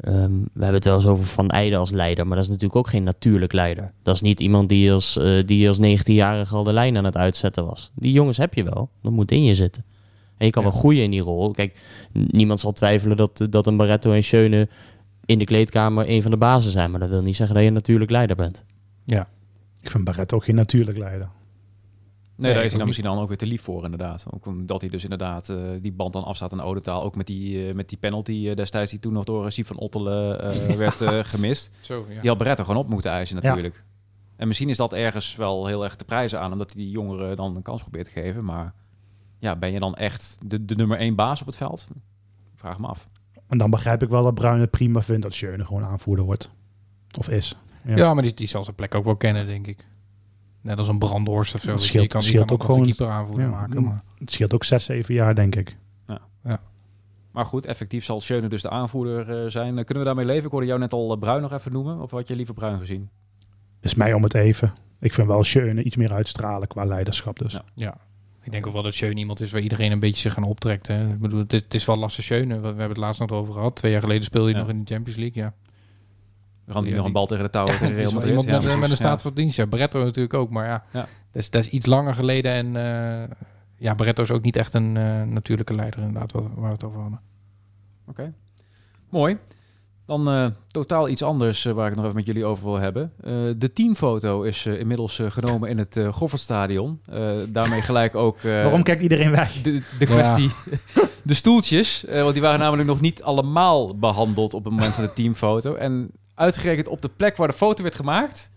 ehm, 0.00 0.32
we 0.32 0.48
hebben 0.64 0.74
het 0.74 0.84
wel 0.84 0.94
eens 0.94 1.06
over 1.06 1.24
Van 1.24 1.48
Eijden 1.50 1.78
als 1.78 1.90
leider. 1.90 2.26
Maar 2.26 2.36
dat 2.36 2.44
is 2.44 2.50
natuurlijk 2.50 2.78
ook 2.78 2.88
geen 2.88 3.02
natuurlijk 3.02 3.52
leider. 3.52 3.90
Dat 4.02 4.14
is 4.14 4.20
niet 4.20 4.40
iemand 4.40 4.68
die 4.68 4.92
als, 4.92 5.16
eh, 5.18 5.46
die 5.46 5.68
als 5.68 5.78
19-jarige 5.78 6.54
al 6.54 6.64
de 6.64 6.72
lijn 6.72 6.96
aan 6.96 7.04
het 7.04 7.16
uitzetten 7.16 7.64
was. 7.66 7.90
Die 7.94 8.12
jongens 8.12 8.36
heb 8.36 8.54
je 8.54 8.64
wel. 8.64 8.90
Dat 9.02 9.12
moet 9.12 9.30
in 9.30 9.44
je 9.44 9.54
zitten. 9.54 9.84
En 10.36 10.46
je 10.46 10.52
kan 10.52 10.62
Ja. 10.64 10.70
wel 10.70 10.78
groeien 10.78 11.02
in 11.02 11.10
die 11.10 11.20
rol. 11.20 11.50
Kijk, 11.50 11.80
niemand 12.12 12.60
zal 12.60 12.72
twijfelen 12.72 13.16
dat, 13.16 13.46
dat 13.50 13.66
een 13.66 13.76
Barretto 13.76 14.12
en 14.12 14.24
Schöne 14.24 14.68
in 15.24 15.38
de 15.38 15.44
kleedkamer 15.44 16.08
een 16.08 16.22
van 16.22 16.30
de 16.30 16.36
bazen 16.36 16.70
zijn. 16.70 16.90
Maar 16.90 17.00
dat 17.00 17.08
wil 17.08 17.22
niet 17.22 17.36
zeggen 17.36 17.54
dat 17.54 17.62
je 17.64 17.68
een 17.70 17.74
natuurlijk 17.74 18.10
leider 18.10 18.36
bent. 18.36 18.64
Ik 19.80 19.90
vind 19.90 20.04
Barret 20.04 20.32
ook 20.34 20.44
geen 20.44 20.54
natuurlijk 20.54 20.98
leider. 20.98 21.28
Nee, 22.36 22.54
daar 22.54 22.62
is 22.64 22.68
hij 22.68 22.78
dan 22.78 22.86
misschien 22.86 23.08
dan 23.08 23.18
ook 23.18 23.28
weer 23.28 23.36
te 23.36 23.46
lief 23.46 23.62
voor, 23.62 23.84
inderdaad. 23.84 24.26
Ook 24.30 24.46
omdat 24.46 24.80
hij 24.80 24.90
dus 24.90 25.02
inderdaad 25.02 25.48
eh, 25.48 25.56
die 25.80 25.92
band 25.92 26.12
dan 26.12 26.24
afstaat 26.24 26.52
aan 26.52 26.60
Odetaal. 26.60 27.02
Ook 27.02 27.16
met 27.16 27.26
die, 27.26 27.68
eh, 27.68 27.74
met 27.74 27.88
die 27.88 27.98
penalty 27.98 28.46
eh, 28.48 28.54
destijds 28.56 28.90
die 28.90 29.00
toen 29.00 29.12
nog 29.12 29.24
door 29.24 29.52
Siep 29.52 29.66
van 29.66 29.76
Ottelen 29.78 30.40
eh, 30.42 30.76
werd 30.76 31.00
eh, 31.00 31.18
gemist. 31.34 31.70
Zo, 31.80 32.06
ja. 32.08 32.20
Die 32.20 32.28
had 32.28 32.38
Barretto 32.38 32.64
gewoon 32.64 32.80
op 32.82 32.88
moeten 32.88 33.10
eisen 33.10 33.36
Ja. 33.36 33.42
natuurlijk. 33.42 33.84
En 34.36 34.46
misschien 34.46 34.68
is 34.68 34.76
dat 34.76 34.92
ergens 34.92 35.36
wel 35.36 35.66
heel 35.66 35.84
erg 35.84 35.96
te 35.96 36.04
prijzen 36.04 36.40
aan, 36.40 36.52
omdat 36.52 36.72
hij 36.72 36.82
die 36.82 36.90
jongeren 36.90 37.36
dan 37.36 37.56
een 37.56 37.62
kans 37.62 37.80
probeert 37.82 38.04
te 38.04 38.10
geven. 38.20 38.44
Maar 38.44 38.74
ja, 39.38 39.56
ben 39.56 39.72
je 39.72 39.78
dan 39.78 39.94
echt 39.94 40.38
de, 40.44 40.64
de 40.64 40.74
nummer 40.74 40.98
één 40.98 41.14
baas 41.14 41.40
op 41.40 41.46
het 41.46 41.56
veld? 41.56 41.86
Vraag 42.54 42.78
me 42.78 42.86
af. 42.86 43.08
En 43.48 43.58
dan 43.58 43.70
begrijp 43.70 44.02
ik 44.02 44.08
wel 44.08 44.22
dat 44.22 44.34
Bruin 44.34 44.60
het 44.60 44.70
prima 44.70 45.02
vindt 45.02 45.22
dat 45.22 45.34
Schöne 45.34 45.64
gewoon 45.64 45.84
aanvoerder 45.84 46.24
wordt. 46.24 46.50
Of 47.18 47.28
is. 47.28 47.54
Ja, 47.84 47.96
Ja. 47.96 48.14
maar 48.14 48.22
die, 48.22 48.34
die 48.34 48.46
zal 48.46 48.64
zijn 48.64 48.76
plek 48.76 48.94
ook 48.94 49.04
wel 49.04 49.16
kennen, 49.16 49.46
denk 49.46 49.66
ik. 49.66 49.86
Net 50.64 50.78
als 50.78 50.88
een 50.88 50.98
Brandhorst 50.98 51.54
of 51.54 51.60
zo. 51.60 51.72
Je. 51.72 51.78
scheelt- 51.78 52.02
je 52.02 52.08
kan, 52.08 52.20
die 52.20 52.28
scheelt 52.28 52.46
kan 52.46 52.56
ook 52.56 52.64
gewoon 52.64 52.80
de 52.82 52.86
keeper 52.86 53.08
aanvoerder 53.08 53.44
ja. 53.44 53.50
maken. 53.50 53.82
Maar. 53.82 54.02
Het 54.18 54.30
scheelt 54.30 54.54
ook 54.54 54.64
zes, 54.64 54.84
zeven 54.84 55.14
jaar, 55.14 55.34
denk 55.34 55.56
ik. 55.56 55.76
Maar 57.34 57.46
goed, 57.46 57.66
effectief 57.66 58.04
zal 58.04 58.20
Schöne 58.20 58.48
dus 58.48 58.62
de 58.62 58.70
aanvoerder 58.70 59.44
eh, 59.44 59.50
zijn. 59.50 59.78
Eh, 59.78 59.84
kunnen 59.84 59.98
we 59.98 60.04
daarmee 60.04 60.26
leven? 60.26 60.44
Ik 60.44 60.50
hoorde 60.50 60.66
jou 60.66 60.78
net 60.78 60.92
al 60.92 61.12
eh, 61.12 61.18
Bruin 61.18 61.42
nog 61.42 61.52
even 61.52 61.72
noemen. 61.72 62.00
Of 62.00 62.10
had 62.10 62.28
je 62.28 62.36
liever 62.36 62.54
Bruin 62.54 62.78
gezien? 62.78 63.08
Is 63.80 63.94
mij 63.94 64.12
om 64.12 64.22
het 64.22 64.34
even. 64.34 64.72
Ik 65.00 65.12
vind 65.12 65.26
wel 65.26 65.42
Schöne 65.42 65.82
iets 65.82 65.96
meer 65.96 66.12
uitstralen 66.12 66.68
qua 66.68 66.84
leiderschap. 66.84 67.38
Dus. 67.38 67.52
Ja. 67.52 67.64
Ja. 67.74 67.96
Ik 68.42 68.52
denk 68.52 68.66
ook 68.66 68.72
wel 68.72 68.82
dat 68.82 68.94
Schöne 68.94 69.14
iemand 69.14 69.40
is 69.40 69.50
waar 69.50 69.60
iedereen 69.60 69.92
een 69.92 70.00
beetje 70.00 70.20
zich 70.20 70.36
aan 70.36 70.44
optrekt. 70.44 70.86
Hè. 70.86 71.08
Ik 71.12 71.20
bedoel, 71.20 71.38
het 71.38 71.52
is, 71.52 71.60
het 71.60 71.74
is 71.74 71.84
wel 71.84 71.96
lastig 71.96 72.24
Schöne. 72.24 72.54
We, 72.54 72.60
we 72.60 72.66
hebben 72.66 72.88
het 72.88 72.96
laatst 72.96 73.20
nog 73.20 73.30
over 73.30 73.52
gehad. 73.52 73.76
Twee 73.76 73.92
jaar 73.92 74.00
geleden 74.00 74.24
speelde 74.24 74.48
je 74.48 74.54
Ja. 74.54 74.60
nog 74.60 74.70
in 74.70 74.84
de 74.84 74.94
Champions 74.94 75.18
League. 75.18 75.42
Ja. 75.42 75.52
Ja, 76.66 76.80
nog 76.80 77.06
een 77.06 77.12
bal 77.12 77.26
tegen 77.26 77.44
de 77.44 77.50
touw 77.50 77.66
Ja, 77.66 77.72
tegen 77.72 77.86
het 77.88 77.96
Real 77.96 78.12
Madrid. 78.12 78.28
iemand 78.28 78.46
Ja, 78.62 78.68
met, 78.70 78.80
met 78.80 78.90
een 78.90 78.96
staat 78.96 79.22
van 79.22 79.34
dienst. 79.34 79.56
Ja, 79.56 79.66
Barretto 79.66 80.04
natuurlijk 80.04 80.34
ook. 80.34 80.50
Maar 80.50 80.66
ja, 80.66 80.82
Ja. 80.92 81.00
Dat, 81.32 81.42
is, 81.42 81.50
dat 81.50 81.64
is 81.64 81.70
iets 81.70 81.86
langer 81.86 82.14
geleden. 82.14 82.52
En 82.52 82.76
eh, 82.76 83.36
ja, 83.78 83.94
Barretto 83.94 84.22
is 84.22 84.30
ook 84.30 84.42
niet 84.42 84.56
echt 84.56 84.74
een 84.74 84.96
eh, 84.96 85.22
natuurlijke 85.22 85.74
leider 85.74 86.00
inderdaad, 86.00 86.32
wat, 86.32 86.42
waar 86.54 86.66
we 86.66 86.72
het 86.72 86.84
over 86.84 87.00
hadden. 87.00 87.20
Oké. 88.08 88.32
Mooi. 89.10 89.36
Dan 90.06 90.28
eh, 90.30 90.46
totaal 90.68 91.08
iets 91.08 91.22
anders 91.22 91.64
waar 91.64 91.88
ik 91.90 91.94
nog 91.94 92.04
even 92.04 92.16
met 92.16 92.26
jullie 92.26 92.44
over 92.44 92.64
wil 92.64 92.78
hebben. 92.78 93.12
Eh, 93.20 93.32
de 93.56 93.72
teamfoto 93.72 94.42
is 94.42 94.66
eh, 94.66 94.78
inmiddels 94.80 95.20
genomen 95.28 95.68
in 95.68 95.78
het 95.78 95.96
uh, 95.96 96.08
Goffertstadion. 96.12 97.00
Eh, 97.12 97.30
daarmee 97.48 97.80
gelijk 97.90 98.14
ook... 98.14 98.36
eh, 98.38 98.44
Waarom 98.62 98.82
kijkt 98.82 99.02
iedereen 99.02 99.30
weg? 99.30 99.62
de, 99.62 99.82
de 99.98 100.04
kwestie... 100.06 100.50
de 101.22 101.34
stoeltjes, 101.34 102.04
eh, 102.04 102.20
want 102.22 102.32
die 102.32 102.42
waren 102.42 102.58
namelijk 102.58 102.88
nog 102.88 103.00
niet 103.00 103.22
allemaal 103.22 103.98
behandeld 103.98 104.54
op 104.54 104.64
het 104.64 104.72
moment 104.72 104.94
van 104.94 105.04
de 105.04 105.12
teamfoto. 105.12 105.74
En 105.74 106.10
uitgerekend 106.34 106.88
op 106.88 107.02
de 107.02 107.10
plek 107.16 107.36
waar 107.36 107.48
de 107.48 107.54
foto 107.54 107.82
werd 107.82 107.94
gemaakt... 107.94 108.52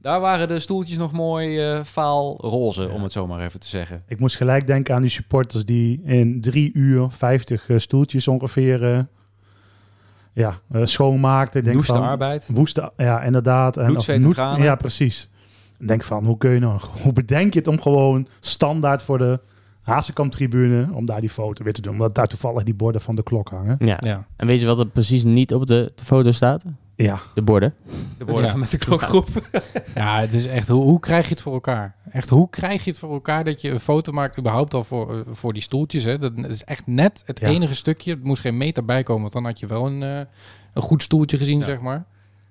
Daar 0.00 0.20
waren 0.20 0.48
de 0.48 0.58
stoeltjes 0.58 0.98
nog 0.98 1.12
mooi 1.12 1.60
eh 1.60 1.84
vaal 1.84 2.36
roze, 2.40 2.82
Ja. 2.82 2.88
om 2.88 3.02
het 3.02 3.12
zo 3.12 3.26
maar 3.26 3.40
even 3.40 3.60
te 3.60 3.68
zeggen. 3.68 4.02
Ik 4.08 4.20
moest 4.20 4.36
gelijk 4.36 4.66
denken 4.66 4.94
aan 4.94 5.00
die 5.00 5.10
supporters 5.10 5.64
die 5.64 6.00
in 6.04 6.40
drie 6.40 6.70
uur 6.74 7.10
50 7.10 7.68
eh, 7.68 7.78
stoeltjes 7.78 8.28
ongeveer 8.28 8.92
eh, 8.92 9.00
ja, 10.32 10.60
schoonmaakten. 10.84 11.64
Denk 11.64 11.76
Noeste 11.76 11.92
van, 11.92 12.02
arbeid. 12.02 12.48
Woeste, 12.52 12.92
ja, 12.96 13.22
inderdaad. 13.22 13.76
En, 13.76 13.92
Bloed. 13.92 14.36
Ja, 14.36 14.74
precies. 14.74 15.30
Ik 15.78 15.88
denk 15.88 16.02
van, 16.02 16.24
hoe 16.24 16.38
kun 16.38 16.50
je 16.50 16.58
nou, 16.58 16.80
hoe 17.02 17.12
bedenk 17.12 17.52
je 17.52 17.58
het 17.58 17.68
om 17.68 17.80
gewoon 17.80 18.28
standaard 18.40 19.02
voor 19.02 19.18
de 19.18 19.40
Hazekamp-tribune, 19.82 20.88
om 20.92 21.06
daar 21.06 21.20
die 21.20 21.30
foto 21.30 21.64
weer 21.64 21.72
te 21.72 21.80
doen. 21.80 21.92
Omdat 21.92 22.14
daar 22.14 22.26
toevallig 22.26 22.62
die 22.62 22.74
borden 22.74 23.00
van 23.00 23.16
de 23.16 23.22
klok 23.22 23.48
hangen. 23.48 23.76
Ja. 23.78 23.96
Ja. 24.00 24.26
En 24.36 24.46
weet 24.46 24.60
je 24.60 24.66
wat 24.66 24.78
er 24.78 24.86
precies 24.86 25.24
niet 25.24 25.54
op 25.54 25.66
de, 25.66 25.92
de 25.94 26.04
foto 26.04 26.30
staat? 26.32 26.64
Ja, 26.96 27.20
De 27.34 27.42
borden. 27.42 27.74
De 28.18 28.24
woorden 28.24 28.44
Ja. 28.44 28.50
van 28.50 28.60
met 28.60 28.70
de 28.70 28.78
klokgroep. 28.78 29.28
ja, 29.94 30.20
het 30.20 30.32
is 30.32 30.46
echt, 30.46 30.68
hoe, 30.68 30.82
hoe 30.82 31.00
krijg 31.00 31.24
je 31.28 31.34
het 31.34 31.42
voor 31.42 31.52
elkaar? 31.52 31.94
Echt, 32.10 32.28
hoe 32.28 32.50
krijg 32.50 32.84
je 32.84 32.90
het 32.90 32.98
voor 32.98 33.12
elkaar 33.12 33.44
dat 33.44 33.60
je 33.60 33.70
een 33.70 33.80
foto 33.80 34.12
maakt, 34.12 34.38
überhaupt 34.38 34.74
al 34.74 34.84
voor, 34.84 35.14
eh, 35.14 35.20
voor 35.32 35.52
die 35.52 35.62
stoeltjes? 35.62 36.04
Hè? 36.04 36.18
Dat 36.18 36.32
is 36.48 36.64
echt 36.64 36.86
net 36.86 37.22
het 37.26 37.40
Ja. 37.40 37.48
enige 37.48 37.74
stukje. 37.74 38.10
Het 38.10 38.24
moest 38.24 38.40
geen 38.40 38.56
meter 38.56 38.84
bij 38.84 39.02
komen, 39.02 39.20
want 39.22 39.32
dan 39.32 39.44
had 39.44 39.60
je 39.60 39.66
wel 39.66 39.86
een, 39.86 40.02
eh, 40.02 40.18
een 40.72 40.82
goed 40.82 41.02
stoeltje 41.02 41.36
gezien, 41.36 41.58
Ja. 41.58 41.64
zeg 41.64 41.80
maar. 41.80 42.04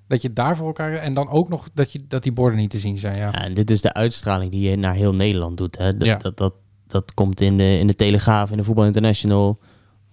Dat 0.08 0.22
je 0.22 0.34
daar 0.34 0.56
voor 0.56 0.68
elkaar... 0.68 0.94
En 0.94 1.14
dan 1.14 1.30
ook 1.30 1.50
nog 1.50 1.70
dat, 1.74 1.92
je, 1.92 2.02
dat 2.08 2.24
die 2.24 2.32
borden 2.32 2.60
niet 2.60 2.70
te 2.70 2.80
zien 2.80 3.00
zijn, 3.00 3.18
ja. 3.18 3.30
Ja, 3.32 3.44
en 3.44 3.54
dit 3.54 3.72
is 3.72 3.82
de 3.82 3.94
uitstraling 3.94 4.52
die 4.52 4.70
je 4.70 4.76
naar 4.76 4.94
heel 4.96 5.14
Nederland 5.16 5.58
doet. 5.58 5.78
Hè? 5.78 5.98
Dat, 5.98 6.08
Ja. 6.08 6.18
dat, 6.18 6.38
dat, 6.38 6.54
dat 6.88 7.14
komt 7.14 7.42
in 7.42 7.58
de, 7.58 7.78
in 7.80 7.88
de 7.88 7.96
Telegraaf, 7.96 8.52
in 8.52 8.58
de 8.58 8.64
Voetbal 8.64 8.86
International. 8.86 9.58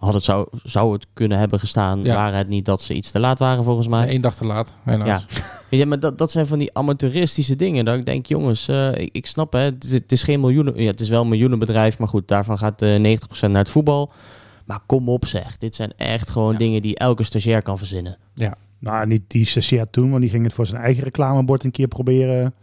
Had 0.02 0.14
het 0.14 0.24
zou, 0.24 0.46
zou 0.64 0.92
het 0.92 1.06
kunnen 1.12 1.38
hebben 1.38 1.58
gestaan, 1.58 2.04
Ja. 2.04 2.14
waren 2.14 2.38
het 2.38 2.48
niet 2.48 2.64
dat 2.64 2.82
ze 2.82 2.94
iets 2.94 3.10
te 3.10 3.20
laat 3.20 3.38
waren 3.38 3.64
volgens 3.64 3.88
mij. 3.88 4.14
Eén 4.14 4.20
dag 4.20 4.34
te 4.34 4.44
laat, 4.44 4.76
helaas. 4.84 5.24
Ja. 5.28 5.42
Je, 5.78 5.86
maar 5.86 6.00
dat, 6.00 6.18
dat 6.18 6.30
zijn 6.30 6.46
van 6.46 6.58
die 6.58 6.74
amateuristische 6.74 7.56
dingen. 7.56 7.84
Dat 7.84 7.96
ik 7.98 8.06
denk, 8.06 8.26
jongens, 8.26 8.68
eh, 8.68 8.94
ik, 8.94 9.08
ik 9.12 9.26
snap 9.26 9.52
hè, 9.52 9.58
het 9.58 9.90
het 9.90 10.12
is 10.12 10.22
geen 10.22 10.40
miljoenen... 10.40 10.74
Ja, 10.82 10.86
het 10.90 11.00
is 11.00 11.08
wel 11.08 11.22
een 11.22 11.28
miljoenenbedrijf, 11.28 11.98
maar 11.98 12.08
goed, 12.08 12.28
daarvan 12.28 12.58
gaat 12.58 12.82
eh 12.82 12.94
90% 12.96 12.98
naar 13.40 13.50
het 13.50 13.68
voetbal. 13.68 14.12
Maar 14.64 14.80
kom 14.86 15.08
op 15.08 15.26
zeg, 15.26 15.58
dit 15.58 15.74
zijn 15.76 15.92
echt 15.96 16.30
gewoon 16.30 16.52
Ja. 16.52 16.58
dingen 16.58 16.82
die 16.82 16.96
elke 16.96 17.22
stagiair 17.22 17.62
kan 17.62 17.78
verzinnen. 17.78 18.16
nou 18.78 19.06
niet 19.06 19.22
die 19.26 19.46
Cessia 19.46 19.84
toen, 19.90 20.10
want 20.10 20.20
die 20.22 20.30
ging 20.30 20.44
het 20.44 20.52
voor 20.54 20.66
zijn 20.66 20.82
eigen 20.82 21.02
reclamebord 21.04 21.64
een 21.64 21.70
keer 21.70 21.88
proberen. 21.88 22.54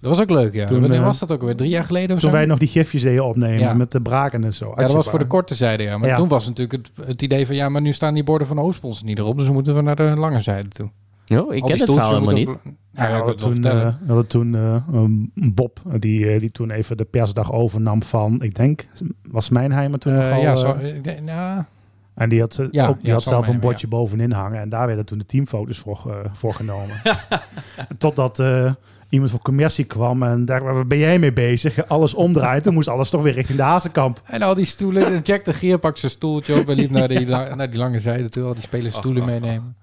Dat 0.00 0.10
was 0.10 0.20
ook 0.20 0.30
leuk, 0.30 0.52
ja. 0.52 0.66
Toen, 0.66 0.80
Wanneer 0.80 0.98
eh, 0.98 1.04
was 1.04 1.18
dat 1.18 1.32
ook 1.32 1.42
weer? 1.42 1.56
Drie 1.56 1.70
jaar 1.70 1.84
geleden 1.84 2.16
of 2.16 2.20
Toen 2.22 2.30
zo? 2.30 2.36
wij 2.36 2.46
nog 2.46 2.58
die 2.58 2.68
gifjes 2.68 3.02
deden 3.02 3.24
opnemen 3.24 3.58
Ja. 3.58 3.74
met 3.74 3.90
de 3.92 4.00
braken 4.00 4.44
en 4.44 4.54
zo. 4.54 4.72
Ja, 4.76 4.82
dat 4.82 4.92
was 4.92 5.08
voor 5.08 5.18
de 5.18 5.26
korte 5.26 5.54
zijde, 5.54 5.82
ja. 5.82 5.98
Maar 5.98 6.08
Ja. 6.08 6.16
toen 6.16 6.28
was 6.28 6.46
natuurlijk 6.46 6.86
het, 6.96 7.06
het 7.06 7.22
idee 7.22 7.46
van... 7.46 7.54
Ja, 7.54 7.68
maar 7.68 7.80
nu 7.80 7.92
staan 7.92 8.14
die 8.14 8.24
borden 8.24 8.46
van 8.46 8.56
de 8.56 8.62
hoofdsponsor 8.62 9.06
niet 9.06 9.18
erop. 9.18 9.36
Dus 9.36 9.46
we 9.46 9.52
moeten 9.52 9.74
we 9.74 9.80
naar 9.80 9.96
de 9.96 10.02
lange 10.16 10.40
zijde 10.40 10.68
toe. 10.68 10.90
Jo, 11.24 11.50
ik 11.50 11.62
Al 11.62 11.68
ken 11.68 11.78
het 11.78 11.90
verhaal 11.90 12.12
helemaal 12.12 12.34
niet. 12.34 12.56
Ja, 12.92 13.08
Ja, 13.08 13.16
ja, 13.16 13.24
we 13.24 13.34
toen, 13.34 13.64
eh, 13.64 13.72
we 14.00 14.06
hadden 14.06 14.26
toen 14.26 14.54
eh, 14.54 14.76
een 14.92 15.32
Bob, 15.34 15.80
die, 15.98 16.38
die 16.38 16.50
toen 16.50 16.70
even 16.70 16.96
de 16.96 17.04
persdag 17.04 17.52
overnam 17.52 18.02
van, 18.02 18.42
ik 18.42 18.54
denk, 18.54 18.86
was 19.28 19.48
Mijnheimer 19.48 19.98
toen 19.98 20.12
Eh, 20.12 20.18
nogal, 20.18 20.40
ja, 20.40 20.54
zo, 20.56 20.70
ik 20.72 21.04
denk- 21.04 21.18
ja, 21.28 21.66
En 22.14 22.28
die 22.28 22.40
had, 22.40 22.60
Ja, 22.70 22.86
ook, 22.88 22.98
die 22.98 23.06
ja, 23.06 23.12
had 23.12 23.22
zelf 23.22 23.48
een 23.48 23.60
bordje 23.60 23.86
bovenin 23.88 24.32
hangen. 24.32 24.60
En 24.60 24.68
daar 24.68 24.86
werden 24.86 25.04
toen 25.04 25.18
de 25.18 25.24
teamfoto's 25.26 25.78
voor, 25.78 26.30
voor 26.32 26.54
genomen. 26.54 26.96
Totdat 27.98 28.38
eh, 28.38 28.72
iemand 29.10 29.30
van 29.30 29.40
commercie 29.42 29.84
kwam 29.84 30.22
en 30.22 30.44
daar 30.44 30.62
waar 30.62 30.86
ben 30.86 30.98
jij 30.98 31.18
mee 31.18 31.32
bezig? 31.32 31.88
Alles 31.88 32.14
omdraaien. 32.14 32.62
Toen 32.62 32.74
moest 32.74 32.88
alles 32.88 33.10
toch 33.10 33.22
weer 33.22 33.32
richting 33.32 33.58
de 33.58 33.64
Hazenkamp. 33.64 34.20
En 34.24 34.42
al 34.42 34.54
die 34.54 34.64
stoelen. 34.64 35.06
en 35.06 35.20
Jack 35.22 35.44
de 35.44 35.52
Geer 35.52 35.78
pakt 35.78 35.98
zijn 35.98 36.12
stoeltje 36.12 36.60
op 36.60 36.68
en 36.68 36.76
liep 36.76 36.90
naar 36.90 37.08
die, 37.08 37.26
la- 37.26 37.54
naar 37.54 37.70
die 37.70 37.78
lange 37.78 38.00
zijde 38.00 38.28
toe. 38.28 38.44
Al 38.44 38.54
die 38.54 38.62
spelers 38.62 38.94
stoelen 38.94 39.24
meenemen. 39.24 39.76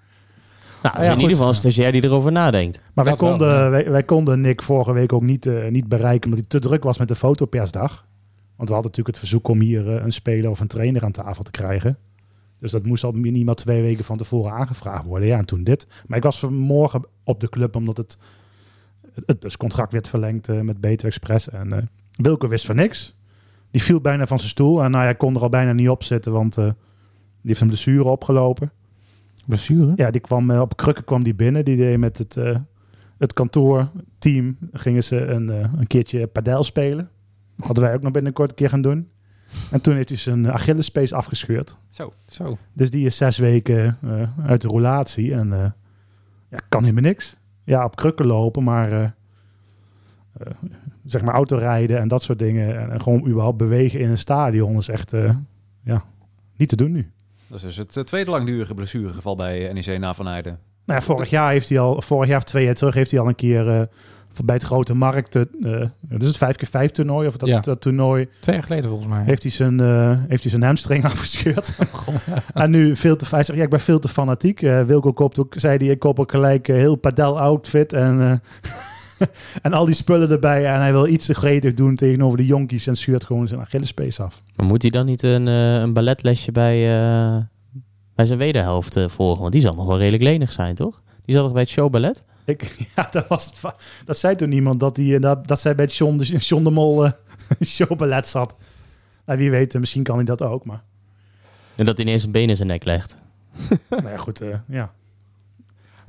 Nou, 0.83 0.95
dat 0.95 1.01
is 1.01 1.05
ja, 1.05 1.05
in 1.05 1.11
goed. 1.11 1.21
ieder 1.21 1.35
geval 1.35 1.47
een 1.47 1.55
stagiair 1.59 1.91
die 1.91 2.03
erover 2.03 2.31
nadenkt. 2.31 2.81
Maar 2.93 3.03
wij 3.05 3.13
Dat 3.13 3.21
wel, 3.21 3.29
konden, 3.29 3.47
ja. 3.63 3.69
wij, 3.69 3.91
wij 3.91 4.03
konden 4.03 4.41
Nick 4.41 4.61
vorige 4.61 4.93
week 4.93 5.13
ook 5.13 5.21
niet, 5.21 5.45
eh, 5.45 5.67
niet 5.69 5.87
bereiken 5.87 6.29
omdat 6.29 6.39
hij 6.39 6.59
te 6.59 6.67
druk 6.67 6.83
was 6.83 6.97
met 6.97 7.07
de 7.07 7.15
fotopersdag. 7.15 8.05
Want 8.55 8.69
we 8.69 8.75
hadden 8.75 8.91
natuurlijk 8.91 9.07
het 9.07 9.17
verzoek 9.17 9.47
om 9.47 9.59
hier 9.59 9.95
eh, 9.95 10.03
een 10.03 10.11
speler 10.13 10.49
of 10.49 10.59
een 10.59 10.67
trainer 10.67 11.03
aan 11.03 11.11
tafel 11.11 11.43
te 11.43 11.51
krijgen. 11.51 11.97
Dus 12.59 12.71
dat 12.71 12.85
moest 12.85 13.03
al 13.03 13.11
minimaal 13.11 13.53
twee 13.55 13.81
weken 13.81 14.03
van 14.03 14.17
tevoren 14.17 14.51
aangevraagd 14.51 15.05
worden. 15.05 15.27
Ja, 15.27 15.37
en 15.37 15.45
toen 15.45 15.63
dit. 15.63 15.87
Maar 16.07 16.17
ik 16.17 16.23
was 16.23 16.39
vanmorgen 16.39 17.05
op 17.23 17.39
de 17.39 17.49
club 17.49 17.75
omdat 17.75 17.97
het, 17.97 18.17
het 19.25 19.39
buscontract 19.39 19.91
werd 19.91 20.07
verlengd 20.07 20.49
eh, 20.49 20.59
met 20.59 20.81
Beter 20.81 21.07
Express. 21.07 21.49
En 21.49 21.73
eh 21.73 21.83
Wilco 22.15 22.47
wist 22.47 22.65
van 22.65 22.75
niks. 22.75 23.15
Die 23.71 23.81
viel 23.81 24.01
bijna 24.01 24.27
van 24.27 24.37
zijn 24.37 24.49
stoel. 24.49 24.83
En 24.83 24.91
nou, 24.91 25.03
hij 25.03 25.15
kon 25.15 25.35
er 25.35 25.41
al 25.41 25.49
bijna 25.49 25.73
niet 25.73 25.89
op 25.89 26.03
zitten, 26.03 26.31
want 26.31 26.57
eh, 26.57 26.63
die 26.63 26.73
heeft 27.41 27.61
een 27.61 27.67
blessure 27.67 28.03
opgelopen. 28.03 28.71
Blessure? 29.45 29.93
Ja, 29.95 30.11
die 30.11 30.21
kwam 30.21 30.51
eh, 30.51 30.61
op 30.61 30.77
krukken 30.77 31.03
kwam 31.03 31.23
die 31.23 31.35
binnen. 31.35 31.65
Die 31.65 31.77
deed 31.77 31.97
met 31.97 32.17
het, 32.17 32.37
eh, 32.37 32.57
het 33.17 33.33
kantoorteam 33.33 34.57
gingen 34.73 35.03
ze 35.03 35.25
een, 35.25 35.49
eh, 35.49 35.71
een 35.77 35.87
keertje 35.87 36.27
padel 36.27 36.63
spelen. 36.63 37.09
Hadden 37.59 37.83
wij 37.83 37.93
ook 37.93 38.01
nog 38.01 38.11
binnenkort 38.11 38.49
een 38.49 38.55
keer 38.55 38.69
gaan 38.69 38.81
doen. 38.81 39.09
En 39.71 39.81
toen 39.81 39.95
heeft 39.95 40.09
hij 40.09 40.17
zijn 40.17 40.51
Achillespees 40.51 41.13
afgescheurd. 41.13 41.77
Zo. 41.89 42.13
Zo. 42.27 42.57
Dus 42.73 42.89
die 42.89 43.05
is 43.05 43.17
zes 43.17 43.37
weken 43.37 43.97
eh, 44.01 44.45
uit 44.45 44.61
de 44.61 44.67
roulatie 44.67 45.33
en 45.33 45.53
eh, 45.53 45.71
ja, 46.49 46.57
kan 46.69 46.81
helemaal 46.81 47.03
niks. 47.03 47.37
Ja, 47.67 47.83
op 47.83 47.95
krukken 47.95 48.25
lopen, 48.25 48.63
maar 48.63 48.91
eh, 48.91 49.03
eh, 49.03 50.51
zeg 51.05 51.21
maar 51.21 51.33
autorijden 51.33 51.99
en 51.99 52.07
dat 52.07 52.23
soort 52.23 52.39
dingen. 52.39 52.79
En, 52.79 52.91
en 52.91 53.01
gewoon 53.01 53.27
überhaupt 53.27 53.57
bewegen 53.57 53.99
in 53.99 54.09
een 54.09 54.17
stadion 54.17 54.77
is 54.77 54.89
echt 54.89 55.13
eh, 55.13 55.35
ja, 55.83 56.03
niet 56.55 56.69
te 56.69 56.75
doen 56.75 56.91
nu. 56.91 57.11
Dat 57.47 57.63
is 57.63 57.75
dus 57.75 57.95
het 57.95 58.05
tweede 58.05 58.31
langdurige 58.31 58.73
blessuregeval 58.73 59.35
bij 59.35 59.73
NEC 59.73 59.99
na 59.99 60.13
Van 60.13 60.27
Heijden. 60.27 60.59
Nou 60.85 60.99
ja, 60.99 61.05
vorig 61.05 61.29
jaar 61.29 61.51
heeft 61.51 61.69
hij 61.69 61.79
al, 61.79 62.01
vorig 62.01 62.27
jaar 62.29 62.37
of 62.37 62.43
twee 62.43 62.65
jaar 62.65 62.73
terug 62.73 62.93
heeft 62.93 63.11
hij 63.11 63.19
al 63.19 63.27
een 63.27 63.35
keer 63.35 63.89
bij 64.45 64.55
het 64.55 64.63
grote 64.63 64.93
markt, 64.93 65.35
eh 65.35 65.43
dat 66.01 66.23
is 66.23 66.27
het 66.27 66.37
5x5 66.37 66.91
toernooi 66.91 67.27
of 67.27 67.37
dat, 67.37 67.49
Ja. 67.49 67.59
dat 67.59 67.81
toernooi, 67.81 68.27
Twee 68.41 68.55
jaar 68.55 68.63
geleden 68.63 68.89
volgens 68.89 69.09
mij. 69.09 69.23
heeft 69.23 69.41
hij 69.43 69.51
zijn, 69.51 69.79
eh, 69.79 70.11
heeft 70.27 70.41
hij 70.41 70.51
zijn 70.51 70.63
hamstring 70.63 71.05
afgescheurd. 71.11 71.77
en 72.53 72.69
nu 72.71 72.95
veel 72.95 73.15
te, 73.15 73.25
hij 73.29 73.43
zegt, 73.43 73.57
ja, 73.57 73.63
ik 73.63 73.69
ben 73.69 73.79
veel 73.79 73.99
te 73.99 74.07
fanatiek. 74.07 74.61
Eh, 74.61 74.81
Wilco 74.83 75.13
koopt 75.13 75.39
ook, 75.39 75.53
zei 75.57 75.77
hij, 75.77 75.87
ik 75.87 75.99
koop 75.99 76.19
ook 76.19 76.31
gelijk 76.31 76.67
eh, 76.67 76.75
heel 76.75 76.95
padel 76.95 77.39
outfit 77.39 77.93
en, 77.93 78.21
eh, 78.21 79.27
en 79.61 79.73
al 79.73 79.85
die 79.85 79.95
spullen 79.95 80.29
erbij. 80.31 80.65
En 80.65 80.79
hij 80.79 80.91
wil 80.91 81.07
iets 81.07 81.25
te 81.25 81.33
gretig 81.33 81.73
doen 81.73 81.95
tegenover 81.95 82.37
de 82.37 82.45
jonkies 82.45 82.87
en 82.87 82.95
scheurt 82.95 83.25
gewoon 83.25 83.47
zijn 83.47 83.59
Achillespees 83.59 84.19
af. 84.19 84.41
Maar 84.55 84.65
moet 84.65 84.81
hij 84.81 84.91
dan 84.91 85.05
niet 85.05 85.23
een, 85.23 85.47
eh, 85.47 85.73
een 85.75 85.93
balletlesje 85.93 86.51
bij, 86.51 86.75
eh, 86.99 87.37
bij 88.15 88.25
zijn 88.25 88.39
wederhelft 88.39 88.95
eh, 88.95 89.07
volgen? 89.07 89.41
Want 89.41 89.51
die 89.53 89.61
zal 89.61 89.73
nog 89.73 89.85
wel 89.87 89.97
redelijk 89.97 90.23
lenig 90.23 90.51
zijn, 90.51 90.75
toch? 90.75 91.01
Die 91.25 91.35
zat 91.35 91.43
toch 91.43 91.53
bij 91.53 91.61
het 91.61 91.71
showballet? 91.71 92.25
Ik, 92.47 92.75
ja, 92.95 93.07
dat, 93.11 93.27
was 93.27 93.45
het, 93.45 93.75
dat 94.05 94.17
zei 94.17 94.35
toen 94.35 94.51
iemand 94.51 94.79
dat, 94.79 94.97
hij, 94.97 95.15
eh, 95.15 95.21
dat, 95.21 95.47
dat 95.47 95.61
zij 95.61 95.75
bij 95.75 95.85
John 95.85 96.17
de, 96.17 96.25
John 96.47 96.63
de 96.63 96.69
Mol 96.69 97.05
eh, 97.05 97.11
showballet 97.65 98.27
zat. 98.27 98.55
Nou, 99.25 99.39
wie 99.39 99.51
weet, 99.51 99.73
eh, 99.73 99.79
misschien 99.79 100.03
kan 100.03 100.15
hij 100.15 100.25
dat 100.25 100.41
ook, 100.41 100.65
maar... 100.65 100.83
En 101.75 101.85
dat 101.85 101.97
hij 101.97 102.05
ineens 102.05 102.23
een 102.23 102.31
been 102.31 102.49
in 102.49 102.55
zijn 102.55 102.67
nek 102.67 102.83
legt. 102.83 103.17
nou 103.89 104.09
ja, 104.09 104.17
goed, 104.17 104.41
ja. 104.67 104.93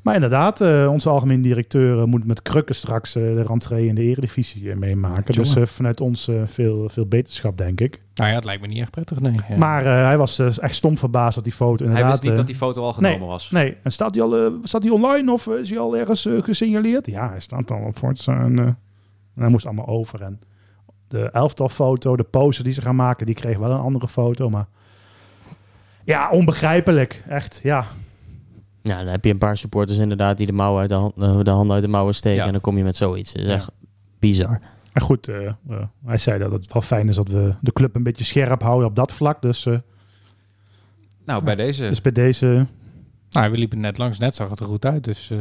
Maar 0.09 0.17
inderdaad, 0.17 0.61
eh, 0.61 0.89
onze 0.91 1.09
algemeen 1.09 1.43
directeur 1.43 1.99
eh, 1.99 2.05
moet 2.05 2.27
met 2.27 2.43
krukken 2.43 2.75
straks 2.75 3.15
eh, 3.15 3.23
de 3.23 3.43
rentree 3.43 3.87
in 3.87 3.95
de 3.95 4.03
eredivisie 4.03 4.75
meemaken. 4.77 5.35
Dus 5.35 5.57
vanuit 5.65 6.01
ons 6.01 6.31
veel, 6.45 6.89
veel 6.89 7.07
beterschap, 7.07 7.59
denk 7.59 7.81
ik. 7.81 8.01
Nou 8.19 8.31
ja, 8.31 8.37
het 8.37 8.45
lijkt 8.45 8.63
me 8.63 8.69
niet 8.69 8.79
echt 8.79 8.91
prettig, 8.91 9.21
nee. 9.21 9.35
Ja. 9.49 9.57
Maar 9.57 9.87
eh, 9.87 9.93
hij 9.93 10.19
was 10.19 10.39
echt 10.59 10.75
stom 10.75 10.99
verbaasd 10.99 11.35
dat 11.35 11.45
die 11.45 11.53
foto 11.53 11.85
inderdaad... 11.85 12.03
Hij 12.03 12.11
wist 12.11 12.23
niet 12.23 12.37
dat 12.37 12.47
die 12.47 12.55
foto 12.55 12.83
al 12.83 12.93
genomen 12.93 13.29
was. 13.29 13.51
Nee, 13.51 13.77
en 13.83 13.93
staat 13.93 14.15
hij 14.15 14.25
al 14.25 14.53
staat 14.63 14.83
hij 14.83 14.93
online 14.93 15.33
of 15.33 15.47
is 15.47 15.71
hij 15.71 15.79
al 15.79 15.97
ergens 15.97 16.29
gesignaleerd? 16.41 17.07
Ja, 17.07 17.29
hij 17.29 17.41
staat 17.41 17.71
al 17.71 17.81
op 17.87 17.99
Forza 17.99 18.41
en, 18.41 18.59
eh, 18.59 18.65
en 18.65 18.77
hij 19.35 19.49
moest 19.49 19.67
allemaal 19.67 19.87
over. 19.87 20.23
En 20.23 20.41
de 21.09 21.31
elftalfoto, 21.31 22.17
de 22.17 22.25
poster 22.25 22.65
die 22.65 22.73
ze 22.73 22.83
gaan 22.83 22.97
maken, 22.97 23.27
die 23.27 23.35
kreeg 23.35 23.59
wel 23.59 23.71
een 23.71 23.81
andere 23.81 24.09
foto, 24.09 24.51
maar 24.51 24.67
ja, 26.05 26.31
onbegrijpelijk, 26.31 27.25
echt, 27.29 27.61
ja. 27.63 27.87
Ja, 28.89 28.97
dan 28.99 29.07
heb 29.07 29.25
je 29.25 29.31
een 29.31 29.39
paar 29.39 29.57
supporters 29.57 29.99
inderdaad 29.99 30.37
die 30.37 30.47
de, 30.47 30.53
mouwen 30.53 30.81
uit 30.81 30.89
de, 30.89 30.95
hand, 30.95 31.13
eh, 31.17 31.39
de 31.43 31.51
handen 31.51 31.75
uit 31.75 31.83
de 31.85 31.89
mouwen 31.91 32.15
steken. 32.15 32.39
Ja. 32.39 32.47
En 32.47 32.53
dan 32.53 32.61
kom 32.61 32.77
je 32.77 32.85
met 32.85 32.97
zoiets. 32.97 33.33
Dat 33.33 33.43
is 33.43 33.49
Ja. 33.49 33.55
echt 33.55 33.71
bizar. 34.19 34.61
En 34.93 35.03
goed, 35.03 35.29
eh, 35.29 35.47
eh, 35.47 35.55
hij 36.07 36.19
zei 36.19 36.39
dat 36.39 36.53
het 36.53 36.73
wel 36.73 36.83
fijn 36.83 37.09
is 37.09 37.17
dat 37.17 37.29
we 37.29 37.55
de 37.61 37.73
club 37.73 37.97
een 37.97 38.03
beetje 38.03 38.25
scherp 38.25 38.63
houden 38.63 38.89
op 38.89 38.97
dat 38.97 39.13
vlak. 39.13 39.43
Dus, 39.43 39.67
eh, 39.67 39.79
Nou, 41.25 41.45
bij 41.45 41.55
deze. 41.55 41.89
dus 41.89 42.01
bij 42.01 42.13
deze, 42.13 42.67
Nou, 43.31 43.51
we 43.51 43.59
liepen 43.59 43.81
net 43.81 43.99
langs, 43.99 44.19
net 44.19 44.35
zag 44.35 44.51
het 44.51 44.61
er 44.61 44.67
goed 44.67 44.85
uit. 44.85 45.05
Dus 45.05 45.31
eh, 45.31 45.39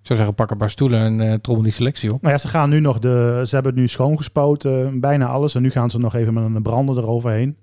ik 0.00 0.06
zou 0.14 0.18
zeggen, 0.18 0.34
pak 0.34 0.50
een 0.50 0.56
paar 0.56 0.70
stoelen 0.70 1.00
en 1.00 1.20
eh 1.20 1.34
trommel 1.38 1.64
die 1.64 1.72
selectie 1.72 2.12
op. 2.12 2.20
nou 2.22 2.34
ja, 2.34 2.40
ze 2.40 2.48
gaan 2.48 2.70
nu 2.70 2.80
nog 2.80 2.98
de, 2.98 3.42
ze 3.46 3.54
hebben 3.54 3.72
het 3.72 3.80
nu 3.80 3.88
schoongespoten, 3.88 5.00
bijna 5.00 5.26
alles. 5.26 5.54
En 5.54 5.62
nu 5.62 5.70
gaan 5.70 5.90
ze 5.90 5.98
nog 5.98 6.14
even 6.14 6.34
met 6.34 6.44
een 6.44 6.62
brander 6.62 6.96
eroverheen. 6.98 7.56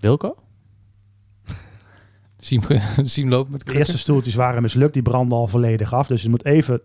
Wilco? 0.00 0.36
Siem, 2.44 2.60
Siem 3.02 3.28
loopt 3.28 3.50
met 3.50 3.66
De 3.66 3.78
eerste 3.78 3.98
stoeltjes 3.98 4.34
waren 4.34 4.62
mislukt, 4.62 4.92
die 4.92 5.02
branden 5.02 5.38
al 5.38 5.46
volledig 5.46 5.92
af. 5.92 6.06
Dus 6.06 6.22
je 6.22 6.28
moet 6.28 6.44
even... 6.44 6.80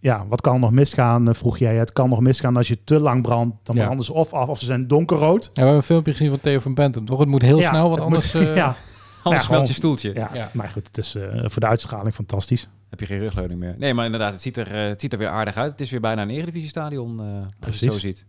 Ja, 0.00 0.26
wat 0.28 0.40
kan 0.40 0.60
nog 0.60 0.70
misgaan, 0.70 1.28
eh, 1.28 1.34
vroeg 1.34 1.58
jij. 1.58 1.76
Het 1.76 1.92
kan 1.92 2.08
nog 2.08 2.20
misgaan 2.20 2.56
als 2.56 2.68
je 2.68 2.78
te 2.84 3.00
lang 3.00 3.22
brandt. 3.22 3.56
Dan 3.62 3.76
Ja. 3.76 3.84
branden 3.84 4.04
ze 4.04 4.12
of 4.12 4.32
af 4.32 4.48
of 4.48 4.58
ze 4.58 4.64
zijn 4.64 4.86
donkerrood. 4.88 5.44
Ja, 5.44 5.50
we 5.54 5.58
hebben 5.60 5.76
een 5.76 5.82
filmpje 5.82 6.12
gezien 6.12 6.28
van 6.30 6.40
Theo 6.40 6.58
van 6.58 6.74
Bentum, 6.74 7.04
toch? 7.04 7.18
Het 7.18 7.28
moet 7.28 7.42
heel 7.42 7.58
Ja, 7.58 7.68
snel, 7.68 7.88
want 7.88 8.00
anders... 8.00 8.32
moet- 8.32 8.42
eh, 8.48 8.54
ja, 8.56 8.66
Anders 9.22 9.42
Ja, 9.42 9.48
smelt 9.48 9.48
gewoon- 9.48 9.66
je 9.66 9.72
stoeltje. 9.72 10.12
ja, 10.14 10.30
Ja. 10.34 10.40
het- 10.40 10.54
maar 10.54 10.68
goed, 10.68 10.86
het 10.86 10.98
is 10.98 11.14
eh, 11.14 11.22
voor 11.44 11.60
de 11.60 11.66
uitstraling 11.66 12.14
fantastisch. 12.14 12.68
Heb 12.90 13.00
je 13.00 13.06
geen 13.06 13.18
rugleuning 13.18 13.60
meer. 13.60 13.74
Nee, 13.78 13.94
maar 13.94 14.04
inderdaad, 14.04 14.32
het 14.32 14.40
ziet 14.42 14.56
er, 14.56 14.72
eh, 14.74 14.88
het 14.88 15.00
ziet 15.00 15.12
er 15.12 15.18
weer 15.18 15.28
aardig 15.28 15.54
uit. 15.56 15.70
Het 15.70 15.80
is 15.80 15.90
weer 15.90 16.00
bijna 16.00 16.22
een 16.22 16.30
Eredivisie-stadion, 16.30 17.20
eh 17.20 17.24
als 17.26 17.34
je 17.36 17.46
het 17.50 17.58
Precies. 17.60 17.92
zo 17.92 17.98
ziet. 17.98 18.26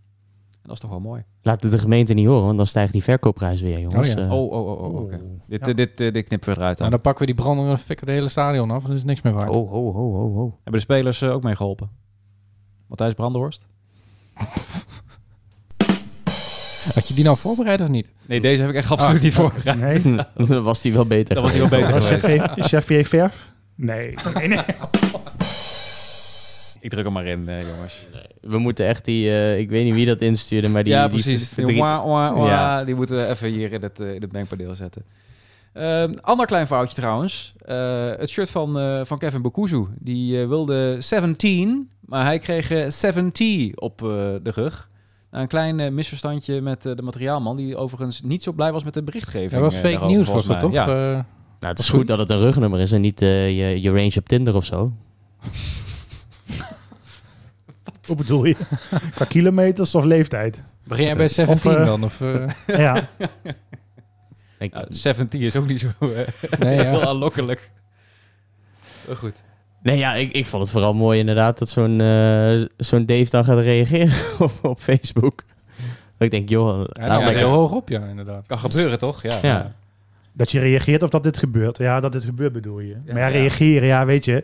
En 0.61 0.67
dat 0.67 0.75
is 0.75 0.79
toch 0.79 0.89
wel 0.89 0.99
mooi. 0.99 1.23
Laat 1.41 1.63
het 1.63 1.71
de 1.71 1.79
gemeente 1.79 2.13
niet 2.13 2.25
horen, 2.27 2.45
want 2.45 2.57
dan 2.57 2.65
stijgt 2.67 2.91
die 2.93 3.03
verkoopprijs 3.03 3.61
weer, 3.61 3.79
jongens. 3.79 4.09
Oh 4.09 4.15
ja. 4.15 4.23
Eh, 4.25 4.31
Oh, 4.31 4.51
oh, 4.51 4.67
oh, 4.83 4.95
oh. 4.95 5.11
Dit, 5.47 5.65
Ja. 5.65 5.71
eh, 5.71 5.75
dit, 5.75 6.01
eh, 6.01 6.13
dit 6.13 6.25
knippen 6.27 6.49
we 6.53 6.55
eruit 6.59 6.77
dan. 6.77 6.89
Nou, 6.89 6.89
dan 6.89 7.01
pakken 7.01 7.25
we 7.27 7.33
die 7.33 7.43
brander 7.43 7.69
en 7.69 7.79
fikken 7.79 8.07
het 8.07 8.15
hele 8.15 8.29
stadion 8.29 8.71
af 8.71 8.83
en 8.83 8.89
er 8.89 8.95
is 8.95 9.03
niks 9.03 9.21
meer 9.21 9.33
waard. 9.33 9.49
oh, 9.49 9.73
oh, 9.73 9.95
oh, 9.95 10.15
oh, 10.23 10.37
oh. 10.37 10.51
Hebben 10.53 10.73
de 10.73 10.79
spelers 10.79 11.21
eh, 11.21 11.31
ook 11.33 11.43
mee 11.43 11.55
geholpen? 11.55 11.89
Matthijs 12.87 13.13
Brandenhorst? 13.13 13.67
Had 16.93 17.07
je 17.07 17.13
die 17.13 17.23
nou 17.23 17.37
voorbereid 17.37 17.81
of 17.81 17.87
niet? 17.87 18.11
Nee, 18.27 18.41
deze 18.41 18.61
heb 18.61 18.69
ik 18.71 18.75
echt 18.77 18.91
absoluut 18.91 19.17
Ah, 19.17 19.23
niet 19.23 19.33
voorbereid. 19.33 20.03
Nee, 20.05 20.15
dan 20.47 20.63
was 20.63 20.81
die 20.81 20.93
wel 20.93 21.05
beter. 21.05 21.33
Dan 21.35 21.43
was 21.43 21.51
hij 21.53 21.61
wel 21.69 21.79
beter 21.79 22.01
geweest. 22.01 22.25
Chef- 22.65 22.85
Chef 22.85 23.07
Verf? 23.09 23.49
Nee, 23.75 24.15
nee, 24.37 24.47
nee. 24.47 24.59
Ik 26.81 26.89
druk 26.89 27.03
hem 27.03 27.13
maar 27.13 27.25
in, 27.25 27.49
eh, 27.49 27.61
jongens. 27.75 27.99
We 28.41 28.57
moeten 28.57 28.85
echt 28.87 29.05
die, 29.05 29.29
eh, 29.29 29.59
ik 29.59 29.69
weet 29.69 29.83
niet 29.85 29.93
wie 29.93 30.05
dat 30.05 30.21
instuurde, 30.21 30.69
maar 30.69 30.83
die... 30.83 30.93
ja, 30.93 31.01
die 31.07 31.09
precies. 31.21 31.39
Die, 31.39 31.47
verdriet- 31.47 31.77
wah, 31.79 32.05
wah, 32.05 32.37
wah, 32.37 32.47
Ja. 32.47 32.83
die 32.83 32.95
moeten 32.95 33.15
we 33.17 33.27
even 33.27 33.49
hier 33.49 33.71
in 33.73 33.81
het, 33.81 33.99
eh, 33.99 34.13
in 34.13 34.21
het 34.21 34.31
mengpaneel 34.31 34.75
zetten. 34.75 35.03
Ehm, 35.73 36.13
ander 36.21 36.45
klein 36.45 36.67
foutje 36.67 36.95
trouwens. 36.95 37.53
Eh, 37.65 38.09
het 38.17 38.29
shirt 38.29 38.49
van, 38.49 38.79
eh, 38.79 39.01
van 39.03 39.17
Kevin 39.17 39.41
Bokuzu. 39.41 39.85
Die 39.99 40.41
eh, 40.41 40.47
wilde 40.47 40.95
17, 40.99 41.89
maar 42.05 42.25
hij 42.25 42.39
kreeg 42.39 42.71
eh, 42.71 42.89
70 42.89 43.75
op 43.75 44.01
eh, 44.03 44.07
de 44.43 44.51
rug. 44.53 44.89
Nou, 45.31 45.43
een 45.43 45.49
klein 45.49 45.79
eh, 45.79 45.91
misverstandje 45.91 46.61
met 46.61 46.85
eh, 46.85 46.95
de 46.95 47.01
materiaalman, 47.01 47.57
die 47.57 47.77
overigens 47.77 48.21
niet 48.21 48.43
zo 48.43 48.51
blij 48.51 48.71
was 48.71 48.83
met 48.83 48.93
de 48.93 49.03
berichtgeving. 49.03 49.51
Dat 49.51 49.59
was 49.61 49.73
eh, 49.73 49.79
fake 49.79 49.91
daarover, 49.93 50.15
nieuws, 50.15 50.27
was 50.31 50.45
volgens 50.45 50.61
dat 50.61 50.71
mij. 50.71 50.83
toch? 50.85 50.93
Ja. 50.95 51.03
Eh, 51.11 51.23
Nou, 51.59 51.73
het 51.73 51.79
is 51.79 51.89
Goed. 51.89 51.97
goed 51.97 52.07
dat 52.07 52.17
het 52.17 52.29
een 52.29 52.39
rugnummer 52.39 52.79
is 52.79 52.91
en 52.91 53.01
niet 53.01 53.21
eh, 53.21 53.47
je, 53.49 53.81
je 53.81 53.89
range 53.89 54.15
op 54.17 54.27
Tinder 54.27 54.55
of 54.55 54.65
zo. 54.65 54.91
Hoe 58.07 58.15
bedoel 58.15 58.45
je? 58.45 58.55
Qua 59.15 59.25
kilometers 59.25 59.95
of 59.95 60.03
leeftijd? 60.03 60.63
begin 60.83 61.05
jij 61.05 61.15
bij 61.15 61.27
17 61.27 61.71
eh, 61.77 61.85
dan? 61.85 62.03
Of, 62.03 62.21
eh, 62.21 62.43
Ja, 62.77 63.07
Ik, 64.59 64.73
70 64.89 65.41
is 65.41 65.55
ook 65.55 65.67
niet 65.67 65.79
zo 65.79 65.87
eh, 65.99 66.07
nee, 66.59 66.75
ja. 66.75 66.83
heel 66.89 67.05
aanlokkelijk. 67.05 67.71
Maar 69.07 69.15
goed. 69.15 69.41
nee, 69.83 69.97
ja, 69.97 70.13
ik, 70.15 70.31
ik 70.31 70.45
vond 70.45 70.61
het 70.63 70.71
vooral 70.71 70.93
mooi 70.93 71.19
inderdaad 71.19 71.57
dat 71.59 71.69
zo'n 71.69 72.01
eh, 72.01 72.61
zo'n 72.77 73.05
Dave 73.05 73.29
dan 73.29 73.43
gaat 73.45 73.59
reageren 73.59 74.13
op, 74.39 74.51
op 74.61 74.79
Facebook. 74.79 75.43
Dat 76.17 76.27
ik 76.27 76.31
denk, 76.31 76.49
joh, 76.49 76.85
Ja, 76.91 77.17
lekker- 77.17 77.37
heel 77.37 77.49
hoog 77.49 77.71
op, 77.71 77.89
ja, 77.89 78.01
inderdaad. 78.05 78.47
Kan 78.47 78.59
gebeuren, 78.59 78.99
toch? 78.99 79.21
Ja. 79.21 79.39
Ja. 79.41 79.73
dat 80.33 80.51
je 80.51 80.59
reageert 80.59 81.03
of 81.03 81.09
dat 81.09 81.23
dit 81.23 81.37
gebeurt. 81.37 81.77
Ja, 81.77 81.99
dat 81.99 82.11
dit 82.11 82.23
gebeurt 82.23 82.53
bedoel 82.53 82.79
je. 82.79 82.95
maar 83.05 83.15
ja, 83.15 83.27
ja. 83.27 83.27
reageren, 83.27 83.87
ja, 83.87 84.05
weet 84.05 84.25
je. 84.25 84.43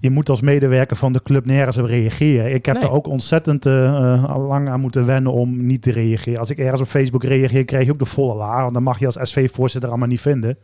Je 0.00 0.10
moet 0.10 0.28
als 0.28 0.40
medewerker 0.40 0.96
van 0.96 1.12
de 1.12 1.22
club 1.22 1.46
nergens 1.46 1.78
op 1.78 1.84
reageren. 1.84 2.54
Ik 2.54 2.66
heb 2.66 2.74
Nee. 2.76 2.84
er 2.84 2.90
ook 2.90 3.06
ontzettend 3.06 3.66
eh, 3.66 4.14
eh, 4.14 4.46
lang 4.48 4.68
aan 4.68 4.80
moeten 4.80 5.06
wennen 5.06 5.32
om 5.32 5.66
niet 5.66 5.82
te 5.82 5.92
reageren. 5.92 6.38
Als 6.38 6.50
ik 6.50 6.58
ergens 6.58 6.80
op 6.80 6.86
Facebook 6.86 7.24
reageer, 7.24 7.64
krijg 7.64 7.86
je 7.86 7.92
ook 7.92 7.98
de 7.98 8.04
volle 8.04 8.34
laar. 8.34 8.60
Want 8.62 8.74
dan 8.74 8.82
mag 8.82 8.98
je 8.98 9.06
als 9.06 9.18
SV-voorzitter 9.30 9.90
allemaal 9.90 10.08
niet 10.08 10.20
vinden. 10.20 10.56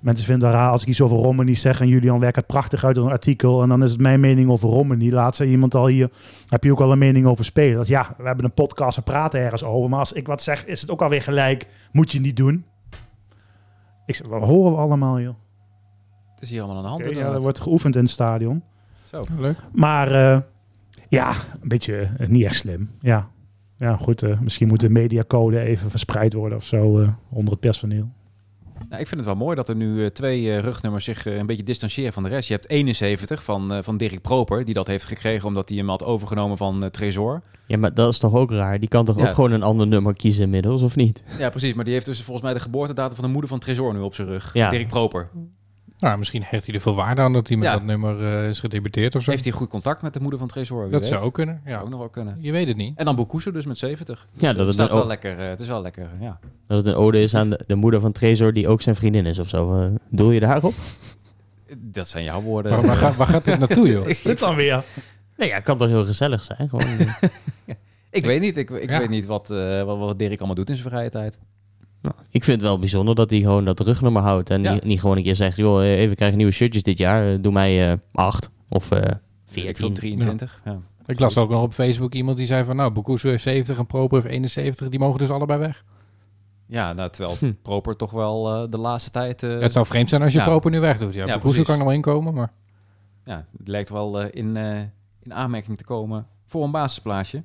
Mensen 0.00 0.24
vinden 0.26 0.48
het 0.48 0.56
raar 0.56 0.70
als 0.70 0.82
ik 0.82 0.88
iets 0.88 1.00
over 1.00 1.16
Romani 1.16 1.54
zeg 1.54 1.80
en 1.80 1.88
Julian 1.88 2.18
werkt 2.20 2.36
het 2.36 2.46
prachtig 2.46 2.84
uit 2.84 2.96
in 2.96 3.02
een 3.02 3.10
artikel. 3.10 3.62
En 3.62 3.68
dan 3.68 3.82
is 3.82 3.90
het 3.90 4.00
mijn 4.00 4.20
mening 4.20 4.50
over 4.50 4.68
Romani. 4.68 5.12
Laat 5.12 5.36
ze 5.36 5.46
iemand 5.46 5.74
al 5.74 5.86
hier, 5.86 6.10
heb 6.48 6.64
je 6.64 6.70
ook 6.70 6.80
al 6.80 6.92
een 6.92 6.98
mening 6.98 7.26
over 7.26 7.44
spelen. 7.44 7.76
Dat, 7.76 7.88
ja, 7.88 8.14
we 8.18 8.26
hebben 8.26 8.44
een 8.44 8.52
podcast, 8.54 8.96
we 8.96 9.02
praten 9.02 9.40
ergens 9.40 9.64
over. 9.64 9.90
Maar 9.90 9.98
als 9.98 10.12
ik 10.12 10.26
wat 10.26 10.42
zeg, 10.42 10.64
is 10.66 10.80
het 10.80 10.90
ook 10.90 11.02
alweer 11.02 11.22
gelijk. 11.22 11.66
Moet 11.92 12.12
je 12.12 12.20
niet 12.20 12.36
doen. 12.36 12.64
Ik 14.06 14.14
zeg, 14.14 14.26
wat 14.26 14.42
horen 14.42 14.72
we 14.72 14.78
allemaal, 14.78 15.20
joh? 15.20 15.34
Is 16.44 16.50
hier 16.50 16.62
allemaal 16.62 16.76
aan 16.76 16.82
de 16.82 16.88
hand. 17.04 17.16
Ja, 17.16 17.32
er 17.32 17.40
wordt 17.40 17.60
geoefend 17.60 17.96
in 17.96 18.02
het 18.02 18.10
stadion. 18.10 18.62
Zo. 19.06 19.24
Leuk. 19.38 19.56
Maar 19.72 20.12
eh, 20.12 20.40
ja, 21.08 21.30
een 21.62 21.68
beetje 21.68 22.10
eh, 22.18 22.28
niet 22.28 22.44
echt 22.44 22.54
slim. 22.54 22.90
Ja, 23.00 23.28
ja 23.78 23.96
goed. 23.96 24.22
eh, 24.22 24.40
misschien 24.40 24.68
moet 24.68 24.80
de 24.80 24.90
mediacode 24.90 25.60
even 25.60 25.90
verspreid 25.90 26.32
worden 26.32 26.58
of 26.58 26.64
zo 26.64 27.00
eh, 27.00 27.08
onder 27.30 27.50
het 27.52 27.60
personeel. 27.60 28.08
Nou, 28.88 29.00
ik 29.00 29.06
vind 29.08 29.20
het 29.20 29.24
wel 29.24 29.34
mooi 29.38 29.56
dat 29.56 29.68
er 29.68 29.76
nu 29.76 30.02
eh, 30.04 30.10
twee 30.10 30.50
eh, 30.52 30.58
rugnummers 30.58 31.04
zich 31.04 31.26
eh, 31.26 31.36
een 31.36 31.46
beetje 31.46 31.62
distancieren 31.62 32.12
van 32.12 32.22
de 32.22 32.28
rest. 32.28 32.48
Je 32.48 32.54
hebt 32.54 32.68
71 32.68 33.44
van, 33.44 33.72
eh, 33.72 33.82
van 33.82 33.96
Dirk 33.96 34.20
Proper, 34.20 34.64
die 34.64 34.74
dat 34.74 34.86
heeft 34.86 35.04
gekregen 35.04 35.48
omdat 35.48 35.68
hij 35.68 35.78
hem 35.78 35.88
had 35.88 36.04
overgenomen 36.04 36.56
van 36.56 36.82
eh, 36.82 36.88
Tresor. 36.90 37.40
Ja, 37.66 37.78
maar 37.78 37.94
dat 37.94 38.10
is 38.10 38.18
toch 38.18 38.34
ook 38.34 38.50
raar? 38.50 38.78
Die 38.80 38.88
kan 38.88 39.04
toch 39.04 39.18
Ja. 39.18 39.28
ook 39.28 39.34
gewoon 39.34 39.52
een 39.52 39.62
ander 39.62 39.86
nummer 39.86 40.14
kiezen 40.14 40.42
inmiddels, 40.44 40.82
of 40.82 40.96
niet? 40.96 41.22
Ja, 41.38 41.50
precies. 41.50 41.74
Maar 41.74 41.84
die 41.84 41.92
heeft 41.92 42.06
dus 42.06 42.22
volgens 42.22 42.44
mij 42.44 42.54
de 42.54 42.60
geboortedatum 42.60 43.14
van 43.14 43.24
de 43.24 43.30
moeder 43.30 43.50
van 43.50 43.58
Tresor 43.58 43.94
nu 43.94 44.00
op 44.00 44.14
zijn 44.14 44.28
rug. 44.28 44.52
Ja. 44.52 44.70
Dirk 44.70 44.88
Proper. 44.88 45.30
Nou, 46.04 46.18
misschien 46.18 46.42
hecht 46.46 46.66
hij 46.66 46.74
er 46.74 46.80
veel 46.80 46.94
waarde 46.94 47.22
aan 47.22 47.32
dat 47.32 47.48
hij 47.48 47.56
met 47.56 47.66
Ja. 47.66 47.72
dat 47.74 47.82
nummer 47.82 48.24
eh, 48.42 48.48
is 48.48 48.60
gedebuteerd 48.60 49.14
of 49.14 49.22
zo. 49.22 49.30
Heeft 49.30 49.44
hij 49.44 49.52
goed 49.52 49.68
contact 49.68 50.02
met 50.02 50.12
de 50.14 50.20
moeder 50.20 50.38
van 50.38 50.48
Tresor? 50.48 50.90
Dat 50.90 51.00
weet. 51.00 51.08
zou 51.08 51.22
ook 51.22 51.34
kunnen, 51.34 51.60
Zou 51.64 51.76
ja. 51.76 51.82
ook 51.82 51.88
nog 51.88 51.98
wel 51.98 52.08
kunnen. 52.08 52.36
Je 52.40 52.52
weet 52.52 52.68
het 52.68 52.76
niet. 52.76 52.98
En 52.98 53.04
dan 53.04 53.16
Bokuso 53.16 53.50
dus 53.50 53.64
met 53.66 53.78
70. 53.78 54.26
Ja, 54.32 54.48
Dus 54.48 54.56
dat 54.56 54.66
het 54.66 54.74
staat 54.74 54.90
een 54.90 54.96
wel 54.96 55.06
lekker. 55.06 55.38
eh, 55.38 55.48
het 55.48 55.60
is 55.60 55.66
wel 55.68 55.82
lekker, 55.82 56.08
ja. 56.20 56.38
Dat 56.66 56.76
het 56.76 56.86
een 56.86 56.94
ode 56.94 57.22
is 57.22 57.34
aan 57.34 57.50
de, 57.50 57.60
de 57.66 57.74
moeder 57.74 58.00
van 58.00 58.12
Trezor, 58.12 58.52
die 58.52 58.68
ook 58.68 58.82
zijn 58.82 58.94
vriendin 58.94 59.26
is 59.26 59.38
of 59.38 59.48
zo. 59.48 59.80
Eh, 59.80 59.86
doel 60.10 60.30
je 60.30 60.40
daarop? 60.40 60.74
Dat 61.76 62.08
zijn 62.08 62.24
jouw 62.24 62.40
woorden. 62.40 62.72
Waar, 62.72 62.82
waar, 62.86 62.94
gaat, 62.96 63.16
waar 63.16 63.26
gaat 63.26 63.44
dit 63.44 63.58
naartoe, 63.58 63.88
joh? 63.92 64.08
Is 64.08 64.22
dit 64.22 64.38
dan 64.38 64.54
weer? 64.54 64.82
Nee, 65.36 65.48
ja, 65.48 65.54
het 65.54 65.64
kan 65.64 65.78
toch 65.78 65.88
heel 65.88 66.04
gezellig 66.04 66.44
zijn? 66.44 66.68
Gewoon, 66.68 66.86
Ik 68.10 68.24
weet 68.24 68.40
niet. 68.40 68.56
Ik, 68.56 68.70
ik 68.70 68.90
Ja. 68.90 68.98
weet 68.98 69.08
niet 69.08 69.26
wat, 69.26 69.50
eh, 69.50 69.82
wat, 69.82 69.98
wat 69.98 70.18
Dirk 70.18 70.38
allemaal 70.38 70.54
doet 70.56 70.70
in 70.70 70.76
zijn 70.76 70.88
vrije 70.88 71.10
tijd. 71.10 71.38
Nou, 72.04 72.14
ik 72.30 72.44
vind 72.44 72.60
het 72.60 72.68
wel 72.70 72.78
bijzonder 72.78 73.14
dat 73.14 73.30
hij 73.30 73.38
gewoon 73.40 73.64
dat 73.64 73.80
rugnummer 73.80 74.22
houdt. 74.22 74.50
En 74.50 74.62
Ja. 74.62 74.72
niet, 74.72 74.84
niet 74.84 75.00
gewoon 75.00 75.16
een 75.16 75.22
keer 75.22 75.36
zegt, 75.36 75.56
joh, 75.56 76.02
eh, 76.02 76.08
we 76.08 76.14
krijgen 76.14 76.36
nieuwe 76.36 76.52
shirtjes 76.52 76.82
dit 76.82 76.98
jaar. 76.98 77.28
eh, 77.32 77.38
doe 77.40 77.52
mij 77.52 77.90
eh, 77.90 77.98
acht 78.12 78.50
of 78.68 78.90
eh 78.90 78.98
ik 78.98 79.06
veel, 79.44 79.62
14. 79.62 79.94
23. 79.94 80.60
Ja. 80.64 80.78
Ik 81.06 81.20
las 81.20 81.38
ook 81.38 81.50
nog 81.50 81.62
op 81.62 81.72
Facebook 81.72 82.14
iemand 82.14 82.36
die 82.36 82.46
zei 82.46 82.64
van... 82.64 82.76
Nou, 82.76 82.90
Bokusu 82.92 83.28
heeft 83.28 83.42
70 83.42 83.78
en 83.78 83.86
Proper 83.86 84.16
heeft 84.22 84.34
71. 84.34 84.88
Die 84.88 84.98
mogen 84.98 85.18
dus 85.18 85.30
allebei 85.30 85.58
weg. 85.58 85.84
Ja, 86.66 86.92
nou, 86.92 87.10
terwijl 87.10 87.36
Hm. 87.38 87.52
Proper 87.62 87.96
toch 87.96 88.10
wel 88.10 88.54
eh, 88.54 88.70
de 88.70 88.78
laatste 88.78 89.10
tijd... 89.10 89.42
eh, 89.42 89.58
Het 89.58 89.72
zou 89.72 89.86
vreemd 89.86 90.08
zijn 90.08 90.22
als 90.22 90.32
je 90.32 90.38
Ja. 90.38 90.44
Proper 90.44 90.70
nu 90.70 90.80
wegdoet. 90.80 91.14
Ja, 91.14 91.26
Ja, 91.26 91.38
Bokusu 91.38 91.62
kan 91.62 91.76
nog 91.76 91.86
wel 91.86 91.96
inkomen, 91.96 92.34
maar... 92.34 92.50
ja, 93.24 93.46
het 93.58 93.68
lijkt 93.68 93.88
wel 93.88 94.20
eh, 94.20 94.28
in, 94.30 94.56
eh, 94.56 94.78
in 95.22 95.34
aanmerking 95.34 95.78
te 95.78 95.84
komen 95.84 96.26
voor 96.46 96.64
een 96.64 96.70
basisplaatsje. 96.70 97.42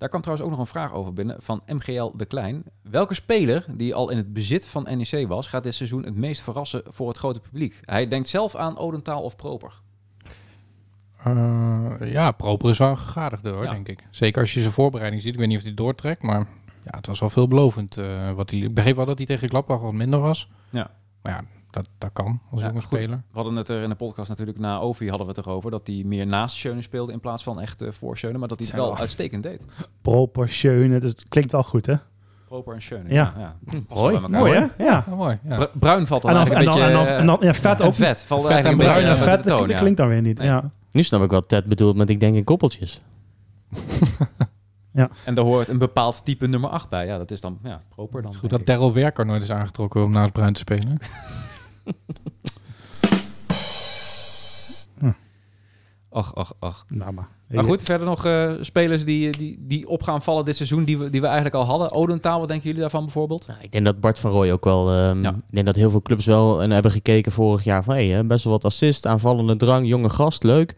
Daar 0.00 0.08
kwam 0.08 0.20
trouwens 0.20 0.48
ook 0.48 0.56
nog 0.56 0.66
een 0.66 0.72
vraag 0.72 0.92
over 0.92 1.12
binnen 1.12 1.36
van 1.42 1.62
MGL 1.66 2.10
De 2.16 2.24
Klein. 2.24 2.62
Welke 2.82 3.14
speler 3.14 3.64
die 3.68 3.94
al 3.94 4.10
in 4.10 4.16
het 4.16 4.32
bezit 4.32 4.66
van 4.66 4.82
NEC 4.96 5.28
was, 5.28 5.46
gaat 5.46 5.62
dit 5.62 5.74
seizoen 5.74 6.04
het 6.04 6.16
meest 6.16 6.40
verrassen 6.42 6.82
voor 6.86 7.08
het 7.08 7.18
grote 7.18 7.40
publiek? 7.40 7.80
Hij 7.84 8.08
denkt 8.08 8.28
zelf 8.28 8.54
aan 8.54 8.78
Odentaal 8.78 9.22
of 9.22 9.36
Proper. 9.36 9.80
Eh, 11.24 12.12
ja, 12.12 12.30
Proper 12.32 12.70
is 12.70 12.78
wel 12.78 12.90
een 12.90 12.98
gegadigde 12.98 13.50
hoor, 13.50 13.64
Ja. 13.64 13.70
denk 13.70 13.88
ik. 13.88 14.04
Zeker 14.10 14.40
als 14.40 14.54
je 14.54 14.60
zijn 14.60 14.72
voorbereiding 14.72 15.22
ziet. 15.22 15.32
Ik 15.32 15.38
weet 15.38 15.48
niet 15.48 15.56
of 15.58 15.62
hij 15.62 15.74
doortrekt, 15.74 16.22
maar 16.22 16.38
ja, 16.84 16.96
het 16.96 17.06
was 17.06 17.20
wel 17.20 17.30
veelbelovend. 17.30 17.96
eh 17.96 18.32
wat 18.32 18.50
hij, 18.50 18.58
ik 18.58 18.74
begreep 18.74 18.96
wel 18.96 19.04
dat 19.06 19.18
hij 19.18 19.26
tegen 19.26 19.48
Gladbach 19.48 19.80
wat 19.80 19.92
minder 19.92 20.20
was. 20.20 20.50
Ja. 20.70 20.90
Maar 21.22 21.32
ja, 21.32 21.44
Dat, 21.70 21.88
dat 21.98 22.10
kan 22.12 22.40
als 22.50 22.60
Ja, 22.60 22.66
jonge 22.66 22.80
goed. 22.80 22.98
speler. 22.98 23.16
We 23.16 23.34
hadden 23.36 23.56
het 23.56 23.68
er 23.68 23.82
in 23.82 23.88
de 23.88 23.94
podcast 23.94 24.28
natuurlijk 24.28 24.58
na 24.58 24.78
Ovi 24.78 25.08
hadden 25.08 25.26
we 25.26 25.32
het 25.32 25.46
erover 25.46 25.70
dat 25.70 25.86
hij 25.86 26.02
meer 26.04 26.26
naast 26.26 26.56
Schöne 26.56 26.82
speelde 26.82 27.12
in 27.12 27.20
plaats 27.20 27.42
van 27.42 27.60
echt 27.60 27.82
eh, 27.82 27.90
voor 27.90 28.16
Schöne, 28.18 28.38
maar 28.38 28.48
dat 28.48 28.58
hij 28.58 28.66
het 28.66 28.76
wel 28.76 28.96
uitstekend 28.98 29.42
deed. 29.42 29.64
Proportionen, 30.02 31.00
dus 31.00 31.10
het 31.10 31.28
klinkt 31.28 31.52
wel 31.52 31.62
goed, 31.62 31.86
hè? 31.86 31.94
Proper 32.48 32.74
en 32.74 32.82
Schöne. 32.82 33.12
Ja. 33.14 33.34
ja. 33.38 33.56
Mooi. 33.88 34.20
Mooi, 34.28 34.52
hè? 34.52 34.84
Ja. 34.84 35.04
Oh, 35.08 35.16
mooi. 35.16 35.38
Ja. 35.42 35.56
Bru- 35.56 35.78
Bruin 35.78 36.06
valt 36.06 36.22
dan 36.22 36.30
En 36.30 36.36
dan, 36.36 36.56
en 36.56 36.64
dan, 36.64 36.76
een 36.76 36.82
en 36.82 36.88
beetje... 36.88 37.04
dan, 37.04 37.18
en 37.20 37.26
dan 37.26 37.38
ja, 37.40 37.54
vet 37.54 37.80
eh, 37.80 37.86
ook. 37.86 37.94
vet. 37.94 38.22
Valt 38.22 38.46
Vet 38.46 38.64
en 38.64 38.76
Bruin 38.76 39.06
en 39.06 39.16
vet, 39.16 39.44
dat 39.44 39.70
ja. 39.70 39.76
klinkt 39.78 39.96
dan 39.96 40.08
weer 40.08 40.20
niet. 40.20 40.38
Nee. 40.38 40.46
Ja. 40.46 40.70
Nu 40.92 41.02
snap 41.02 41.22
ik 41.22 41.30
wat 41.30 41.48
Ted 41.48 41.64
bedoelt 41.66 41.96
met 41.96 42.10
ik 42.10 42.20
denk 42.20 42.36
in 42.36 42.44
koppeltjes. 42.44 43.00
En 45.24 45.34
daar 45.34 45.44
hoort 45.44 45.68
een 45.68 45.78
bepaald 45.78 46.24
type 46.24 46.46
nummer 46.46 46.70
8 46.70 46.88
bij. 46.88 47.06
Ja, 47.06 47.18
dat 47.18 47.30
is 47.30 47.40
dan 47.40 47.58
ja, 47.62 47.80
proper 47.88 48.22
dan. 48.22 48.34
Goed 48.34 48.50
dat. 48.50 48.66
Daryl 48.66 48.92
Werker 48.92 49.26
nooit 49.26 49.42
is 49.42 49.50
aangetrokken 49.50 50.04
om 50.04 50.10
naast 50.10 50.32
Bruin 50.32 50.52
te 50.52 50.60
spelen. 50.60 50.98
Ach, 56.12 56.34
ach, 56.34 56.52
ach. 56.58 56.84
Nou, 56.88 57.12
maar. 57.12 57.28
Maar 57.48 57.64
goed, 57.64 57.82
verder 57.82 58.06
nog 58.06 58.24
eh, 58.24 58.52
spelers 58.60 59.04
die, 59.04 59.30
die, 59.36 59.58
die 59.60 59.88
op 59.88 60.02
gaan 60.02 60.22
vallen 60.22 60.44
dit 60.44 60.56
seizoen, 60.56 60.84
die 60.84 60.98
we, 60.98 61.10
die 61.10 61.20
we 61.20 61.26
eigenlijk 61.26 61.56
al 61.56 61.64
hadden. 61.64 61.92
Odentaal, 61.92 62.38
wat 62.38 62.48
denken 62.48 62.66
jullie 62.66 62.80
daarvan 62.80 63.04
bijvoorbeeld? 63.04 63.46
Nou, 63.46 63.58
ik 63.62 63.72
denk 63.72 63.84
dat 63.84 64.00
Bart 64.00 64.18
van 64.18 64.30
Rooij 64.30 64.52
ook 64.52 64.64
wel... 64.64 64.90
ehm, 64.90 65.22
Ja. 65.22 65.30
Ik 65.30 65.54
denk 65.54 65.66
dat 65.66 65.76
heel 65.76 65.90
veel 65.90 66.02
clubs 66.02 66.26
wel 66.26 66.62
en 66.62 66.70
hebben 66.70 66.90
gekeken 66.90 67.32
vorig 67.32 67.64
jaar 67.64 67.84
van... 67.84 67.94
Hey, 67.94 68.26
best 68.26 68.44
wel 68.44 68.52
wat 68.52 68.64
assist, 68.64 69.06
aanvallende 69.06 69.56
drang, 69.56 69.88
jonge 69.88 70.08
gast, 70.10 70.42
leuk. 70.42 70.74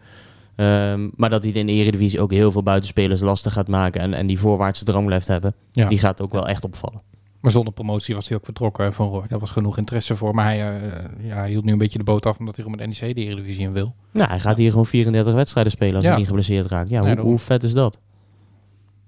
Ehm, 0.56 1.08
maar 1.16 1.30
dat 1.30 1.42
hij 1.44 1.52
in 1.52 1.66
de 1.66 1.72
Eredivisie 1.72 2.20
ook 2.20 2.30
heel 2.32 2.52
veel 2.52 2.62
buitenspelers 2.62 3.20
lastig 3.20 3.52
gaat 3.52 3.68
maken... 3.68 4.00
en, 4.00 4.14
en 4.14 4.26
die 4.26 4.38
voorwaartse 4.38 4.84
drang 4.84 5.06
blijft 5.06 5.26
hebben. 5.26 5.54
Ja. 5.72 5.88
Die 5.88 5.98
gaat 5.98 6.22
ook 6.22 6.32
wel 6.32 6.48
echt 6.48 6.64
opvallen. 6.64 7.02
Maar 7.42 7.50
zonder 7.52 7.72
promotie 7.72 8.14
was 8.14 8.28
hij 8.28 8.36
ook 8.36 8.44
vertrokken 8.44 8.92
van 8.92 9.08
Roy. 9.08 9.24
Daar 9.28 9.38
was 9.38 9.50
genoeg 9.50 9.78
interesse 9.78 10.16
voor. 10.16 10.34
Maar 10.34 10.44
hij, 10.44 10.58
eh, 10.80 11.26
ja, 11.26 11.34
hij 11.36 11.48
hield 11.50 11.64
nu 11.64 11.72
een 11.72 11.78
beetje 11.78 11.98
de 11.98 12.04
boot 12.04 12.26
af 12.26 12.38
omdat 12.38 12.56
hij 12.56 12.64
gewoon 12.64 12.80
met 12.80 13.00
NEC 13.00 13.14
de 13.14 13.24
Eredivisie 13.24 13.62
in 13.62 13.72
wil. 13.72 13.94
Nou, 14.12 14.28
hij 14.30 14.40
gaat 14.40 14.58
hier 14.58 14.70
gewoon 14.70 14.86
34 14.86 15.34
wedstrijden 15.34 15.72
spelen 15.72 15.94
als 15.94 16.02
Ja. 16.04 16.08
hij 16.08 16.18
niet 16.18 16.26
geblesseerd 16.26 16.66
raakt. 16.66 16.88
Ja, 16.90 17.02
Nee, 17.02 17.16
hoe, 17.16 17.38
vet 17.38 17.62
is 17.62 17.72
dat? 17.72 18.00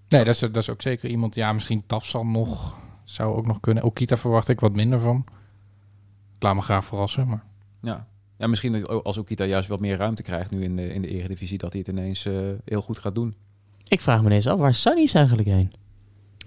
Nee, 0.08 0.24
dat 0.24 0.34
is, 0.34 0.40
dat 0.40 0.56
is 0.56 0.70
ook 0.70 0.82
zeker 0.82 1.08
iemand. 1.08 1.34
Ja, 1.34 1.52
misschien 1.52 1.82
Tafsan 1.86 2.30
nog. 2.30 2.78
Zou 3.04 3.36
ook 3.36 3.46
nog 3.46 3.60
kunnen. 3.60 3.82
Okita 3.82 4.16
verwacht 4.16 4.48
ik 4.48 4.60
wat 4.60 4.72
minder 4.74 5.00
van. 5.00 5.24
Ik 6.36 6.42
laat 6.42 6.54
me 6.54 6.60
graag 6.60 6.84
verrassen. 6.84 7.28
Maar 7.28 7.44
Ja. 7.82 8.06
ja, 8.38 8.46
misschien 8.46 8.72
dat 8.72 9.04
als 9.04 9.18
Okita 9.18 9.44
juist 9.44 9.68
wat 9.68 9.80
meer 9.80 9.96
ruimte 9.96 10.22
krijgt 10.22 10.50
nu 10.50 10.62
in 10.62 10.76
de, 10.76 10.94
in 10.94 11.02
de 11.02 11.08
Eredivisie, 11.08 11.58
dat 11.58 11.72
hij 11.72 11.82
het 11.86 11.96
ineens 11.96 12.26
eh, 12.26 12.34
heel 12.64 12.82
goed 12.82 12.98
gaat 12.98 13.14
doen. 13.14 13.34
Ik 13.88 14.00
vraag 14.00 14.20
me 14.20 14.26
ineens 14.26 14.46
af, 14.46 14.58
waar 14.58 14.68
is 14.70 14.80
Sunny 14.80 15.02
is 15.02 15.14
eigenlijk 15.14 15.48
heen? 15.48 15.70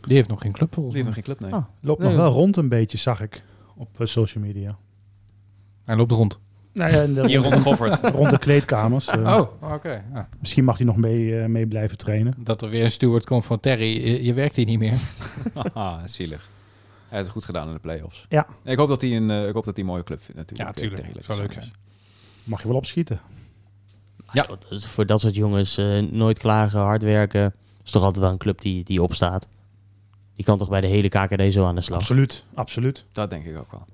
Die 0.08 0.16
heeft 0.16 0.28
nog 0.30 0.42
geen 0.42 0.52
club 0.52 0.74
volgens 0.74 0.96
Die 0.96 1.04
heeft 1.06 1.16
nog 1.18 1.26
geen 1.26 1.36
club, 1.38 1.52
nee. 1.52 1.60
Oh. 1.62 1.66
Loopt 1.82 2.00
Nee, 2.02 2.10
nog 2.10 2.18
wel 2.18 2.32
rond 2.32 2.58
een 2.58 2.70
beetje, 2.70 2.98
zag 2.98 3.22
ik. 3.22 3.44
Op 3.76 4.00
eh, 4.02 4.08
social 4.08 4.44
media. 4.44 4.78
Hij 5.86 5.96
loopt 5.96 6.12
rond. 6.12 6.40
Nou 6.74 6.92
ja, 6.92 7.02
in 7.02 7.14
de- 7.14 7.28
Hier 7.28 7.40
rond 7.40 7.54
de 7.54 7.60
Goffert. 7.60 8.00
rond 8.16 8.30
de 8.30 8.38
kleedkamers. 8.40 9.08
eh. 9.08 9.38
Oh, 9.38 9.74
oké. 9.74 10.04
Ja. 10.14 10.30
Misschien 10.40 10.64
mag 10.64 10.78
hij 10.78 10.86
nog 10.86 10.98
mee, 10.98 11.40
eh, 11.42 11.46
mee 11.48 11.68
blijven 11.68 11.98
trainen. 11.98 12.34
Dat 12.38 12.62
er 12.62 12.70
weer 12.70 12.84
een 12.84 12.92
steward 12.92 13.26
komt 13.26 13.46
van 13.46 13.60
Terry. 13.60 14.06
Je, 14.08 14.24
je 14.24 14.34
werkt 14.34 14.56
hier 14.56 14.66
niet 14.66 14.80
meer. 14.80 15.00
Haha, 15.74 16.08
zielig. 16.08 16.50
Hij 17.08 17.18
heeft 17.18 17.24
het 17.24 17.32
goed 17.32 17.46
gedaan 17.46 17.68
in 17.68 17.74
de 17.74 17.80
play-offs. 17.80 18.26
Ja. 18.30 18.48
Ik 18.64 18.78
hoop 18.78 18.88
dat 18.88 19.02
hij 19.02 19.16
een, 19.16 19.30
eh, 19.30 19.48
ik 19.48 19.54
hoop 19.54 19.66
dat 19.66 19.76
hij 19.76 19.84
een 19.86 19.90
mooie 19.92 20.04
club 20.04 20.22
vindt 20.22 20.36
natuurlijk. 20.40 20.70
Ja, 20.70 20.82
tuurlijk. 20.82 21.02
Tegen 21.08 21.24
Zou 21.24 21.38
leuk 21.40 21.48
Leicester. 21.54 21.80
Mag 22.44 22.62
je 22.62 22.68
wel 22.68 22.78
opschieten. 22.78 23.20
Ja. 24.32 24.44
Ah, 24.72 24.80
voor 24.80 25.06
dat 25.06 25.22
soort 25.22 25.36
jongens 25.36 25.78
eh, 25.78 26.00
nooit 26.00 26.38
klagen, 26.40 26.80
hard 26.80 27.04
werken. 27.04 27.54
is 27.84 27.92
toch 27.92 28.04
altijd 28.04 28.24
wel 28.24 28.32
een 28.32 28.38
club 28.38 28.62
die, 28.62 28.84
die 28.84 29.02
opstaat. 29.02 29.48
Die 30.38 30.46
kan 30.46 30.58
toch 30.58 30.70
bij 30.70 30.82
de 30.82 30.88
hele 30.88 31.10
KKD 31.10 31.54
zo 31.54 31.66
aan 31.66 31.76
de 31.76 31.82
slag. 31.82 32.00
Absoluut, 32.00 32.44
absoluut. 32.54 33.06
Dat 33.12 33.30
denk 33.30 33.46
ik 33.46 33.58
ook 33.58 33.72
wel. 33.72 33.86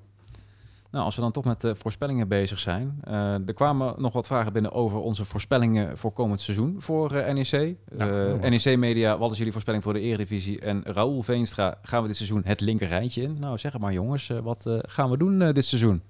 Nou, 0.92 1.06
als 1.06 1.16
we 1.16 1.22
dan 1.22 1.32
toch 1.32 1.44
met 1.46 1.64
eh, 1.64 1.72
voorspellingen 1.76 2.28
bezig 2.28 2.60
zijn. 2.60 3.00
eh, 3.04 3.34
er 3.48 3.54
kwamen 3.54 3.94
nog 3.98 4.14
wat 4.14 4.28
vragen 4.28 4.54
binnen 4.54 4.72
over 4.72 5.00
onze 5.00 5.26
voorspellingen 5.26 5.98
voor 5.98 6.12
komend 6.12 6.42
seizoen 6.42 6.76
voor 6.80 7.12
eh, 7.12 7.34
NEC. 7.34 7.76
Ja. 7.98 8.06
NEC 8.50 8.78
Media, 8.78 9.18
wat 9.18 9.32
is 9.32 9.38
jullie 9.38 9.52
voorspelling 9.52 9.84
voor 9.84 9.94
de 9.94 10.00
Eredivisie? 10.00 10.60
En 10.60 10.82
Raoul 10.86 11.22
Veenstra, 11.22 11.78
gaan 11.82 12.02
we 12.02 12.08
dit 12.08 12.18
seizoen 12.18 12.42
het 12.46 12.62
linker 12.62 12.88
rijtje 12.88 13.22
in? 13.22 13.38
Nou, 13.40 13.58
zeg 13.58 13.72
het 13.72 13.82
maar 13.82 13.94
jongens, 13.94 14.32
wat 14.44 14.66
eh, 14.66 14.78
gaan 14.82 15.10
we 15.10 15.18
doen 15.18 15.42
eh, 15.42 15.54
dit 15.54 15.66
seizoen? 15.66 16.02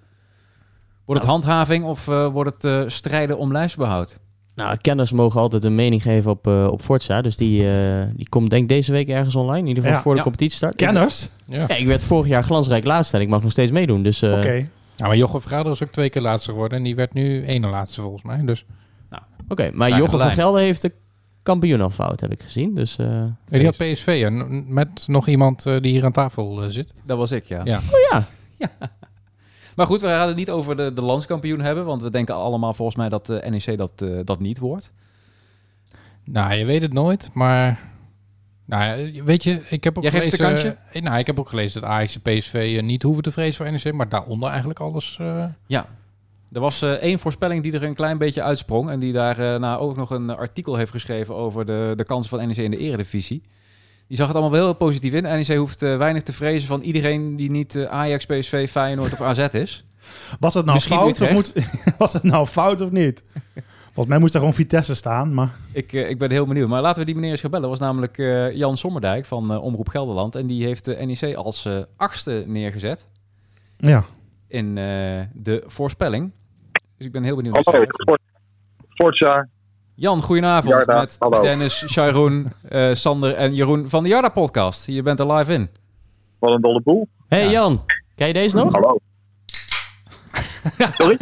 Wordt 1.06 1.22
het 1.22 1.32
Nou, 1.32 1.42
handhaving 1.44 1.86
of 1.86 2.08
eh, 2.08 2.28
wordt 2.28 2.54
het 2.54 2.64
eh, 2.66 2.84
strijden 2.90 3.38
om 3.38 3.52
lijfsbehoud? 3.52 4.20
Nou, 4.56 4.78
kenners 4.78 5.12
mogen 5.12 5.40
altijd 5.42 5.64
een 5.64 5.76
mening 5.76 6.02
geven 6.02 6.32
op, 6.32 6.48
eh, 6.48 6.68
op 6.72 6.82
Forza. 6.82 7.22
Dus 7.22 7.38
die, 7.38 7.70
eh, 7.70 8.02
die 8.16 8.30
komt 8.30 8.50
denk 8.50 8.62
ik 8.62 8.68
deze 8.70 8.92
week 8.92 9.10
ergens 9.10 9.36
online. 9.36 9.60
In 9.60 9.68
ieder 9.68 9.84
geval 9.84 9.98
Ja. 9.98 10.04
voor 10.04 10.12
de 10.12 10.18
Ja. 10.18 10.24
competitiestart. 10.24 10.76
Kenners? 10.76 11.30
Ja. 11.46 11.62
Ik, 11.64 11.68
ja, 11.70 11.76
ik 11.76 11.86
werd 11.88 12.04
vorig 12.04 12.28
jaar 12.28 12.44
glansrijk 12.44 12.84
laatste 12.86 13.16
en 13.18 13.22
ik 13.24 13.30
mag 13.30 13.42
nog 13.42 13.52
steeds 13.52 13.72
meedoen. 13.72 14.04
Dus 14.04 14.22
eh, 14.22 14.32
Oké. 14.32 14.68
Ja, 14.96 15.08
maar 15.08 15.18
Jochem 15.18 15.42
Vergader 15.42 15.72
is 15.72 15.84
ook 15.84 15.92
twee 15.92 16.10
keer 16.10 16.22
laatste 16.22 16.52
geworden. 16.52 16.78
En 16.78 16.84
die 16.84 16.96
werd 16.96 17.14
nu 17.14 17.44
ene 17.46 17.68
laatste 17.70 18.02
volgens 18.02 18.24
mij. 18.24 18.42
Dus 18.46 18.66
oké. 19.50 19.70
Maar 19.74 19.90
Jochem 19.98 20.20
van. 20.20 20.32
Gelder 20.32 20.62
heeft 20.62 20.82
de 20.82 20.92
kampioen 21.44 21.82
al 21.82 21.90
fout, 21.90 22.20
heb 22.20 22.32
ik 22.32 22.42
gezien. 22.42 22.74
Dus 22.74 22.98
eh, 22.98 23.06
Ja, 23.08 23.58
die 23.58 23.66
had 23.66 23.78
PSV 23.78 24.22
hè, 24.22 24.30
n- 24.32 24.66
met 24.68 25.04
nog 25.08 25.28
iemand 25.28 25.64
die 25.64 25.80
hier 25.92 26.06
aan 26.06 26.12
tafel 26.12 26.64
zit. 26.70 26.94
Dat 27.06 27.18
was 27.18 27.32
ik, 27.32 27.44
ja. 27.46 27.62
Ja. 27.64 27.78
oh 27.78 28.00
ja, 28.12 28.28
Maar 29.76 29.86
goed, 29.88 30.02
we 30.02 30.08
gaan 30.08 30.28
het 30.28 30.38
niet 30.38 30.50
over 30.50 30.76
de, 30.76 30.94
de 30.94 31.02
landskampioen 31.02 31.60
hebben. 31.60 31.86
Want 31.86 32.02
we 32.02 32.10
denken 32.10 32.36
allemaal 32.36 32.74
volgens 32.74 32.98
mij 32.98 33.10
dat 33.10 33.26
de 33.26 33.44
NEC 33.50 33.78
dat, 33.78 33.92
eh, 34.02 34.10
dat 34.24 34.40
niet 34.40 34.60
wordt. 34.60 34.92
Nou, 36.26 36.54
je 36.54 36.66
weet 36.66 36.82
het 36.82 36.94
nooit, 36.94 37.30
maar... 37.34 37.92
Nou 38.66 38.84
ja, 38.84 39.24
weet 39.24 39.44
je, 39.44 39.62
ik 39.70 39.84
heb 39.84 39.98
ook 39.98 40.04
Jij 40.04 40.12
gelezen... 40.12 40.78
eh, 40.92 41.02
nou, 41.02 41.18
ik 41.18 41.28
heb 41.28 41.40
ook 41.40 41.50
gelezen 41.50 41.82
dat 41.82 41.90
Ajax 41.90 42.20
en 42.22 42.22
PSV 42.38 42.74
eh, 42.78 42.84
niet 42.84 43.04
hoeven 43.04 43.24
te 43.24 43.32
vrezen 43.32 43.54
voor 43.66 43.72
NEC, 43.72 43.94
maar 43.94 44.10
daaronder 44.10 44.50
eigenlijk 44.50 44.80
alles... 44.80 45.18
eh, 45.20 45.46
Ja. 45.68 45.86
Er 46.52 46.60
was 46.62 46.82
eh, 46.82 46.92
één 46.92 47.20
voorspelling 47.20 47.64
die 47.64 47.74
er 47.74 47.84
een 47.84 47.94
klein 47.94 48.18
beetje 48.18 48.42
uitsprong. 48.42 48.90
En 48.90 49.00
die 49.00 49.14
daarna 49.14 49.78
ook 49.78 49.96
nog 49.96 50.10
een 50.10 50.30
artikel 50.30 50.76
heeft 50.76 50.92
geschreven 50.92 51.36
over 51.36 51.66
de, 51.66 51.94
de 51.96 52.04
kansen 52.04 52.30
van 52.40 52.48
NEC 52.48 52.58
in 52.58 52.72
de 52.72 52.78
eredivisie. 52.78 53.44
Die 54.08 54.18
zag 54.18 54.28
het 54.28 54.36
allemaal 54.36 54.58
wel 54.58 54.66
heel 54.66 54.76
positief 54.76 55.14
in. 55.14 55.24
NEC 55.24 55.58
hoeft 55.58 55.82
eh, 55.82 55.98
weinig 55.98 56.24
te 56.24 56.34
vrezen 56.34 56.68
van 56.68 56.82
iedereen 56.82 57.36
die 57.36 57.52
niet 57.52 57.76
eh, 57.76 57.86
Ajax, 57.86 58.26
PSV, 58.26 58.70
Feyenoord 58.70 59.14
of 59.14 59.22
AZ 59.22 59.40
is. 59.40 59.86
Was 60.40 60.54
het 60.54 60.66
nou 60.66 60.78
Misschien 60.78 60.98
fout 60.98 61.22
of 61.22 61.32
moet, 61.32 61.54
was 61.98 62.14
het 62.14 62.24
nou 62.24 62.46
fout 62.46 62.82
of 62.82 62.92
niet? 62.92 63.24
Volgens 63.94 64.08
mij 64.08 64.18
moest 64.18 64.34
er 64.34 64.40
gewoon 64.40 64.56
Vitesse 64.56 64.96
staan, 64.96 65.34
maar 65.34 65.56
Ik, 65.72 65.94
eh, 65.94 66.10
ik 66.10 66.18
ben 66.18 66.32
heel 66.32 66.46
benieuwd. 66.46 66.68
Maar 66.70 66.82
laten 66.82 67.00
we 67.00 67.06
die 67.06 67.16
meneer 67.16 67.32
eens 67.32 67.42
gaan 67.42 67.52
bellen. 67.52 67.70
Dat 67.70 67.80
was 67.80 67.88
namelijk 67.88 68.18
eh, 68.18 68.52
Jan 68.52 68.78
Sommerdijk 68.78 69.26
van 69.26 69.52
eh, 69.52 69.64
Omroep 69.64 69.90
Gelderland. 69.90 70.36
En 70.36 70.48
die 70.48 70.66
heeft 70.66 70.86
de 70.86 70.96
NEC 70.96 71.36
als 71.36 71.66
eh, 71.66 71.82
achtste 71.98 72.44
neergezet 72.48 73.10
ja. 73.78 74.06
in 74.48 74.78
eh, 74.78 75.22
de 75.34 75.64
voorspelling. 75.66 76.32
Dus 76.98 77.06
ik 77.06 77.12
ben 77.12 77.24
heel 77.24 77.36
benieuwd. 77.36 77.66
Hallo. 77.66 77.86
Forza. 78.90 79.48
Jan, 79.96 80.22
goedenavond. 80.22 80.74
Jarda, 80.74 81.00
met 81.00 81.16
hallo. 81.20 81.42
Dennis, 81.42 81.86
Sharon, 81.92 82.52
eh, 82.70 82.94
Sander 82.94 83.34
en 83.34 83.54
Jeroen 83.54 83.90
van 83.90 84.04
de 84.04 84.10
Jarda 84.10 84.30
podcast. 84.30 84.88
Je 84.88 85.02
bent 85.02 85.20
er 85.20 85.32
live 85.34 85.54
in. 85.54 85.70
Wat 86.40 86.52
een 86.52 86.62
dolle 86.62 86.82
boel. 86.82 87.08
hey 87.28 87.44
Ja. 87.44 87.52
Jan, 87.52 87.86
ken 88.16 88.28
je 88.28 88.34
deze 88.34 88.56
nog? 88.56 88.74
Hallo. 88.74 88.98
Sorry? 90.98 91.18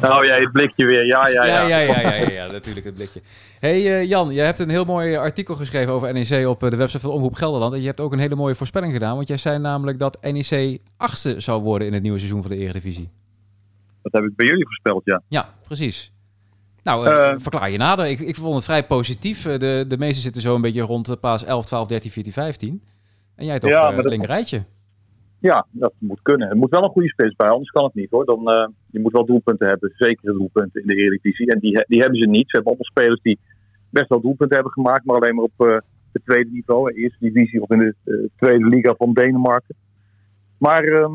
nou 0.00 0.26
ja, 0.26 0.34
het 0.34 0.52
blikje 0.52 0.86
weer. 0.86 1.06
Ja, 1.06 1.28
ja, 1.28 1.44
ja. 1.44 1.66
ja, 1.66 1.78
ja, 1.78 2.00
ja, 2.00 2.14
ja, 2.14 2.30
ja, 2.30 2.52
natuurlijk 2.52 2.86
het 2.86 2.94
blikje. 2.94 3.20
hey, 3.60 4.00
eh, 4.00 4.08
Jan, 4.08 4.32
je 4.32 4.40
hebt 4.40 4.58
een 4.58 4.68
heel 4.68 4.84
mooi 4.84 5.16
artikel 5.16 5.54
geschreven 5.54 5.92
over 5.92 6.12
NEC 6.12 6.46
op 6.46 6.62
eh, 6.62 6.70
de 6.70 6.76
website 6.76 7.00
van 7.00 7.10
Omroep 7.10 7.34
Gelderland. 7.34 7.72
En 7.72 7.80
je 7.80 7.86
hebt 7.86 8.00
ook 8.00 8.12
een 8.12 8.18
hele 8.18 8.34
mooie 8.34 8.54
voorspelling 8.54 8.92
gedaan. 8.92 9.16
Want 9.16 9.28
jij 9.28 9.36
zei 9.36 9.58
namelijk 9.58 9.98
dat 9.98 10.18
NEC 10.20 10.78
achtste 10.96 11.40
zou 11.40 11.62
worden 11.62 11.86
in 11.86 11.92
het 11.92 12.02
nieuwe 12.02 12.18
seizoen 12.18 12.42
van 12.42 12.50
de 12.50 12.56
Eredivisie. 12.56 13.10
Dat 14.02 14.12
heb 14.12 14.24
ik 14.24 14.36
bij 14.36 14.46
jullie 14.46 14.64
voorspeld, 14.64 15.02
ja. 15.04 15.22
Ja, 15.28 15.54
precies. 15.66 16.12
Nou, 16.84 17.06
eh, 17.06 17.30
Eh. 17.30 17.38
verklaar 17.38 17.70
je 17.70 17.78
nader. 17.78 18.06
Ik, 18.06 18.20
ik 18.20 18.36
vond 18.36 18.54
het 18.54 18.64
vrij 18.64 18.84
positief. 18.86 19.46
Eh, 19.46 19.58
De, 19.58 19.84
de 19.88 19.98
meesten 19.98 20.22
zitten 20.22 20.42
zo 20.42 20.54
een 20.54 20.60
beetje 20.60 20.80
rond 20.82 21.06
de 21.06 21.16
paas 21.16 21.44
11, 21.44 21.66
12, 21.66 21.86
13, 21.86 22.10
14, 22.10 22.32
15. 22.32 22.82
En 23.36 23.46
jij 23.46 23.58
toch 23.58 23.70
Ja, 23.70 23.90
linker 23.90 24.28
rijtje. 24.28 24.64
Ja, 25.38 25.66
dat 25.70 25.92
moet 25.98 26.22
kunnen. 26.22 26.48
Het 26.48 26.56
moet 26.56 26.70
wel 26.70 26.82
een 26.84 26.90
goede 26.90 27.08
spits 27.08 27.36
bij, 27.36 27.48
anders 27.48 27.70
kan 27.70 27.84
het 27.84 27.94
niet 27.94 28.10
hoor. 28.10 28.24
Dan, 28.24 28.50
eh, 28.50 28.68
je 28.90 29.00
moet 29.00 29.12
wel 29.12 29.24
doelpunten 29.26 29.66
hebben, 29.68 29.92
zekere 29.96 30.32
doelpunten 30.32 30.80
in 30.80 30.86
de 30.86 30.94
Eredivisie. 30.94 31.50
En 31.52 31.58
die, 31.58 31.84
die 31.88 32.00
hebben 32.00 32.18
ze 32.18 32.26
niet. 32.26 32.50
Ze 32.50 32.56
hebben 32.56 32.66
allemaal 32.72 32.90
spelers 32.90 33.20
die 33.22 33.38
best 33.90 34.08
wel 34.08 34.20
doelpunten 34.20 34.54
hebben 34.56 34.72
gemaakt, 34.72 35.04
maar 35.04 35.16
alleen 35.16 35.34
maar 35.34 35.44
op 35.44 35.52
eh, 35.66 35.76
het 36.12 36.24
tweede 36.24 36.50
niveau, 36.50 36.92
de 36.92 36.98
eerste 37.00 37.18
divisie 37.30 37.62
of 37.62 37.70
in 37.70 37.78
de 37.78 38.28
tweede 38.36 38.66
liga 38.66 38.94
van 38.98 39.12
Denemarken. 39.12 39.74
Maar 40.58 40.84
ehm, 40.84 41.14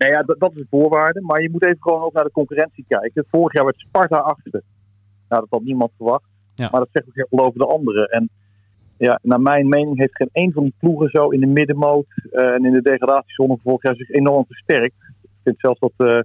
nou 0.00 0.12
ja, 0.12 0.22
dat, 0.22 0.38
dat 0.38 0.52
is 0.52 0.60
een 0.60 0.66
voorwaarde. 0.70 1.20
Maar 1.20 1.42
je 1.42 1.50
moet 1.50 1.64
even 1.64 1.82
gewoon 1.82 2.02
ook 2.02 2.12
naar 2.12 2.24
de 2.24 2.30
concurrentie 2.30 2.84
kijken. 2.88 3.24
Vorig 3.30 3.52
jaar 3.52 3.64
werd 3.64 3.78
Sparta 3.78 4.16
achtste. 4.16 4.62
Nou, 5.28 5.40
dat 5.40 5.50
had 5.50 5.62
niemand 5.62 5.90
verwacht. 5.96 6.24
Ja. 6.54 6.68
Maar 6.70 6.80
dat 6.80 6.88
zegt 6.92 7.08
ook 7.08 7.14
heel 7.14 7.26
veel 7.28 7.44
over 7.44 7.58
de 7.58 7.66
anderen. 7.66 8.06
En 8.08 8.30
ja, 8.96 9.18
naar 9.22 9.40
mijn 9.40 9.68
mening 9.68 9.98
heeft 9.98 10.16
geen 10.16 10.28
één 10.32 10.52
van 10.52 10.62
die 10.62 10.74
ploegen 10.78 11.08
zo 11.10 11.28
in 11.28 11.40
de 11.40 11.46
middenmoot 11.46 12.06
eh, 12.30 12.54
en 12.54 12.64
in 12.64 12.72
de 12.72 12.82
degradatiezone 12.82 13.58
vorig 13.62 13.82
jaar 13.82 13.94
zich 13.94 14.10
enorm 14.10 14.44
versterkt. 14.46 14.94
Ik 15.22 15.30
vind 15.42 15.58
zelfs 15.58 15.80
dat 15.80 15.92
eh, 15.96 16.20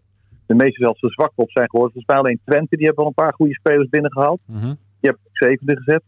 de 0.45 0.55
meeste 0.55 0.83
zelfs 0.83 1.01
er 1.01 1.11
zwak 1.11 1.31
op 1.35 1.51
zijn 1.51 1.69
geworden. 1.69 1.93
Volgens 1.93 2.13
mij 2.13 2.23
alleen 2.23 2.39
Twente, 2.45 2.75
die 2.75 2.85
hebben 2.85 3.03
wel 3.03 3.13
een 3.15 3.23
paar 3.23 3.33
goede 3.33 3.53
spelers 3.53 3.89
binnengehaald. 3.89 4.39
Mhm. 4.45 4.73
Die 4.99 5.09
hebben 5.09 5.21
zevende 5.31 5.75
gezet. 5.75 6.03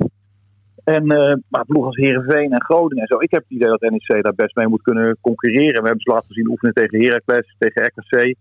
En 0.95 1.13
uh, 1.13 1.33
maar 1.49 1.65
ploeg 1.65 1.85
als 1.85 1.95
Herenveen 1.95 2.51
en 2.51 2.63
Groningen 2.63 3.03
en 3.03 3.07
zo. 3.07 3.19
Ik 3.19 3.31
heb 3.31 3.41
het 3.41 3.51
idee 3.51 3.69
dat 3.69 3.81
NEC 3.81 4.23
daar 4.23 4.35
best 4.35 4.55
mee 4.55 4.67
moet 4.67 4.81
kunnen 4.81 5.17
concurreren. 5.21 5.81
We 5.81 5.87
hebben 5.87 6.01
ze 6.01 6.11
laten 6.11 6.33
zien 6.33 6.49
oefenen 6.49 6.73
tegen 6.73 7.01
Heracles, 7.01 7.55
tegen 7.57 7.83
RKC. 7.83 8.35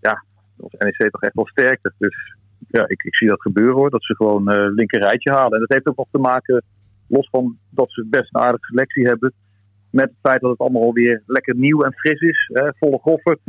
Ja, 0.00 0.24
dat 0.56 0.70
was 0.70 0.72
NEC 0.78 1.10
toch 1.10 1.22
echt 1.22 1.34
wel 1.34 1.46
sterker. 1.46 1.94
Dus 1.98 2.34
ja, 2.68 2.88
ik, 2.88 3.02
ik 3.02 3.16
zie 3.16 3.28
dat 3.28 3.40
gebeuren 3.40 3.74
hoor. 3.74 3.90
Dat 3.90 4.04
ze 4.04 4.16
gewoon 4.16 4.52
uh, 4.52 4.74
linker 4.74 5.00
rijtje 5.00 5.32
halen. 5.32 5.52
En 5.52 5.60
dat 5.60 5.72
heeft 5.72 5.86
ook 5.86 5.96
nog 5.96 6.06
te 6.10 6.18
maken, 6.18 6.62
los 7.06 7.28
van 7.30 7.58
dat 7.70 7.92
ze 7.92 8.06
best 8.10 8.34
een 8.34 8.40
aardige 8.40 8.66
selectie 8.66 9.06
hebben. 9.06 9.32
Met 9.90 10.04
het 10.04 10.18
feit 10.22 10.40
dat 10.40 10.50
het 10.50 10.60
allemaal 10.60 10.82
alweer 10.82 11.22
lekker 11.26 11.54
nieuw 11.56 11.82
en 11.82 11.94
fris 11.94 12.20
is. 12.20 12.50
Hè, 12.52 12.70
volle 12.78 12.98
goffert. 12.98 13.40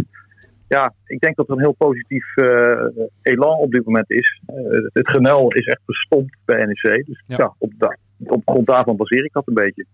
Ja, 0.67 0.93
ik 1.05 1.19
denk 1.19 1.35
dat 1.35 1.47
er 1.47 1.53
een 1.53 1.59
heel 1.59 1.75
positief 1.77 2.35
uh, 2.35 2.85
elan 3.21 3.57
op 3.57 3.71
dit 3.71 3.85
moment 3.85 4.11
is. 4.11 4.41
Uh, 4.47 4.87
het 4.93 5.09
genel 5.09 5.51
is 5.51 5.65
echt 5.65 5.81
verstomd 5.85 6.35
bij 6.45 6.65
NEC. 6.65 7.05
Dus 7.05 7.23
ja, 7.25 7.35
ja 7.37 7.53
op, 7.57 7.71
da 7.77 7.97
op 8.25 8.41
grond 8.45 8.67
daarvan 8.67 8.95
baseer 8.95 9.25
ik 9.25 9.33
dat 9.33 9.47
een 9.47 9.53
beetje. 9.53 9.85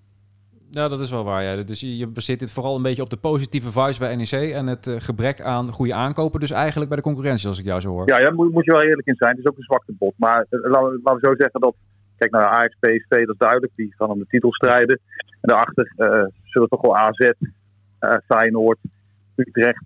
Ja, 0.69 0.87
dat 0.87 0.99
is 0.99 1.11
wel 1.11 1.23
waar. 1.23 1.43
Ja. 1.43 1.63
Dus 1.63 1.79
je, 1.79 2.07
baseert 2.07 2.39
dit 2.39 2.51
vooral 2.51 2.75
een 2.75 2.81
beetje 2.81 3.01
op 3.01 3.09
de 3.09 3.17
positieve 3.17 3.71
vibes 3.71 3.97
bij 3.97 4.15
NEC 4.15 4.31
en 4.31 4.67
het 4.67 4.87
uh, 4.87 4.95
gebrek 4.97 5.41
aan 5.41 5.67
goede 5.67 5.93
aankopen. 5.93 6.39
Dus 6.39 6.51
eigenlijk 6.51 6.89
bij 6.89 6.97
de 6.97 7.03
concurrentie, 7.03 7.47
als 7.47 7.59
ik 7.59 7.65
jou 7.65 7.79
zo 7.79 7.89
hoor. 7.89 8.07
Ja, 8.07 8.19
daar 8.19 8.33
moet, 8.33 8.51
moet, 8.51 8.65
je 8.65 8.71
wel 8.71 8.83
eerlijk 8.83 9.07
in 9.07 9.15
zijn. 9.15 9.31
Het 9.31 9.39
is 9.39 9.51
ook 9.51 9.57
een 9.57 9.63
zwakte 9.63 9.93
bot. 9.97 10.13
Maar 10.17 10.45
uh, 10.49 10.71
laten, 10.71 11.01
we 11.03 11.17
zo 11.21 11.35
zeggen 11.37 11.61
dat. 11.61 11.75
Kijk 12.17 12.31
naar 12.31 12.45
Ajax, 12.45 12.75
PSV, 12.79 13.09
dat 13.09 13.29
is 13.29 13.37
duidelijk. 13.37 13.71
Die 13.75 13.93
gaan 13.97 14.09
om 14.09 14.19
de 14.19 14.25
titel 14.27 14.53
strijden. 14.53 14.99
En 15.41 15.49
daarachter 15.49 15.93
uh, 15.97 16.25
zullen 16.43 16.69
toch 16.69 16.81
wel 16.81 16.97
AZ, 16.97 17.29
Feyenoord, 18.25 18.79
Utrecht. 19.35 19.83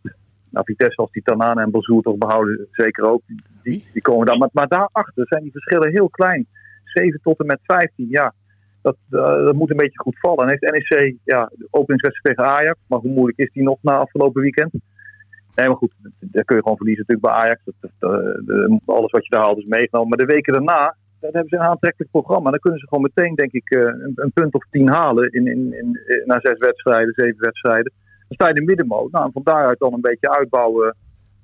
Nou, 0.50 0.66
Vitesse 0.66 1.02
als 1.02 1.12
die 1.12 1.24
Tanane 1.24 1.62
en 1.62 1.72
Bazoer 1.72 2.02
toch 2.02 2.18
behouden, 2.18 2.68
zeker 2.72 3.04
ook. 3.04 3.22
Die, 3.64 3.86
die 3.94 4.02
komen 4.02 4.26
daar. 4.26 4.38
Maar, 4.38 4.50
maar 4.52 4.68
daarachter 4.68 5.28
zijn 5.28 5.44
die 5.44 5.52
verschillen 5.52 5.92
heel 5.92 6.10
klein. 6.10 6.48
7 6.90 7.20
tot 7.22 7.40
en 7.40 7.46
met 7.46 7.60
15, 7.64 8.08
ja 8.10 8.34
dat, 8.82 8.98
uh, 9.10 9.46
dat 9.46 9.56
moet 9.56 9.70
een 9.70 9.78
beetje 9.78 10.00
goed 10.00 10.20
vallen. 10.20 10.44
En 10.44 10.50
heeft 10.50 10.90
NEC 10.90 11.16
ja, 11.24 11.52
de 11.56 11.68
openingswedstrijd 11.72 12.38
tegen 12.38 12.52
Ajax. 12.54 12.80
Maar 12.88 13.00
hoe 13.00 13.12
moeilijk 13.12 13.38
is 13.38 13.52
die 13.52 13.64
nog 13.64 13.78
na 13.82 13.98
afgelopen 13.98 14.42
weekend? 14.42 14.72
Nee, 15.56 15.68
maar 15.68 15.78
goed, 15.78 15.94
daar 16.20 16.44
kun 16.44 16.56
je 16.56 16.62
gewoon 16.62 16.78
verliezen 16.78 17.06
natuurlijk 17.08 17.34
bij 17.34 17.44
Ajax. 17.44 17.62
Dat, 17.66 17.92
de, 18.46 18.80
alles 18.86 19.12
wat 19.12 19.24
je 19.24 19.30
daar 19.30 19.42
haalt 19.42 19.58
is 19.58 19.66
meegenomen. 19.66 20.10
Maar 20.10 20.28
de 20.28 20.34
weken 20.34 20.54
daarna, 20.54 20.96
dan 21.20 21.30
hebben 21.32 21.50
ze 21.50 21.56
een 21.56 21.72
aantrekkelijk 21.72 22.12
programma. 22.12 22.50
Dan 22.50 22.60
kunnen 22.60 22.80
ze 22.80 22.88
gewoon 22.88 23.10
meteen, 23.14 23.36
denk 23.36 23.52
ik, 23.52 23.70
eh, 23.70 23.80
een, 23.80 24.14
een 24.16 24.32
punt 24.32 24.54
of 24.54 24.66
tien 24.72 24.90
halen 24.90 25.32
in, 25.32 25.48
in, 25.48 25.74
in, 25.74 25.98
na 26.26 26.40
zes 26.40 26.58
wedstrijden, 26.58 27.14
zeven 27.16 27.40
wedstrijden. 27.40 27.92
Dan 28.28 28.38
sta 28.38 28.48
je 28.48 28.54
in 28.54 28.60
de 28.60 28.66
middenmoot. 28.66 29.12
Nou, 29.12 29.26
en 29.26 29.32
van 29.32 29.44
daaruit 29.44 29.80
dan 29.80 29.94
een 29.94 30.02
beetje 30.02 30.38
uitbouwen 30.38 30.96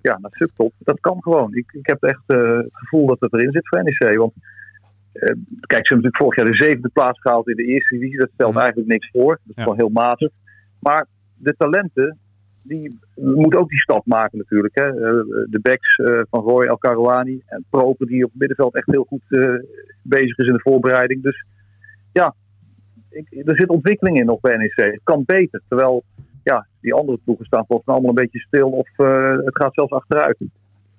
ja, 0.01 0.17
naar 0.21 0.31
subtop. 0.33 0.73
Dat 0.79 0.99
kan 0.99 1.21
gewoon. 1.21 1.53
Ik, 1.53 1.71
ik 1.71 1.87
heb 1.87 2.03
echt 2.03 2.23
het 2.25 2.67
gevoel 2.71 3.05
dat 3.05 3.19
het 3.19 3.33
erin 3.33 3.51
zit 3.51 3.67
voor 3.67 3.83
NEC. 3.83 4.17
Want 4.17 4.33
kijk, 5.19 5.87
ze 5.87 5.93
hebben 5.93 6.05
natuurlijk 6.05 6.17
vorig 6.17 6.35
jaar 6.35 6.45
de 6.45 6.63
zevende 6.63 6.89
plaats 6.89 7.21
gehaald 7.21 7.47
in 7.47 7.55
de 7.55 7.65
eerste 7.65 7.95
divisie. 7.95 8.19
Dat 8.19 8.29
stelt 8.33 8.55
eigenlijk 8.55 8.87
niks 8.87 9.09
voor. 9.11 9.39
Dat 9.43 9.57
is 9.57 9.63
gewoon 9.63 9.77
heel 9.77 9.89
matig. 9.89 10.29
Maar 10.79 11.05
de 11.37 11.55
talenten, 11.57 12.17
die 12.61 12.99
moeten 13.15 13.59
ook 13.59 13.69
die 13.69 13.79
stap 13.79 14.05
maken 14.05 14.37
natuurlijk. 14.37 14.75
Hè. 14.75 14.87
Uh, 14.87 15.23
de 15.49 15.59
backs 15.61 15.97
uh, 15.97 16.21
van 16.29 16.41
Roy 16.41 16.65
El 16.65 16.77
Karouani 16.77 17.41
en 17.45 17.65
Proper, 17.69 18.07
die 18.07 18.23
op 18.23 18.29
het 18.29 18.39
middenveld 18.39 18.75
echt 18.75 18.91
heel 18.91 19.03
goed 19.03 19.23
bezig 20.01 20.37
is 20.37 20.47
in 20.47 20.53
de 20.53 20.61
voorbereiding. 20.61 21.23
Dus 21.23 21.45
ja, 22.11 22.35
ik, 23.09 23.47
er 23.47 23.55
zit 23.55 23.69
ontwikkeling 23.69 24.19
in 24.19 24.25
nog 24.25 24.39
bij 24.39 24.57
NEC. 24.57 24.75
Het 24.75 24.99
kan 25.03 25.23
beter. 25.25 25.61
Terwijl 25.67 26.03
ja, 26.43 26.67
die 26.81 26.93
andere 26.93 27.19
ploegen 27.23 27.45
staan 27.45 27.65
volgens 27.65 27.87
mij 27.87 27.95
allemaal 27.95 28.15
een 28.17 28.23
beetje 28.23 28.47
stil 28.47 28.69
of 28.69 28.89
het 29.45 29.55
gaat 29.55 29.73
zelfs 29.73 29.91
achteruit. 29.91 30.37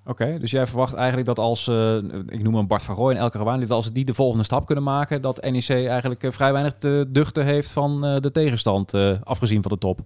Oké, 0.09 0.23
okay, 0.23 0.39
dus 0.39 0.51
jij 0.51 0.67
verwacht 0.67 0.95
eigenlijk 0.95 1.27
dat 1.27 1.39
als, 1.39 1.69
uh, 1.69 1.97
ik 2.27 2.43
noem 2.43 2.55
hem 2.55 2.67
Bart 2.67 2.83
van 2.83 2.95
Rooij 2.95 3.15
en 3.15 3.21
Elke 3.21 3.39
Rawaan, 3.39 3.61
dat 3.61 3.71
als 3.71 3.93
die 3.93 4.05
de 4.05 4.15
volgende 4.15 4.45
stap 4.45 4.67
kunnen 4.67 4.85
maken, 4.85 5.23
dat 5.23 5.51
NEC 5.51 5.69
eigenlijk 5.69 6.23
uh, 6.23 6.31
vrij 6.31 6.53
weinig 6.53 6.73
te 6.73 7.05
duchten 7.09 7.45
heeft 7.45 7.73
van 7.73 8.05
uh, 8.05 8.17
de 8.21 8.31
tegenstand, 8.31 8.95
afgezien 9.23 9.63
van 9.63 9.71
de 9.71 9.79
top? 9.79 9.99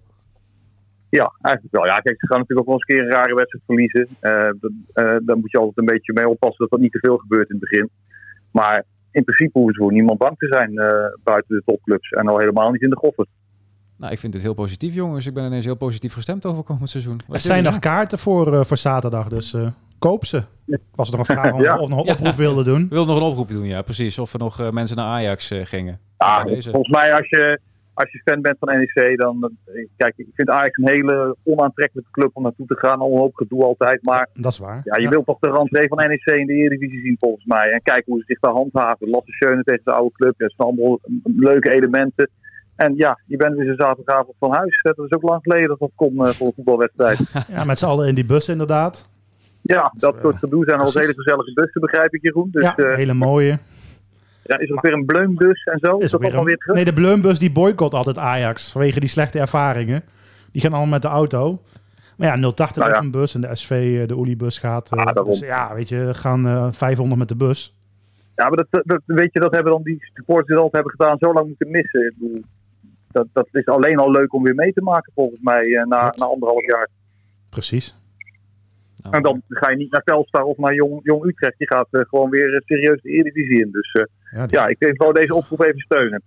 Ja, 1.09 1.33
eigenlijk 1.41 1.75
wel. 1.75 1.85
Ja, 1.85 1.95
kijk, 1.95 2.19
ze 2.19 2.27
gaan 2.27 2.39
natuurlijk 2.39 2.59
ook 2.59 2.65
wel 2.65 2.75
eens 2.75 2.87
een 2.87 2.95
keer 2.95 3.05
een 3.05 3.23
rare 3.23 3.35
wedstrijd 3.35 3.63
verliezen. 3.65 4.07
daar 5.25 5.37
moet 5.37 5.51
je 5.51 5.57
altijd 5.57 5.77
een 5.77 5.93
beetje 5.93 6.13
mee 6.13 6.29
oppassen 6.29 6.59
dat 6.59 6.69
dat 6.69 6.79
niet 6.79 6.91
te 6.91 6.99
veel 6.99 7.17
gebeurt 7.17 7.49
in 7.49 7.57
het 7.59 7.69
begin. 7.69 7.89
Maar 8.51 8.85
in 9.11 9.23
principe 9.23 9.51
hoeven 9.53 9.73
ze 9.73 9.81
voor 9.81 9.91
niemand 9.91 10.17
bang 10.17 10.37
te 10.37 10.47
zijn 10.47 10.73
buiten 11.23 11.55
de 11.55 11.61
topclubs 11.65 12.09
en 12.09 12.27
al 12.27 12.39
helemaal 12.39 12.71
niet 12.71 12.81
in 12.81 12.89
de 12.89 12.97
goffert. 12.97 13.27
Nou, 13.97 14.11
ik 14.11 14.19
vind 14.19 14.33
het 14.33 14.43
heel 14.43 14.53
positief, 14.53 14.93
jongens. 14.93 15.25
Ik 15.25 15.33
ben 15.33 15.45
ineens 15.45 15.65
heel 15.65 15.75
positief 15.75 16.13
gestemd 16.13 16.45
over 16.45 16.63
komend 16.63 16.89
seizoen. 16.89 17.19
Wat 17.27 17.35
er 17.35 17.41
zijn 17.41 17.63
nog 17.63 17.79
kaarten 17.79 18.17
voor, 18.17 18.65
voor 18.65 18.77
zaterdag, 18.77 19.27
dus 19.27 19.55
koop 20.01 20.25
ze. 20.25 20.43
Was 20.95 21.11
er 21.11 21.17
nog 21.17 21.27
een 21.27 21.35
vraag 21.37 21.61
ja. 21.61 21.77
of 21.77 21.89
nog 21.89 22.05
een 22.05 22.13
oproep 22.13 22.35
wilde 22.35 22.63
doen? 22.63 22.81
We 22.89 22.95
wilden 22.95 23.13
nog 23.15 23.23
een 23.23 23.29
oproep 23.29 23.49
doen, 23.49 23.65
ja, 23.65 23.81
precies. 23.81 24.19
Of 24.19 24.33
er 24.33 24.39
nog 24.39 24.61
uh, 24.61 24.69
mensen 24.69 24.97
naar 24.97 25.05
Ajax 25.05 25.51
uh, 25.51 25.65
gingen. 25.65 25.99
Ja, 26.17 26.41
volgens 26.45 26.89
mij 26.89 27.13
als 27.13 27.29
je, 27.29 27.59
als 27.93 28.11
je 28.11 28.21
fan 28.23 28.41
bent 28.41 28.57
van 28.59 28.77
NEC, 28.77 29.17
dan... 29.17 29.51
Kijk, 29.97 30.13
ik 30.17 30.27
vind 30.33 30.49
Ajax 30.49 30.77
een 30.77 30.89
hele 30.89 31.35
onaantrekkelijke 31.43 32.11
club 32.11 32.29
om 32.33 32.43
naartoe 32.43 32.65
te 32.65 32.77
gaan. 32.77 32.99
Al 32.99 33.11
een 33.11 33.19
hoop 33.19 33.35
gedoe 33.35 33.63
altijd, 33.63 34.03
maar... 34.03 34.29
Dat 34.33 34.51
is 34.51 34.57
waar. 34.57 34.81
Ja, 34.83 34.95
je 34.95 35.01
ja. 35.01 35.09
wilt 35.09 35.25
toch 35.25 35.39
de 35.39 35.51
rentree 35.51 35.87
van 35.87 35.97
NEC 35.97 36.25
in 36.25 36.47
de 36.47 36.53
Eredivisie 36.53 37.01
zien, 37.01 37.17
volgens 37.19 37.45
mij. 37.45 37.71
En 37.71 37.81
kijken 37.83 38.11
hoe 38.11 38.19
ze 38.19 38.25
zich 38.27 38.39
daar 38.39 38.51
handhaven. 38.51 39.09
Lasse 39.09 39.31
Schöne 39.31 39.63
tegen 39.63 39.81
de 39.83 39.91
oude 39.91 40.15
club. 40.15 40.33
Dat 40.37 40.53
zijn 40.55 40.67
allemaal 40.67 40.99
leuke 41.23 41.71
elementen. 41.71 42.29
En 42.75 42.93
ja, 42.95 43.19
je 43.25 43.37
bent 43.37 43.55
weer 43.55 43.65
zo'n 43.65 43.75
zaterdagavond 43.75 44.35
van 44.39 44.53
huis. 44.53 44.81
Dat 44.81 44.97
is 44.97 45.11
ook 45.11 45.21
lang 45.21 45.41
geleden 45.41 45.67
dat 45.67 45.79
dat 45.79 45.91
kon 45.95 46.13
uh, 46.13 46.25
voor 46.25 46.47
een 46.47 46.53
voetbalwedstrijd. 46.53 47.19
ja, 47.55 47.63
met 47.63 47.79
z'n 47.79 47.85
allen 47.85 48.07
in 48.07 48.15
die 48.15 48.25
bus 48.25 48.49
inderdaad. 48.49 49.09
Ja, 49.61 49.93
dat 49.97 50.15
soort 50.21 50.37
gedoe 50.37 50.65
zijn 50.65 50.79
al 50.79 50.91
hele 50.93 51.13
gezellige 51.13 51.53
bussen, 51.53 51.81
begrijp 51.81 52.13
ik 52.13 52.21
Jeroen. 52.21 52.49
Dus, 52.51 52.63
ja, 52.63 52.73
uh, 52.77 52.95
hele 52.95 53.13
mooie. 53.13 53.59
Ja, 54.43 54.57
is 54.57 54.69
er 54.69 54.75
ook 54.75 54.81
weer 54.81 54.93
een 54.93 55.05
bleumbus 55.05 55.63
en 55.63 55.79
zo? 55.79 55.97
Is, 55.97 56.03
is 56.03 56.11
dat 56.11 56.21
weer, 56.21 56.35
een... 56.35 56.43
weer 56.43 56.57
terug? 56.57 56.75
Nee, 56.75 56.85
de 56.85 56.93
bleumbus 56.93 57.39
die 57.39 57.51
boycott 57.51 57.93
altijd 57.93 58.17
Ajax 58.17 58.71
vanwege 58.71 58.99
die 58.99 59.09
slechte 59.09 59.39
ervaringen. 59.39 60.03
Die 60.51 60.61
gaan 60.61 60.71
allemaal 60.71 60.89
met 60.89 61.01
de 61.01 61.07
auto. 61.07 61.61
Maar 62.17 62.37
ja, 62.37 62.51
080 62.51 62.75
nou 62.75 62.91
ja. 62.91 62.99
een 62.99 63.11
bus 63.11 63.35
en 63.35 63.41
de 63.41 63.55
SV, 63.55 63.99
eh, 64.01 64.07
de 64.07 64.17
Oliebus 64.17 64.59
gaat. 64.59 64.91
Uh, 64.93 65.05
ah, 65.05 65.25
dus 65.25 65.39
ja, 65.39 65.73
weet 65.73 65.89
je, 65.89 66.09
gaan 66.13 66.47
uh, 66.47 66.67
500 66.71 67.19
met 67.19 67.27
de 67.27 67.35
bus. 67.35 67.75
Ja, 68.35 68.49
maar 68.49 68.65
dat, 68.69 68.83
dat, 68.85 69.01
weet 69.05 69.33
je, 69.33 69.39
dat 69.39 69.51
hebben 69.51 69.71
dan 69.71 69.83
die 69.83 69.97
supporters 70.13 70.47
die 70.47 70.55
dat 70.55 70.63
altijd 70.63 70.83
hebben 70.83 70.91
gedaan 70.91 71.17
zo 71.19 71.33
lang 71.33 71.47
moeten 71.47 71.71
missen. 71.71 72.05
Ik 72.05 72.13
bedoel, 72.17 72.41
dat, 73.11 73.27
dat 73.33 73.47
is 73.51 73.65
alleen 73.65 73.97
al 73.97 74.11
leuk 74.11 74.33
om 74.33 74.43
weer 74.43 74.55
mee 74.55 74.73
te 74.73 74.81
maken 74.81 75.11
volgens 75.15 75.41
mij 75.41 75.85
na, 75.87 76.13
na 76.15 76.25
anderhalf 76.25 76.65
jaar. 76.65 76.87
Precies. 77.49 78.00
Nou, 79.03 79.15
en 79.15 79.23
dan 79.23 79.41
ga 79.47 79.69
je 79.69 79.77
niet 79.77 79.91
naar 79.91 80.03
Telstar 80.03 80.43
of 80.43 80.57
naar 80.57 80.73
Jong, 80.73 80.99
Jong 81.03 81.25
Utrecht. 81.25 81.57
Je 81.57 81.67
gaat 81.67 81.87
uh, 81.91 82.01
gewoon 82.01 82.29
weer 82.29 82.61
serieus 82.65 83.01
de 83.01 83.09
Eredivisie 83.09 83.61
in. 83.61 83.71
Dus 83.71 83.93
uh, 83.93 84.03
ja, 84.31 84.45
die... 84.45 84.57
ja, 84.57 84.67
ik 84.67 84.79
denk 84.79 85.01
wel 85.01 85.13
deze 85.13 85.33
oproep 85.33 85.61
even 85.61 85.79
steunen. 85.79 86.21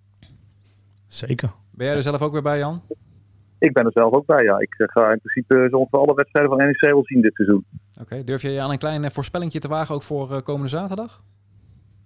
Zeker. 1.06 1.50
Ben 1.70 1.86
jij 1.86 1.96
er 1.96 2.02
zelf 2.02 2.22
ook 2.22 2.32
weer 2.32 2.42
bij, 2.42 2.58
Jan? 2.58 2.82
Ik 3.58 3.72
ben 3.72 3.84
er 3.84 3.92
zelf 3.92 4.12
ook 4.12 4.26
bij, 4.26 4.44
ja. 4.44 4.58
Ik 4.58 4.74
ga 4.76 5.12
in 5.12 5.20
principe 5.20 5.66
zo 5.70 5.76
ongeveer 5.76 5.98
alle 5.98 6.14
wedstrijden 6.14 6.56
van 6.56 6.66
NEC 6.66 6.80
wel 6.80 7.04
zien 7.04 7.20
dit 7.20 7.34
seizoen. 7.34 7.64
Oké, 7.92 8.02
okay. 8.02 8.24
durf 8.24 8.42
je 8.42 8.50
je 8.50 8.60
aan 8.60 8.70
een 8.70 8.78
klein 8.78 9.10
voorspellingje 9.10 9.58
te 9.58 9.68
wagen 9.68 9.94
ook 9.94 10.02
voor 10.02 10.42
komende 10.42 10.68
zaterdag? 10.68 11.22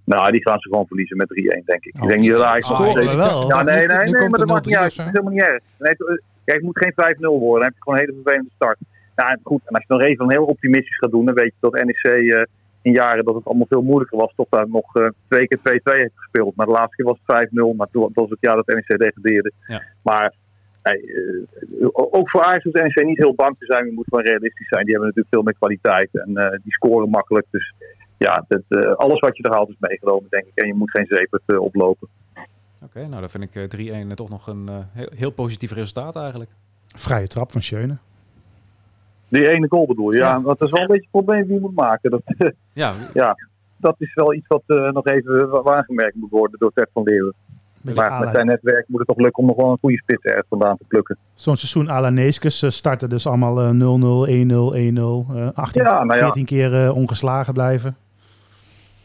Nou, 0.04 0.30
die 0.30 0.42
gaan 0.42 0.58
ze 0.60 0.68
gewoon 0.68 0.86
verliezen 0.86 1.16
met 1.16 1.28
3-1, 1.60 1.64
denk 1.64 1.84
ik. 1.84 1.96
Oh, 1.96 2.02
ik 2.02 2.08
denk 2.08 2.20
niet 2.20 2.30
dat 2.30 2.42
Ajax 2.42 2.68
nog 2.68 2.90
steeds... 2.90 3.14
wel. 3.14 3.48
Ja, 3.48 3.62
nee, 3.62 3.86
nee, 3.86 3.96
nee, 3.96 4.28
maar 4.28 4.38
dat 4.38 4.46
maakt 4.46 4.66
niet 4.66 4.76
uit. 4.76 4.96
Dat 4.96 5.06
is 5.06 5.12
helemaal 5.12 5.32
niet 5.32 5.42
erg. 5.42 5.62
Nee, 5.78 5.96
kijk, 6.44 6.56
het 6.56 6.62
moet 6.62 6.78
geen 6.78 6.92
5-0 6.92 7.18
worden. 7.18 7.52
Dan 7.52 7.62
heb 7.62 7.72
je 7.74 7.82
gewoon 7.82 7.98
een 7.98 8.04
hele 8.04 8.20
vervelende 8.22 8.50
start. 8.54 8.78
Ja, 9.20 9.38
goed. 9.42 9.60
En 9.64 9.74
als 9.74 9.84
je 9.86 9.92
nog 9.92 10.02
even 10.02 10.30
heel 10.30 10.44
optimistisch 10.44 10.96
gaat 10.96 11.10
doen, 11.10 11.24
dan 11.24 11.34
weet 11.34 11.54
je 11.60 11.70
dat 11.70 11.84
NEC 11.84 12.04
uh, 12.04 12.42
in 12.82 12.92
jaren 12.92 13.24
dat 13.24 13.34
het 13.34 13.44
allemaal 13.44 13.66
veel 13.66 13.82
moeilijker 13.82 14.18
was, 14.18 14.32
toch 14.36 14.46
daar 14.50 14.68
nog 14.68 14.96
uh, 14.96 15.08
twee 15.28 15.48
keer 15.48 15.58
2-2 15.58 15.62
heeft 15.82 16.12
gespeeld. 16.14 16.56
Maar 16.56 16.66
de 16.66 16.72
laatste 16.72 16.96
keer 16.96 17.04
was 17.04 17.18
het 17.24 17.48
5-0, 17.48 17.76
maar 17.76 17.88
toen 17.90 18.10
was 18.14 18.30
het 18.30 18.38
jaar 18.40 18.54
dat 18.54 18.66
NEC 18.66 18.98
degradeerde. 18.98 19.52
Ja. 19.66 19.82
Maar 20.02 20.34
nee, 20.82 21.02
uh, 21.06 21.88
ook 21.92 22.30
voor 22.30 22.44
Ajax 22.44 22.64
hoeft 22.64 22.76
NEC 22.76 23.04
niet 23.04 23.18
heel 23.18 23.34
bang 23.34 23.56
te 23.58 23.64
zijn. 23.64 23.86
Je 23.86 23.92
moet 23.92 24.08
gewoon 24.08 24.24
realistisch 24.24 24.68
zijn. 24.68 24.84
Die 24.84 24.94
hebben 24.94 25.08
natuurlijk 25.08 25.34
veel 25.34 25.44
meer 25.44 25.58
kwaliteit 25.58 26.08
en 26.12 26.60
die 26.62 26.72
scoren 26.72 27.10
makkelijk. 27.10 27.46
Dus 27.50 27.74
ja, 28.18 28.44
dat, 28.48 28.96
alles 28.96 29.18
wat 29.18 29.36
je 29.36 29.42
er 29.42 29.52
haalt 29.52 29.68
is 29.68 29.76
meegenomen, 29.78 30.26
denk 30.30 30.46
ik. 30.46 30.54
En 30.54 30.66
je 30.66 30.74
moet 30.74 30.90
geen 30.90 31.06
zeep 31.08 31.58
oplopen. 31.58 32.08
Oké, 32.34 32.44
okay, 32.84 33.04
nou 33.04 33.20
dan 33.20 33.30
vind 33.30 33.72
ik 33.72 34.06
3-1 34.10 34.14
toch 34.14 34.28
nog 34.28 34.46
een 34.46 34.68
heel, 34.92 35.10
heel 35.16 35.30
positief 35.30 35.72
resultaat 35.72 36.16
eigenlijk. 36.16 36.50
Vrije 36.86 37.26
trap 37.26 37.52
van 37.52 37.62
Schöne. 37.62 37.96
Die 39.28 39.48
ene 39.48 39.68
goal 39.68 39.86
bedoel 39.86 40.12
je? 40.12 40.18
Ja, 40.18 40.30
ja. 40.30 40.40
dat 40.40 40.62
is 40.62 40.70
wel 40.70 40.80
een 40.80 40.86
beetje 40.86 41.02
het 41.02 41.24
probleem 41.24 41.42
die 41.42 41.54
je 41.54 41.60
moet 41.60 41.74
maken. 41.74 42.10
Dat, 42.10 42.22
ja. 42.72 42.92
ja, 43.14 43.36
dat 43.76 43.94
is 43.98 44.14
wel 44.14 44.34
iets 44.34 44.46
wat 44.46 44.62
uh, 44.66 44.90
nog 44.90 45.06
even 45.06 45.62
aangemerkt 45.64 46.14
moet 46.14 46.30
worden 46.30 46.58
door 46.58 46.72
Ted 46.74 46.88
van 46.92 47.02
Leeuwen. 47.02 47.34
Maar 47.94 48.18
met 48.20 48.30
zijn 48.32 48.46
netwerk 48.46 48.84
moet 48.88 48.98
het 48.98 49.08
toch 49.08 49.18
lukken 49.18 49.42
om 49.42 49.48
nog 49.48 49.56
wel 49.56 49.70
een 49.70 49.78
goede 49.80 49.96
spits 49.96 50.22
ergens 50.22 50.46
vandaan 50.48 50.76
te 50.76 50.84
plukken. 50.88 51.16
Zo'n 51.34 51.56
seizoen 51.56 51.90
à 51.90 52.00
la 52.00 52.10
Neeskes 52.10 52.62
uh, 52.62 52.70
starten 52.70 53.08
dus 53.08 53.26
allemaal 53.26 53.74
0-0, 53.74 53.76
1-0, 53.76 53.76
1-0. 53.76 55.54
18, 55.54 55.82
ja, 55.82 56.04
nou 56.04 56.18
ja. 56.18 56.24
14 56.24 56.44
keer 56.44 56.84
uh, 56.84 56.96
ongeslagen 56.96 57.52
blijven. 57.52 57.96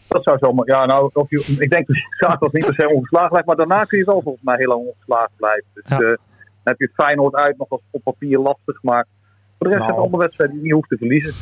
Dat 0.07 0.24
zou 0.24 0.38
zomaar... 0.38 0.65
Ja, 0.65 0.86
nou, 0.86 1.09
of 1.13 1.30
je, 1.30 1.55
ik 1.59 1.69
denk 1.69 1.88
dat 2.19 2.39
dat 2.39 2.53
niet 2.53 2.65
per 2.65 2.74
se 2.74 2.89
ongeslagen 2.89 3.30
blijft. 3.30 3.47
Maar 3.47 3.55
daarna 3.55 3.84
kun 3.84 3.97
je 3.97 4.05
wel 4.05 4.21
volgens 4.21 4.43
mij 4.43 4.55
heel 4.57 4.67
lang 4.67 4.86
ongeslagen 4.86 5.32
blijven. 5.36 5.65
Dus 5.74 5.84
ja. 5.88 5.97
dan 5.97 6.17
heb 6.63 6.80
je 6.80 6.86
het 6.86 7.05
Feyenoord 7.05 7.36
uit 7.36 7.57
nog 7.57 7.69
als 7.69 7.82
op 7.91 8.03
papier 8.03 8.39
lastig. 8.39 8.84
Maar 8.84 9.05
voor 9.64 9.72
de 9.72 9.78
rest 9.78 9.80
nou. 9.80 9.91
zijn 9.93 10.01
allemaal 10.01 10.20
wedstrijden 10.20 10.55
die 10.55 10.66
je 10.66 10.74
niet 10.74 10.80
hoeft 10.80 10.89
te 10.89 10.97
verliezen, 10.97 11.34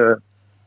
uh, 0.00 0.16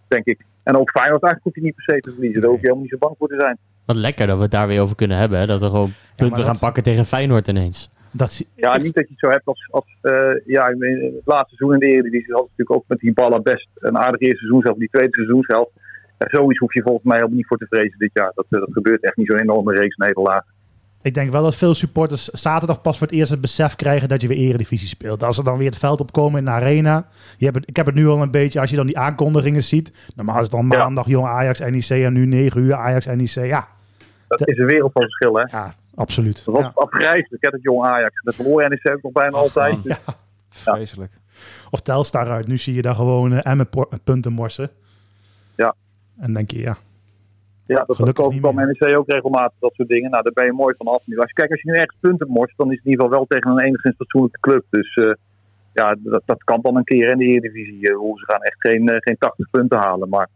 denk 0.08 0.26
ik. 0.26 0.40
En 0.64 0.78
ook 0.78 0.90
Feyenoord 0.90 1.24
eigenlijk 1.24 1.44
hoef 1.44 1.56
je 1.56 1.62
niet 1.62 1.76
per 1.76 1.96
se 1.96 2.02
te 2.02 2.12
verliezen. 2.12 2.42
Daar 2.42 2.50
hoef 2.50 2.60
je 2.60 2.66
helemaal 2.66 2.88
niet 2.90 3.00
zo 3.00 3.06
bang 3.06 3.16
voor 3.18 3.28
te 3.28 3.40
zijn. 3.40 3.58
Wat 3.86 3.96
lekker 3.96 4.28
dat 4.28 4.36
we 4.36 4.42
het 4.42 4.52
daar 4.52 4.68
weer 4.68 4.82
over 4.82 4.96
kunnen 4.96 5.18
hebben. 5.18 5.40
Hè? 5.40 5.46
Dat 5.46 5.60
we 5.60 5.66
gewoon 5.66 5.94
punten 6.16 6.38
dat- 6.38 6.46
gaan 6.46 6.60
pakken 6.60 6.84
tegen 6.84 7.06
Feyenoord 7.06 7.48
ineens. 7.48 7.90
Dat, 8.12 8.32
zie- 8.32 8.48
Ja, 8.56 8.78
niet 8.78 8.94
dat 8.94 9.08
je 9.08 9.14
het 9.16 9.20
zo 9.20 9.30
hebt 9.30 9.46
als, 9.46 9.68
als 9.72 9.86
eh, 10.02 10.14
ja, 10.46 10.68
in 10.68 10.82
het 11.16 11.26
laatste 11.26 11.56
seizoen 11.56 11.74
in 11.74 11.80
de 11.80 11.94
Eredivisie 11.96 12.34
had 12.34 12.42
natuurlijk 12.42 12.72
ook 12.72 12.84
met 12.88 13.00
die 13.00 13.14
ballen 13.14 13.44
best 13.44 13.68
een 13.76 13.98
aardig 13.98 14.20
eerste 14.20 14.38
seizoen 14.38 14.62
zelf, 14.62 14.78
die 14.78 14.90
tweede 14.90 15.14
seizoenshelft. 15.14 15.72
Ja, 16.18 16.28
zoiets 16.30 16.60
hoef 16.60 16.74
je 16.74 16.82
volgens 16.82 17.06
mij 17.06 17.16
helemaal 17.16 17.38
niet 17.38 17.48
voor 17.48 17.58
te 17.58 17.66
vrezen 17.70 17.98
dit 17.98 18.10
jaar. 18.14 18.32
Dat, 18.36 18.46
eh, 18.50 18.60
dat 18.60 18.70
gebeurt 18.72 19.04
echt 19.04 19.18
niet 19.18 19.28
zo'n 19.28 19.40
enorme 19.40 19.74
reeks 19.74 19.96
nederlaag. 19.96 20.44
Ik 21.04 21.14
denk 21.14 21.32
wel 21.32 21.44
dat 21.44 21.56
veel 21.56 21.74
supporters 21.74 22.28
zaterdag 22.28 22.82
pas 22.82 22.98
voor 22.98 23.08
het 23.08 23.16
eerst 23.16 23.32
het 23.32 23.42
besef 23.42 23.76
krijgen 23.76 24.10
dat 24.10 24.22
je 24.22 24.28
weer 24.28 24.38
eredivisie 24.38 24.88
speelt. 24.88 25.24
Als 25.24 25.36
ze 25.36 25.44
dan 25.44 25.58
weer 25.58 25.70
het 25.70 25.78
veld 25.78 26.00
opkomen 26.02 26.40
in 26.40 26.46
de 26.46 26.52
arena. 26.52 27.06
Je 27.38 27.46
hebt 27.46 27.58
het, 27.58 27.68
ik 27.68 27.76
heb 27.76 27.86
het 27.86 27.96
nu 27.96 28.08
al 28.08 28.22
een 28.22 28.32
beetje, 28.32 28.60
als 28.60 28.70
je 28.70 28.76
dan 28.76 28.86
die 28.86 28.98
aankondigingen 28.98 29.64
ziet. 29.64 30.12
Normaal 30.16 30.36
is 30.36 30.42
het 30.42 30.52
dan 30.52 30.68
Ja. 30.70 30.78
maandag 30.78 31.06
jong 31.08 31.28
Ajax 31.28 31.60
NEC 31.60 31.90
en 31.90 32.14
nu 32.14 32.26
9 32.26 32.62
uur 32.62 32.74
Ajax 32.76 33.06
NEC. 33.06 33.30
Ja, 33.46 33.68
Dat 34.28 34.40
De- 34.40 34.46
is 34.46 34.58
een 34.58 34.66
wereld 34.66 34.92
van 34.92 35.02
verschil, 35.02 35.34
hè. 35.36 35.58
ja 35.58 35.74
absoluut. 35.96 36.46
Dat 36.46 36.54
was 36.56 36.64
Ja. 36.64 36.72
afgrijzelijk, 36.76 37.44
hè, 37.44 37.50
dat 37.50 37.62
jong 37.62 37.86
Ajax. 37.86 38.22
Dat 38.24 38.36
verloor 38.36 38.70
NEC 38.70 38.90
ook 38.90 39.02
nog 39.02 39.12
bijna 39.12 39.38
altijd. 39.38 39.84
Dus, 39.84 39.98
Vreselijk. 40.50 41.12
Of 41.70 41.80
Telstar 41.82 42.30
uit. 42.30 42.48
Nu 42.48 42.58
zie 42.58 42.74
je 42.74 42.82
daar 42.82 42.96
gewoon 42.96 43.34
uh, 43.34 43.62
punten 44.04 44.32
morsen. 44.34 44.70
Ja. 45.56 45.76
En 46.20 46.34
denk 46.34 46.52
je, 46.52 46.60
ja. 46.60 46.76
Ja, 47.66 47.84
dat 47.86 47.96
Gelukkig 47.96 48.40
kwam. 48.40 48.56
NEC 48.56 48.98
ook 48.98 49.12
regelmatig, 49.12 49.58
dat 49.60 49.74
soort 49.74 49.90
dingen. 49.90 50.12
Nou, 50.12 50.24
daar 50.24 50.34
ben 50.34 50.46
je 50.46 50.52
mooi 50.52 50.76
van 50.78 50.88
af 50.88 51.08
nu. 51.08 51.18
Als 51.18 51.28
je, 51.28 51.34
kijk, 51.34 51.52
als 51.52 51.62
je 51.62 51.72
nu 51.72 51.78
ergens 51.78 51.98
punten 52.00 52.28
morst, 52.28 52.58
dan 52.58 52.72
is 52.72 52.78
het 52.78 52.86
in 52.86 52.92
ieder 52.92 53.06
geval 53.06 53.20
wel 53.20 53.28
tegen 53.28 53.52
een 53.52 53.66
enigszins 53.66 53.96
fatsoenlijke 53.96 54.40
club. 54.40 54.66
Dus 54.70 54.94
eh, 54.94 55.14
ja, 55.74 55.96
dat, 56.00 56.22
dat 56.26 56.44
kan 56.44 56.60
dan 56.62 56.76
een 56.76 56.84
keer 56.84 57.12
in 57.12 57.18
de 57.18 57.26
Eredivisie. 57.26 57.90
eh, 57.90 57.96
hoe 57.96 58.20
ze 58.20 58.26
gaan 58.26 58.42
echt 58.42 58.60
geen, 58.60 58.90
eh, 58.90 58.96
geen 59.00 59.18
80 59.18 59.50
punten 59.50 59.78
halen. 59.78 60.10
Maar 60.10 60.30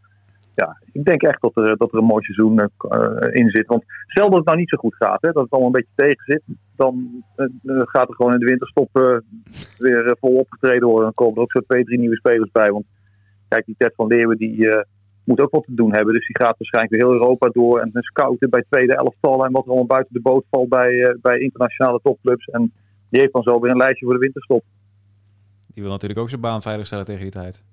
ja, 0.56 0.78
ik 0.92 1.04
denk 1.04 1.22
echt 1.22 1.42
dat 1.42 1.56
er, 1.56 1.78
dat 1.78 1.92
er 1.92 1.98
een 1.98 2.14
mooi 2.14 2.24
seizoen 2.24 2.70
in 3.32 3.50
zit. 3.50 3.68
Want 3.68 3.84
stel 4.08 4.30
dat 4.30 4.38
het 4.38 4.46
nou 4.46 4.58
niet 4.58 4.70
zo 4.70 4.78
goed 4.78 4.96
gaat, 4.96 5.22
hè, 5.22 5.32
dat 5.32 5.44
het 5.44 5.52
allemaal 5.52 5.74
een 5.74 5.82
beetje 5.82 6.06
tegen 6.08 6.24
zit. 6.26 6.42
Dan 6.76 7.24
gaat 7.86 8.08
er 8.08 8.16
gewoon 8.16 8.34
in 8.34 8.40
de 8.40 8.46
winterstop 8.46 8.90
weer 9.78 10.18
vol 10.20 10.38
opgetreden 10.38 10.88
worden. 10.88 11.04
Dan 11.04 11.14
komen 11.14 11.36
er 11.36 11.42
ook 11.42 11.52
zo 11.52 11.60
twee, 11.60 11.84
drie 11.84 12.00
nieuwe 12.00 12.16
spelers 12.16 12.52
bij. 12.52 12.72
Want 12.72 12.86
kijk, 13.48 13.66
die 13.66 13.76
Ted 13.78 13.94
van 13.96 14.08
Leeuwen 14.08 14.38
die... 14.38 14.70
moet 15.26 15.40
ook 15.40 15.52
wat 15.52 15.64
te 15.66 15.74
doen 15.74 15.94
hebben. 15.94 16.14
Dus 16.14 16.28
die 16.28 16.38
gaat 16.46 16.58
waarschijnlijk 16.58 16.94
weer 16.96 17.04
heel 17.06 17.14
Europa 17.20 17.50
door 17.50 17.80
en 17.80 17.90
scouten 17.94 18.50
bij 18.50 18.66
tweede 18.70 18.96
elftallen 18.96 19.46
en 19.46 19.52
wat 19.52 19.64
er 19.64 19.68
allemaal 19.70 19.86
buiten 19.86 20.14
de 20.14 20.22
boot 20.22 20.46
valt 20.50 20.70
bij, 20.70 21.02
eh, 21.04 21.16
bij 21.22 21.38
internationale 21.40 22.00
topclubs. 22.04 22.46
En 22.46 22.72
die 23.10 23.20
heeft 23.22 23.34
dan 23.34 23.44
zo 23.44 23.60
weer 23.60 23.72
een 23.72 23.78
lijstje 23.78 24.06
voor 24.06 24.14
de 24.14 24.20
winterstop. 24.20 24.64
Die 25.68 25.84
wil 25.84 25.92
natuurlijk 25.92 26.20
ook 26.20 26.30
zijn 26.30 26.42
baan 26.42 26.62
veiligstellen 26.62 27.06
tegen 27.06 27.22
die 27.22 27.32
tijd. 27.32 27.64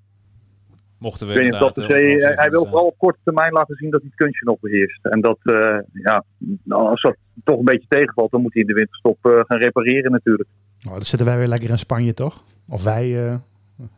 Mochten 0.98 1.26
we 1.26 1.32
Ik 1.32 1.38
weet 1.38 1.60
dat 1.60 1.78
eh, 1.78 1.86
hij, 1.88 2.32
hij 2.36 2.50
wil 2.50 2.66
vooral 2.66 2.86
op 2.86 2.98
korte 2.98 3.18
termijn 3.24 3.52
laten 3.52 3.76
zien 3.76 3.90
dat 3.90 4.00
hij 4.00 4.08
het 4.12 4.18
kunstje 4.18 4.44
nog 4.44 4.60
beheerst. 4.60 5.04
En 5.06 5.20
dat, 5.20 5.38
eh, 5.42 5.78
ja, 5.92 6.24
nou, 6.62 6.88
als 6.88 7.00
dat 7.02 7.16
toch 7.44 7.58
een 7.58 7.64
beetje 7.64 7.86
tegenvalt, 7.88 8.30
dan 8.30 8.42
moet 8.42 8.52
hij 8.52 8.62
in 8.62 8.68
de 8.68 8.74
winterstop 8.74 9.18
eh, 9.26 9.32
gaan 9.46 9.58
repareren 9.58 10.10
natuurlijk. 10.10 10.48
Oh, 10.86 10.92
dan 10.92 11.02
zitten 11.02 11.26
wij 11.28 11.38
weer 11.38 11.46
lekker 11.46 11.70
in 11.70 11.78
Spanje, 11.78 12.14
toch? 12.14 12.44
Of 12.68 12.82
wij... 12.82 13.26
eh, 13.28 13.34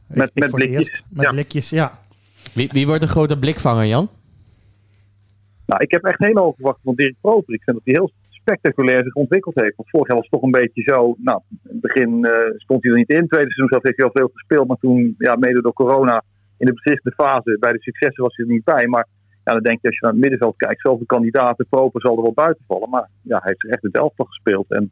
Met- 0.07 0.31
ik 0.35 0.43
met 0.43 0.51
blikjes. 0.51 0.77
eerst. 0.89 1.05
Met 1.09 1.25
Ja. 1.25 1.31
blikjes, 1.31 1.71
ja. 1.71 1.99
Wie, 2.53 2.69
wie 2.73 2.87
wordt 2.87 3.03
een 3.03 3.09
grote 3.09 3.39
blikvanger, 3.39 3.87
Jan? 3.87 4.09
Nou, 5.67 5.83
ik 5.83 5.91
heb 5.91 6.05
echt 6.05 6.37
hoog 6.37 6.55
verwacht 6.55 6.79
van 6.83 6.95
Dirk 6.95 7.15
Proper. 7.21 7.55
Ik 7.55 7.63
vind 7.63 7.77
dat 7.77 7.85
hij 7.85 7.95
heel 7.95 8.13
spectaculair 8.31 9.03
zich 9.03 9.15
ontwikkeld 9.15 9.55
heeft. 9.55 9.77
Want 9.77 9.91
vorig 9.91 10.07
jaar 10.07 10.17
was 10.17 10.29
het 10.31 10.41
toch 10.41 10.43
een 10.43 10.61
beetje 10.61 10.83
zo. 10.83 11.15
Nou, 11.19 11.41
in 11.51 11.59
het 11.63 11.81
begin 11.81 12.25
eh, 12.25 12.53
stond 12.57 12.83
hij 12.83 12.93
er 12.93 12.99
niet 12.99 13.11
in. 13.11 13.29
Tweede 13.29 13.53
seizoen 13.53 13.79
heeft 13.83 13.97
hij 13.97 14.07
al 14.07 14.19
veel 14.21 14.31
gespeeld. 14.33 14.69
Maar 14.69 14.77
toen, 14.77 15.15
ja, 15.19 15.37
mede 15.37 15.63
door 15.63 15.73
corona, 15.73 16.23
in 16.59 16.67
de 16.67 16.73
beslissende 16.73 17.17
fase, 17.17 17.57
bij 17.61 17.73
de 17.73 17.83
successen 17.83 18.23
was 18.23 18.37
hij 18.37 18.47
er 18.47 18.53
niet 18.53 18.65
bij. 18.65 18.87
Maar 18.87 19.07
ja, 19.45 19.53
dan 19.53 19.63
denk 19.63 19.79
je 19.81 19.87
als 19.87 19.97
je 19.97 20.03
naar 20.03 20.13
het 20.13 20.21
middenveld 20.21 20.57
kijkt, 20.57 20.81
zoveel 20.81 21.07
kandidaten, 21.07 21.67
Proper 21.69 22.01
zal 22.01 22.17
er 22.17 22.23
wel 22.23 22.33
buiten 22.33 22.65
vallen. 22.67 22.91
Maar 22.91 23.09
ja, 23.23 23.39
hij 23.39 23.49
heeft 23.49 23.75
echt 23.75 23.83
het 23.83 23.97
elftal 23.97 24.27
gespeeld. 24.27 24.71
En 24.71 24.91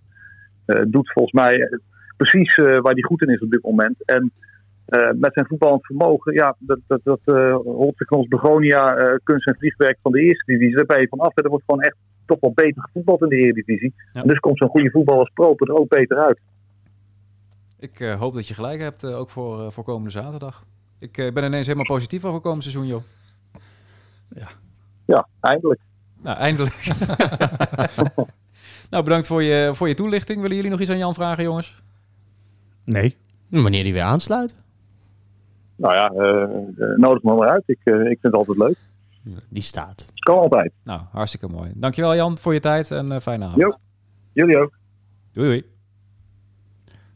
eh, 0.65 0.83
doet 0.87 1.13
volgens 1.13 1.35
mij 1.43 1.55
eh, 1.55 1.79
precies 2.17 2.57
waar 2.57 2.93
hij 2.93 3.03
goed 3.03 3.23
in 3.23 3.35
is 3.35 3.43
op 3.43 3.51
dit 3.51 3.63
moment. 3.63 4.05
En 4.05 4.33
eh, 4.93 5.11
met 5.15 5.33
zijn 5.33 5.47
voetballend 5.47 5.87
vermogen, 5.87 6.35
ja, 6.35 6.57
dat, 6.59 6.79
dat, 6.87 7.01
dat 7.05 7.21
uh, 7.25 7.89
ons 8.09 8.29
Begonia 8.29 8.97
eh, 8.97 9.19
kunst 9.23 9.47
en 9.47 9.57
vliegwerk 9.59 9.99
van 10.03 10.13
de 10.13 10.21
eerste 10.21 10.53
divisie. 10.53 10.77
Daar 10.77 10.87
ben 10.87 11.01
je 11.01 11.09
van 11.09 11.19
af. 11.19 11.37
Er 11.37 11.49
wordt 11.49 11.65
gewoon 11.65 11.83
echt 11.83 11.97
toch 12.27 12.41
wel 12.41 12.53
beter 12.53 12.83
gevoetbald 12.83 13.23
in 13.23 13.29
de 13.29 13.37
Eredivisie. 13.37 13.95
Ja. 14.13 14.23
En 14.23 14.29
dus 14.29 14.39
komt 14.39 14.59
zo'n 14.59 14.69
goede 14.69 14.91
voetbal 14.91 15.19
als 15.19 15.31
Proper 15.35 15.69
er 15.69 15.77
ook 15.77 15.89
beter 15.89 16.17
uit. 16.17 16.41
Ik 17.79 18.01
eh, 18.01 18.19
hoop 18.19 18.35
dat 18.35 18.49
je 18.49 18.55
gelijk 18.55 18.81
hebt, 18.81 19.05
ook 19.05 19.31
voor, 19.31 19.65
eh, 19.65 19.71
voor 19.71 19.85
komende 19.85 20.11
zaterdag. 20.11 20.65
Ik 20.99 21.19
eh, 21.19 21.33
ben 21.33 21.45
ineens 21.45 21.67
helemaal 21.67 21.87
positief 21.87 22.25
over 22.25 22.41
komend 22.41 22.63
seizoen, 22.63 22.87
joh. 22.87 23.03
Ja, 25.07 25.29
eindelijk. 25.41 25.81
Nou, 26.23 26.39
eindelijk. 26.39 26.75
nou, 28.91 29.05
bedankt 29.05 29.27
voor 29.27 29.43
je, 29.43 29.71
voor 29.75 29.89
je 29.89 29.95
toelichting. 29.95 30.41
Willen 30.41 30.57
jullie 30.57 30.71
nog 30.71 30.81
iets 30.81 30.91
aan 30.91 30.99
Jan 30.99 31.15
vragen, 31.15 31.45
jongens? 31.45 31.83
Nee. 32.85 33.17
Wanneer 33.49 33.85
die 33.85 33.93
weer 33.93 34.03
aansluit. 34.03 34.55
Nou 35.83 35.95
ja, 35.95 36.09
eh, 36.09 36.43
eh, 36.43 36.97
nodig 36.99 37.23
me 37.23 37.35
maar 37.35 37.49
uit. 37.49 37.63
Ik, 37.67 37.79
eh, 37.85 37.95
ik 37.95 38.07
vind 38.07 38.23
het 38.23 38.35
altijd 38.35 38.59
leuk. 38.59 38.77
Die 39.49 39.63
staat. 39.63 40.13
Kan 40.15 40.39
altijd. 40.39 40.73
Nou, 40.85 41.01
hartstikke 41.13 41.49
mooi. 41.49 41.73
Dankjewel 41.75 42.15
Jan 42.15 42.39
voor 42.39 42.55
je 42.55 42.61
tijd 42.61 42.91
en 42.91 43.13
eh, 43.13 43.21
fijne 43.21 43.45
avond. 43.45 43.61
Jo. 43.63 43.69
Jullie 44.33 44.59
ook. 44.59 44.79
Doei 45.33 45.47
doei. 45.49 45.71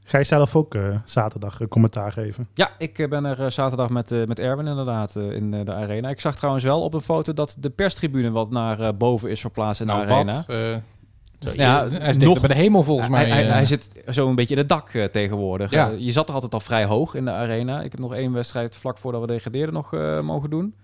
Ga 0.04 0.18
je 0.18 0.24
zelf 0.24 0.56
ook 0.56 0.74
eh, 0.74 0.96
zaterdag 1.04 1.60
een 1.60 1.68
commentaar 1.68 2.12
geven? 2.12 2.48
Ja, 2.54 2.68
ik 2.78 3.06
ben 3.10 3.24
er 3.24 3.40
eh, 3.42 3.50
zaterdag 3.50 3.90
met, 3.90 4.12
eh, 4.12 4.24
met 4.26 4.38
Erwin 4.38 4.66
inderdaad 4.66 5.16
eh, 5.16 5.30
in 5.32 5.54
eh, 5.54 5.64
de 5.64 5.72
arena. 5.72 6.08
Ik 6.08 6.20
zag 6.20 6.36
trouwens 6.36 6.64
wel 6.64 6.82
op 6.82 6.94
een 6.94 7.00
foto 7.00 7.32
dat 7.32 7.56
de 7.60 7.70
perstribune 7.70 8.30
wat 8.30 8.50
naar 8.50 8.80
eh, 8.80 8.88
boven 8.98 9.30
is 9.30 9.40
verplaatst 9.40 9.80
in 9.80 9.86
de 9.86 9.92
Nou, 9.92 10.04
arena. 10.10 10.32
wat? 10.46 10.80
Ja, 11.38 11.88
hij 11.88 12.08
is 12.08 12.16
nog- 12.16 12.40
bij 12.40 12.48
de 12.48 12.54
hemel 12.54 12.82
volgens 12.82 13.08
mij. 13.08 13.20
hij, 13.24 13.30
hij, 13.30 13.46
eh. 13.46 13.52
hij 13.52 13.64
zit 13.64 14.02
zo 14.08 14.28
een 14.28 14.34
beetje 14.34 14.54
in 14.54 14.60
het 14.60 14.68
dak 14.68 14.88
eh, 14.88 15.04
tegenwoordig. 15.04 15.70
Ja. 15.70 15.90
Eh, 15.90 15.98
je 15.98 16.12
zat 16.12 16.28
er 16.28 16.34
altijd 16.34 16.54
al 16.54 16.60
vrij 16.60 16.84
hoog 16.84 17.14
in 17.14 17.24
de 17.24 17.30
arena. 17.30 17.82
Ik 17.82 17.90
heb 17.90 18.00
nog 18.00 18.14
één 18.14 18.32
wedstrijd 18.32 18.76
vlak 18.76 18.98
voordat 18.98 19.20
we 19.20 19.26
degradeerden 19.26 19.74
nog 19.74 19.90
mogen 20.22 20.50
doen. 20.50 20.74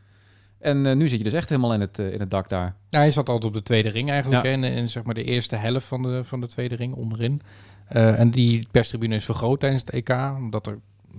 En 0.59 0.96
nu 0.98 1.09
zit 1.09 1.18
je 1.18 1.24
dus 1.24 1.32
echt 1.32 1.48
helemaal 1.48 1.74
in 1.74 1.80
het, 1.80 1.98
in 1.98 2.20
het 2.20 2.30
dak 2.30 2.48
daar. 2.48 2.74
Ja, 2.88 2.98
hij 2.98 3.11
zat 3.11 3.28
altijd 3.28 3.44
op 3.46 3.55
de 3.55 3.62
tweede 3.62 3.88
ring 3.88 4.11
eigenlijk. 4.11 4.42
Ja. 4.44 4.48
hè, 4.50 4.57
In, 4.57 4.64
in 4.64 4.88
zeg 4.90 5.03
maar 5.03 5.14
de 5.14 5.24
eerste 5.24 5.57
helft 5.57 5.86
van 5.86 6.03
de, 6.03 6.24
van 6.24 6.40
de 6.40 6.48
tweede 6.48 6.74
ring 6.74 6.94
onderin. 6.94 7.40
En 7.86 8.30
die 8.30 8.66
perstribune 8.70 9.14
is 9.14 9.24
vergroot 9.24 9.61
tijdens 9.61 9.82
het 9.82 9.90
EK. 9.90 10.16
Omdat 10.36 10.66
er 10.66 10.78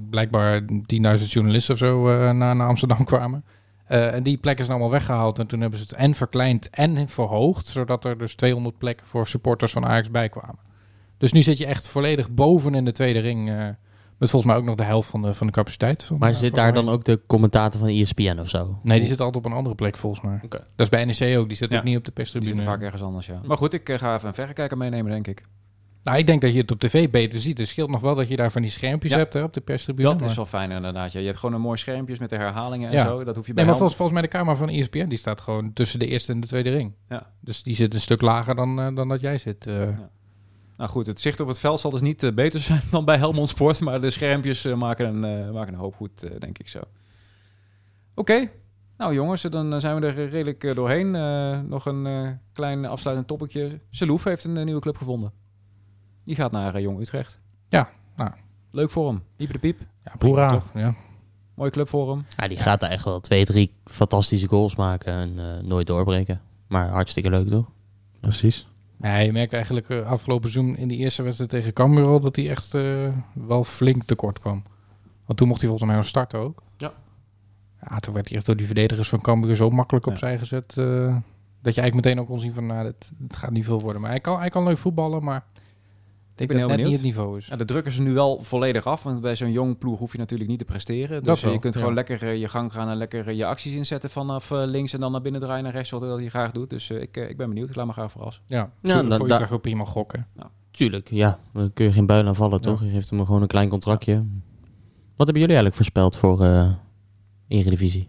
blijkbaar 0.10 0.62
10.000 0.62 0.68
journalisten 1.28 1.74
of 1.74 1.80
zo 1.80 2.04
naar, 2.34 2.56
naar 2.56 2.68
Amsterdam 2.68 3.04
kwamen. 3.14 3.44
Eh, 3.86 4.14
en 4.14 4.24
die 4.24 4.38
plekken 4.38 4.66
zijn 4.66 4.78
allemaal 4.78 4.98
weggehaald. 4.98 5.40
En 5.40 5.48
toen 5.48 5.62
hebben 5.62 5.80
ze 5.80 5.86
het 5.90 5.94
en 5.96 6.14
verkleind 6.16 6.70
en 6.70 7.10
verhoogd. 7.10 7.68
Zodat 7.68 8.06
er 8.06 8.18
dus 8.18 8.36
200 8.36 8.78
plekken 8.78 9.08
voor 9.08 9.28
supporters 9.28 9.72
van 9.72 9.86
Ajax 9.86 10.12
bij 10.12 10.30
kwamen. 10.30 10.60
Dus 11.18 11.32
nu 11.32 11.42
zit 11.42 11.58
je 11.58 11.66
echt 11.66 11.88
volledig 11.88 12.32
boven 12.32 12.76
in 12.76 12.86
de 12.86 12.92
tweede 12.92 13.20
ring. 13.20 13.50
eh, 13.50 13.68
met 14.18 14.30
volgens 14.32 14.52
mij 14.52 14.62
ook 14.62 14.68
nog 14.68 14.76
de 14.76 14.84
helft 14.84 15.10
van 15.10 15.22
de, 15.22 15.34
van 15.34 15.48
de 15.48 15.54
capaciteit. 15.54 16.04
Van, 16.04 16.18
Maar 16.18 16.30
eh, 16.30 16.36
zit 16.36 16.56
daar 16.56 16.74
dan 16.74 16.90
ook 16.90 17.04
de 17.04 17.22
commentator 17.28 17.80
van 17.80 17.90
ESPN 17.90 18.38
of 18.40 18.50
zo? 18.50 18.80
Nee, 18.84 19.00
die 19.00 19.08
zit 19.08 19.20
altijd 19.20 19.46
op 19.46 19.52
een 19.52 19.58
andere 19.58 19.76
plek 19.76 19.98
volgens 19.98 20.22
mij. 20.26 20.36
Oké. 20.44 20.58
Dat 20.58 20.68
is 20.76 20.90
bij 20.90 21.06
NEC 21.06 21.38
ook. 21.38 21.48
Die 21.48 21.58
zit 21.58 21.72
Ja. 21.72 21.78
ook 21.78 21.84
niet 21.84 21.98
op 21.98 22.04
de 22.06 22.12
Die 22.14 22.26
zit 22.26 22.34
perstribune. 22.34 22.70
vaak 22.70 22.82
ergens 22.82 23.02
anders, 23.02 23.26
ja. 23.26 23.42
Maar 23.46 23.58
goed, 23.58 23.74
ik 23.74 23.90
ga 23.92 24.16
even 24.16 24.28
een 24.28 24.34
verrekijker 24.34 24.78
meenemen, 24.78 25.12
denk 25.12 25.28
ik. 25.28 25.44
Nou, 26.04 26.18
ik 26.18 26.26
denk 26.28 26.42
dat 26.42 26.54
je 26.54 26.58
het 26.60 26.72
op 26.72 26.80
tv 26.80 27.10
beter 27.10 27.40
ziet. 27.40 27.58
Het 27.58 27.68
scheelt 27.68 27.90
nog 27.90 28.02
wel 28.02 28.16
dat 28.16 28.28
je 28.28 28.36
daar 28.36 28.52
van 28.52 28.62
die 28.62 28.72
schermpjes 28.72 29.12
Ja. 29.12 29.18
hebt 29.18 29.34
hè, 29.34 29.44
op 29.44 29.54
de 29.54 29.62
perstribune. 29.62 30.08
Dat 30.08 30.20
maar- 30.20 30.30
is 30.30 30.36
wel 30.36 30.46
fijn 30.46 30.72
inderdaad. 30.72 31.12
Ja. 31.12 31.20
Je 31.20 31.26
hebt 31.26 31.38
gewoon 31.38 31.56
een 31.56 31.62
mooi 31.62 31.78
schermpjes 31.78 32.20
met 32.20 32.30
de 32.30 32.36
herhalingen 32.36 32.90
en 32.90 32.96
Ja. 32.96 33.06
zo. 33.08 33.24
Dat 33.24 33.36
hoef 33.36 33.48
je 33.48 33.54
bij 33.54 33.64
Nee, 33.64 33.66
maar 33.72 33.76
volgens, 33.80 33.98
volgens 33.98 34.20
mij 34.20 34.30
de 34.30 34.38
camera 34.38 34.56
van 34.56 34.70
ESPN 34.70 35.08
die 35.08 35.18
staat 35.18 35.42
gewoon 35.42 35.74
tussen 35.74 36.00
de 36.00 36.08
eerste 36.08 36.32
en 36.32 36.40
de 36.40 36.48
tweede 36.48 36.70
ring. 36.70 36.94
Ja. 37.10 37.30
Dus 37.40 37.64
die 37.64 37.76
zit 37.76 37.94
een 37.94 38.00
stuk 38.02 38.22
lager 38.22 38.56
dan, 38.56 38.80
eh, 38.80 38.96
dan 38.96 39.08
dat 39.08 39.22
jij 39.22 39.38
zit. 39.38 39.68
eh. 39.68 39.88
Nou 40.78 40.90
goed, 40.90 41.06
het 41.08 41.20
zicht 41.22 41.40
op 41.40 41.48
het 41.48 41.60
veld 41.60 41.80
zal 41.80 41.92
dus 41.92 42.02
niet 42.02 42.24
eh, 42.24 42.32
beter 42.34 42.60
zijn 42.70 42.82
dan 42.92 43.06
bij 43.06 43.18
Helmond 43.18 43.50
Sport. 43.50 43.80
Maar 43.80 44.02
de 44.02 44.10
schermpjes 44.10 44.64
maken, 44.64 45.24
een, 45.24 45.52
maken 45.54 45.74
een 45.74 45.80
hoop 45.80 45.96
goed, 45.96 46.28
denk 46.40 46.58
ik 46.58 46.68
zo. 46.68 46.80
Oké. 48.16 48.50
Nou 48.98 49.14
jongens, 49.14 49.42
dan 49.42 49.82
zijn 49.82 50.00
we 50.00 50.06
er 50.08 50.30
redelijk 50.30 50.76
doorheen. 50.76 51.12
Nog 51.70 51.86
een 51.86 52.40
klein 52.54 52.86
afsluitend 52.86 53.28
toppetje. 53.28 53.80
Selouf 53.90 54.24
heeft 54.24 54.44
een 54.44 54.66
nieuwe 54.66 54.82
club 54.82 54.98
gevonden. 54.98 55.32
Die 56.24 56.36
gaat 56.36 56.52
naar 56.52 56.76
eh, 56.76 56.82
Jong 56.82 57.00
Utrecht. 57.00 57.40
Ja, 57.70 57.90
nou. 58.16 58.32
Leuk 58.72 58.90
voor 58.90 59.08
hem. 59.08 59.24
Piep 59.36 59.52
de 59.52 59.60
piep. 59.60 59.82
Ja, 60.06 60.14
prima 60.18 60.50
toch? 60.50 60.66
Ja. 60.74 60.96
Mooie 61.56 61.70
club 61.72 61.88
voor 61.88 62.10
hem. 62.12 62.24
Ja, 62.38 62.48
die 62.48 62.58
gaat 62.58 62.80
daar 62.80 62.90
echt 62.90 63.06
wel 63.06 63.20
twee, 63.20 63.46
drie 63.46 63.74
fantastische 63.86 64.48
goals 64.48 64.76
maken 64.76 65.14
en 65.14 65.40
eh, 65.40 65.64
nooit 65.68 65.88
doorbreken. 65.88 66.42
Maar 66.68 66.90
hartstikke 66.90 67.30
leuk 67.30 67.48
toch? 67.48 67.70
Precies. 68.20 68.68
Ja, 69.02 69.18
je 69.18 69.32
merkt 69.32 69.54
eigenlijk 69.54 69.90
eh, 69.90 70.06
afgelopen 70.12 70.52
seizoen 70.52 70.78
in 70.78 70.88
die 70.88 70.98
eerste 70.98 71.24
wedstrijd 71.24 71.50
tegen 71.52 71.74
Cambuur 71.74 72.06
al 72.06 72.20
dat 72.20 72.36
hij 72.36 72.50
echt 72.50 72.74
eh, 72.74 73.10
wel 73.34 73.64
flink 73.64 74.04
tekort 74.04 74.40
kwam. 74.40 74.64
Want 75.26 75.38
toen 75.40 75.48
mocht 75.48 75.60
hij 75.62 75.70
volgens 75.70 75.90
mij 75.90 76.00
nog 76.00 76.08
starten 76.10 76.40
ook. 76.40 76.64
Ja. 76.78 76.92
Ja, 77.90 77.98
toen 78.00 78.14
werd 78.14 78.28
hij 78.28 78.38
echt 78.38 78.46
door 78.46 78.56
die 78.56 78.66
verdedigers 78.66 79.10
van 79.10 79.22
Cambuur 79.22 79.56
zo 79.56 79.70
makkelijk 79.70 80.06
Ja. 80.06 80.12
opzij 80.12 80.38
gezet. 80.38 80.78
eh, 80.78 81.16
dat 81.62 81.76
je 81.76 81.82
eigenlijk 81.82 81.94
meteen 81.94 82.20
ook 82.20 82.28
kon 82.28 82.40
zien 82.40 82.54
van, 82.54 82.66
nou, 82.66 82.84
dit, 82.84 83.12
dit 83.18 83.36
gaat 83.36 83.52
niet 83.52 83.66
veel 83.66 83.80
worden. 83.82 84.02
Maar 84.02 84.10
hij 84.10 84.20
kan, 84.20 84.40
hij 84.40 84.50
kan 84.50 84.64
leuk 84.64 84.78
voetballen, 84.78 85.24
maar 85.24 85.46
Ik 86.36 86.48
ben 86.48 86.58
heel 86.58 86.68
net 86.68 86.76
niet 86.78 86.86
benieuwd. 86.86 87.02
het 87.02 87.12
niveau 87.16 87.38
is. 87.38 87.46
Ja, 87.48 87.56
de 87.56 87.66
drukken 87.66 87.92
ze 87.92 88.02
nu 88.02 88.14
wel 88.14 88.42
volledig 88.42 88.86
af, 88.86 89.04
want 89.04 89.22
bij 89.22 89.36
zo'n 89.36 89.52
jong 89.52 89.78
ploeg 89.78 90.00
hoef 90.00 90.12
je 90.12 90.18
natuurlijk 90.18 90.50
niet 90.50 90.60
te 90.60 90.66
presteren. 90.66 91.24
Dus 91.24 91.42
wel, 91.42 91.52
je 91.54 91.60
kunt 91.60 91.74
ja. 91.74 91.80
gewoon 91.80 91.96
lekker 91.96 92.24
eh, 92.24 92.40
je 92.40 92.48
gang 92.48 92.72
gaan 92.74 92.90
en 92.90 92.96
lekker 92.96 93.28
eh, 93.28 93.38
je 93.38 93.46
acties 93.46 93.74
inzetten 93.74 94.10
vanaf 94.10 94.52
eh, 94.52 94.62
links 94.66 94.94
en 94.94 95.00
dan 95.00 95.12
naar 95.12 95.22
binnen 95.22 95.42
draaien 95.42 95.64
naar 95.64 95.72
rechts, 95.74 95.90
wat 95.90 96.20
je 96.22 96.30
graag 96.30 96.52
doet. 96.52 96.70
Dus 96.70 96.90
eh, 96.90 97.02
ik, 97.02 97.18
ik 97.18 97.38
ben 97.38 97.48
benieuwd. 97.50 97.70
Ik 97.70 97.76
laat 97.76 97.86
me 97.86 97.92
graag 97.92 98.12
verrassen. 98.12 98.44
Ja, 98.48 98.72
Ja, 98.82 99.00
voor, 99.00 99.10
dan- 99.10 99.18
voor 99.18 99.28
da- 99.28 99.34
Utrecht 99.34 99.52
ook 99.52 99.62
prima 99.62 99.86
gokken. 99.86 100.28
Tuurlijk, 100.72 101.10
ja. 101.10 101.40
Dan 101.54 101.74
kun 101.74 101.86
je 101.86 101.92
geen 101.92 102.06
buil 102.06 102.28
aanvallen, 102.28 102.60
Ja. 102.62 102.68
toch? 102.70 102.82
Je 102.84 102.90
geeft 102.90 103.10
hem 103.10 103.26
gewoon 103.26 103.42
een 103.42 103.48
klein 103.48 103.70
contractje. 103.70 104.14
Wat 105.16 105.28
hebben 105.28 105.34
jullie 105.48 105.56
eigenlijk 105.58 105.76
voorspeld 105.76 106.18
voor 106.18 106.44
eh 106.44 106.72
Eredivisie? 107.48 108.08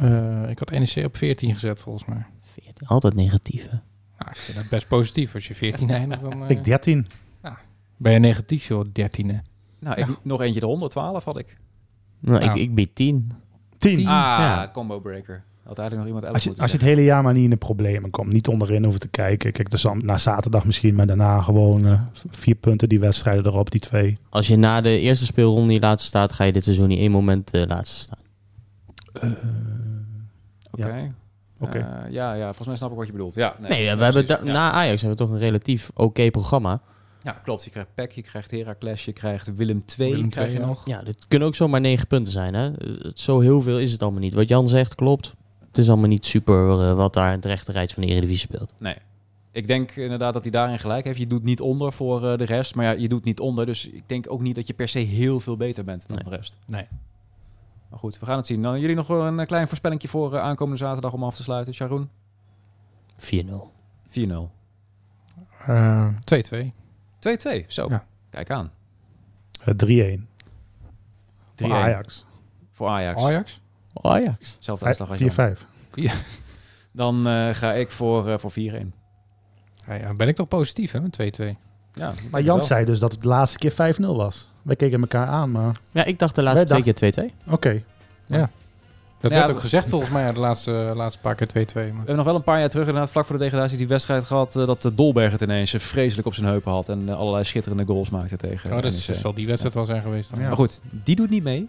Eh, 0.00 0.48
ik 0.50 0.58
had 0.58 0.70
NEC 0.70 1.04
op 1.06 1.16
14 1.16 1.52
gezet 1.52 1.80
volgens 1.80 2.04
mij. 2.04 2.26
14. 2.40 2.86
Altijd 2.86 3.14
negatief, 3.14 3.62
hè? 3.62 3.76
Nou, 4.18 4.30
ik 4.30 4.36
vind 4.36 4.56
dat 4.56 4.68
best 4.68 4.88
positief. 4.88 5.34
Als 5.34 5.48
je 5.48 5.54
14 5.54 5.90
eindigt, 5.90 6.22
dan 6.22 6.42
eh, 6.44 6.50
Ik 6.50 6.64
13. 6.64 7.06
Ben 7.96 8.12
je 8.12 8.18
negatief, 8.18 8.66
joh, 8.68 8.84
13e. 8.92 9.40
Nou, 9.80 9.98
Ja. 10.00 10.06
ik, 10.06 10.06
nog 10.22 10.40
eentje 10.40 10.62
eronder, 10.62 10.88
12 10.88 11.24
had 11.24 11.38
ik. 11.38 11.56
Nou, 12.20 12.38
Nou. 12.44 12.50
Ik, 12.50 12.62
ik 12.62 12.74
bied 12.74 12.94
10. 12.94 13.30
10. 13.78 13.96
Tien. 13.96 14.06
Ah, 14.06 14.12
Ja. 14.12 14.70
combo 14.72 15.00
breaker. 15.00 15.44
Had 15.64 15.78
eigenlijk 15.78 16.08
nog 16.08 16.16
iemand 16.16 16.34
Als 16.34 16.44
je, 16.44 16.62
als 16.62 16.70
je 16.70 16.76
het 16.76 16.86
hele 16.86 17.04
jaar 17.04 17.22
maar 17.22 17.32
niet 17.32 17.44
in 17.44 17.50
de 17.50 17.56
problemen 17.56 18.10
komt, 18.10 18.32
niet 18.32 18.48
onderin 18.48 18.82
hoeven 18.82 19.00
te 19.00 19.08
kijken. 19.08 19.52
Kijk, 19.52 19.70
dus 19.70 19.82
dan 19.82 19.98
na 20.04 20.18
zaterdag 20.18 20.64
misschien, 20.64 20.94
maar 20.94 21.06
daarna 21.06 21.40
gewoon 21.40 21.86
eh, 21.86 22.00
vier 22.30 22.54
punten 22.54 22.88
die 22.88 23.00
wedstrijden 23.00 23.46
erop, 23.46 23.70
die 23.70 23.80
twee. 23.80 24.18
Als 24.30 24.46
je 24.46 24.56
na 24.56 24.80
de 24.80 24.98
eerste 25.00 25.24
speelronde 25.24 25.66
niet 25.72 25.82
laatste 25.82 26.08
staat, 26.08 26.32
ga 26.32 26.44
je 26.44 26.52
dit 26.52 26.64
seizoen 26.64 26.88
niet 26.88 26.98
één 26.98 27.10
moment 27.10 27.50
eh 27.50 27.62
laatste 27.66 27.96
staan. 28.00 28.18
Oké. 30.70 31.08
Oké. 31.60 31.78
Eh, 31.78 32.12
ja, 32.12 32.32
ja, 32.34 32.44
volgens 32.44 32.66
mij 32.66 32.76
snap 32.76 32.90
ik 32.90 32.96
wat 32.96 33.06
je 33.06 33.12
bedoelt. 33.12 33.34
Ja, 33.34 33.54
nee, 33.60 33.70
Nee, 33.70 33.82
ja, 33.84 33.96
we 33.96 34.04
hebben 34.04 34.26
ja. 34.26 34.52
na 34.52 34.70
Ajax 34.72 35.00
hebben 35.02 35.18
we 35.18 35.24
toch 35.24 35.34
een 35.34 35.40
relatief 35.42 35.90
oké 35.94 36.30
programma. 36.30 36.80
Ja, 37.26 37.32
klopt. 37.32 37.64
Je 37.64 37.70
krijgt 37.70 37.94
PEC, 37.94 38.10
je 38.12 38.22
krijgt 38.22 38.50
Heracles, 38.50 39.04
je 39.04 39.12
krijgt 39.12 39.54
Willem 39.54 39.84
II. 39.98 40.10
Willem 40.12 40.28
krijg 40.30 40.52
je 40.52 40.58
nog. 40.58 40.86
Ja, 40.86 41.02
dit 41.02 41.28
kunnen 41.28 41.48
ook 41.48 41.54
zomaar 41.54 41.80
negen 41.80 42.06
punten 42.06 42.32
zijn. 42.32 42.54
Hè? 42.54 42.70
Het- 42.70 43.20
Zo 43.20 43.40
heel 43.40 43.62
veel 43.62 43.78
is 43.78 43.92
het 43.92 44.02
allemaal 44.02 44.20
niet. 44.20 44.34
Wat 44.34 44.48
Jan 44.48 44.68
zegt 44.68 44.94
klopt. 44.94 45.34
Het 45.66 45.78
is 45.78 45.88
allemaal 45.88 46.08
niet 46.08 46.26
super 46.26 46.70
eh, 46.80 46.94
wat 46.94 47.14
daar 47.14 47.28
in 47.28 47.34
het 47.36 47.44
rechte 47.44 47.72
rijtje 47.72 47.94
van 47.94 48.04
de 48.04 48.10
Eredivisie 48.10 48.48
speelt. 48.48 48.72
Nee. 48.78 48.96
Ik 49.52 49.66
denk 49.66 49.90
inderdaad 49.90 50.32
dat 50.32 50.42
hij 50.42 50.50
daarin 50.50 50.78
gelijk 50.78 51.04
heeft. 51.04 51.18
Je 51.18 51.26
doet 51.26 51.42
niet 51.42 51.60
onder 51.60 51.92
voor 51.92 52.26
eh, 52.30 52.38
de 52.38 52.44
rest. 52.44 52.74
Maar 52.74 52.84
ja, 52.84 52.90
je 52.90 53.08
doet 53.08 53.24
niet 53.24 53.40
onder. 53.40 53.66
Dus 53.66 53.88
ik 53.88 54.02
denk 54.08 54.30
ook 54.32 54.40
niet 54.40 54.54
dat 54.54 54.66
je 54.66 54.74
per 54.74 54.88
se 54.88 54.98
heel 54.98 55.40
veel 55.40 55.56
beter 55.56 55.84
bent 55.84 56.08
dan 56.08 56.16
Nee. 56.16 56.30
de 56.30 56.36
rest. 56.36 56.56
Nee. 56.66 56.86
Maar 57.90 57.98
goed, 57.98 58.18
we 58.18 58.26
gaan 58.26 58.36
het 58.36 58.46
zien. 58.46 58.62
Dan 58.62 58.80
jullie 58.80 58.96
nog 58.96 59.06
wel 59.06 59.26
een 59.26 59.40
eh, 59.40 59.46
klein 59.46 59.68
voorspellingje 59.68 60.08
voor 60.08 60.38
aankomende 60.38 60.78
zaterdag 60.78 61.12
om 61.12 61.24
af 61.24 61.36
te 61.36 61.42
sluiten. 61.42 61.74
Sharon? 61.74 62.08
4-0. 63.16 63.70
4-0. 64.08 64.50
2-2. 66.24 66.72
2-2. 67.18 67.64
Zo. 67.66 67.86
Ja. 67.88 68.04
Kijk 68.30 68.50
aan. 68.50 68.70
3-1 69.64 69.64
Eh, 69.64 69.74
3-1 69.74 70.28
voor 71.56 71.72
Ajax. 71.72 72.24
Voor 72.72 72.88
Ajax. 72.88 73.22
Ajax? 73.22 73.60
Ajax. 74.02 74.56
Zelfde 74.60 74.86
uitslag 74.86 75.08
als 75.08 75.18
Jan. 75.18 75.30
4-5. 75.30 75.66
Dan 76.92 77.26
eh, 77.26 77.48
ga 77.54 77.72
ik 77.72 77.90
voor, 77.90 78.28
eh, 78.28 78.38
voor 78.38 78.50
4-1. 78.50 78.92
Ja, 79.86 79.94
ja, 79.94 80.14
ben 80.14 80.28
ik 80.28 80.36
toch 80.36 80.48
positief, 80.48 80.92
hè, 80.92 81.00
met 81.00 81.12
2-2? 81.12 81.56
Ja, 81.92 82.12
Maar 82.30 82.42
Jan 82.42 82.62
zei 82.62 82.84
dus 82.84 82.98
dat 82.98 83.12
het 83.12 83.20
de 83.22 83.28
laatste 83.28 83.58
keer 83.58 83.72
5-0 83.72 84.16
was. 84.16 84.50
Wij 84.62 84.76
keken 84.76 85.00
elkaar 85.00 85.26
aan, 85.26 85.50
maar 85.50 85.80
Ja, 85.90 86.04
ik 86.04 86.18
dacht 86.18 86.34
de 86.34 86.42
laatste 86.42 86.66
twee 86.66 86.82
keer 86.82 86.94
2-2. 86.94 87.34
oké. 87.46 87.82
Dat 89.28 89.38
Ja, 89.38 89.44
werd 89.44 89.56
ook 89.56 89.62
gezegd 89.62 89.88
volgens 89.88 90.10
mij 90.12 90.32
de 90.32 90.38
laatste, 90.38 90.70
laatste 90.94 91.20
paar 91.20 91.34
keer 91.34 91.48
2-2. 91.48 91.52
Maar... 91.54 91.64
We 91.74 91.80
hebben 91.96 92.16
nog 92.16 92.24
wel 92.24 92.34
een 92.34 92.42
paar 92.42 92.58
jaar 92.58 92.68
terug, 92.68 92.86
inderdaad, 92.86 93.10
vlak 93.10 93.26
voor 93.26 93.36
de 93.38 93.42
degradatie, 93.42 93.76
die 93.78 93.88
wedstrijd 93.88 94.24
gehad 94.24 94.56
eh, 94.56 94.66
dat 94.66 94.82
de 94.82 94.94
Dolberg 94.94 95.32
het 95.32 95.40
ineens 95.40 95.72
eh, 95.74 95.80
vreselijk 95.80 96.26
op 96.26 96.34
zijn 96.34 96.46
heupen 96.46 96.72
had 96.72 96.88
en 96.88 97.08
eh, 97.08 97.16
allerlei 97.18 97.44
schitterende 97.44 97.84
goals 97.86 98.10
maakte 98.10 98.36
tegen. 98.36 98.70
Oh, 98.76 98.82
dat 98.82 98.92
is- 98.92 99.04
zal 99.20 99.34
die 99.34 99.46
wedstrijd 99.46 99.74
wel 99.74 99.84
zijn 99.84 100.02
geweest. 100.02 100.30
Dan. 100.30 100.40
Ja. 100.40 100.46
Maar 100.46 100.56
goed, 100.56 100.80
die 100.90 101.16
doet 101.16 101.30
niet 101.30 101.42
mee. 101.42 101.68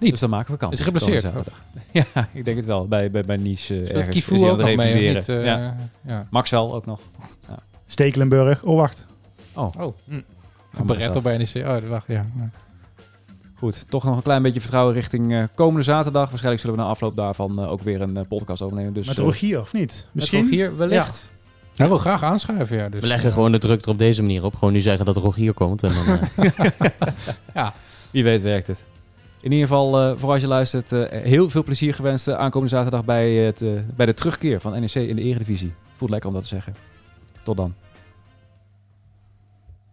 Niet? 0.00 0.10
Dus 0.10 0.20
dan 0.20 0.30
maken 0.30 0.52
we 0.52 0.58
kans. 0.58 0.72
Is 0.72 0.78
hij 0.78 0.86
geblesseerd? 0.92 1.34
Ja, 1.92 2.04
ik 2.32 2.44
denk 2.44 2.56
het 2.56 2.66
wel. 2.66 2.88
Bij, 2.88 3.10
bij, 3.10 3.24
bij 3.24 3.36
Nice 3.36 3.74
uh, 3.74 3.88
ergens. 3.90 4.08
Kifu 4.08 4.34
ook 4.48 4.58
nog 4.58 4.74
mee? 4.76 5.14
Niet, 5.14 5.28
eh, 5.28 5.44
ja. 5.44 5.76
ja. 6.06 6.26
Max 6.30 6.50
wel 6.50 6.74
ook 6.74 6.86
nog. 6.86 7.00
Stekelenburg. 7.86 8.62
Oh, 8.62 8.76
wacht. 8.76 9.06
Oh, 9.54 9.74
Oh, 9.78 9.94
Hm. 10.08 10.20
Barretto 10.84 11.20
bij 11.20 11.36
NEC. 11.36 11.54
Oh, 11.56 11.72
dat 11.72 11.82
wacht, 11.84 12.06
ja. 12.06 12.26
Ja. 13.64 13.70
Goed, 13.70 13.90
toch 13.90 14.04
nog 14.04 14.16
een 14.16 14.22
klein 14.22 14.42
beetje 14.42 14.60
vertrouwen 14.60 14.94
richting 14.94 15.32
eh, 15.32 15.42
komende 15.54 15.82
zaterdag. 15.82 16.28
Waarschijnlijk 16.28 16.62
zullen 16.62 16.76
we 16.76 16.82
na 16.82 16.88
afloop 16.88 17.16
daarvan 17.16 17.60
eh, 17.60 17.70
ook 17.70 17.80
weer 17.80 18.00
een 18.00 18.16
eh, 18.16 18.22
podcast 18.28 18.62
opnemen. 18.62 18.92
Dus, 18.92 19.06
Met 19.06 19.18
Rogier, 19.18 19.60
of 19.60 19.72
niet? 19.72 20.08
Misschien? 20.12 20.48
hier 20.48 20.76
wellicht. 20.76 21.32
Hij 21.76 21.88
wil 21.88 21.98
graag 21.98 22.22
aanschuiven, 22.22 22.76
ja. 22.76 22.88
Dus, 22.88 23.00
We 23.00 23.06
leggen 23.06 23.32
gewoon 23.32 23.52
de 23.52 23.58
druk 23.58 23.82
er 23.82 23.88
op 23.88 23.98
deze 23.98 24.22
manier 24.22 24.44
op. 24.44 24.54
Gewoon 24.54 24.72
nu 24.72 24.80
zeggen 24.80 25.04
dat 25.04 25.16
Rogier 25.16 25.52
komt. 25.52 25.82
En 25.82 25.92
dan, 25.94 26.18
eh, 27.52 27.68
Wie 28.10 28.24
weet 28.24 28.42
werkt 28.42 28.66
het. 28.66 28.84
In 29.40 29.52
ieder 29.52 29.68
geval, 29.68 30.00
eh, 30.00 30.12
voor 30.16 30.30
als 30.30 30.40
je 30.40 30.46
luistert, 30.46 30.92
eh, 30.92 31.22
heel 31.22 31.50
veel 31.50 31.62
plezier 31.62 31.94
gewenst 31.94 32.28
aankomende 32.28 32.74
zaterdag 32.74 33.04
bij, 33.04 33.32
het, 33.32 33.64
bij 33.96 34.06
de 34.06 34.14
terugkeer 34.14 34.60
van 34.60 34.80
NEC 34.80 34.94
in 34.94 35.16
de 35.16 35.22
Eredivisie. 35.22 35.72
Voelt 35.94 36.10
lekker 36.10 36.28
om 36.28 36.34
dat 36.34 36.42
te 36.42 36.48
zeggen. 36.48 36.74
Tot 37.42 37.56
dan. 37.56 37.74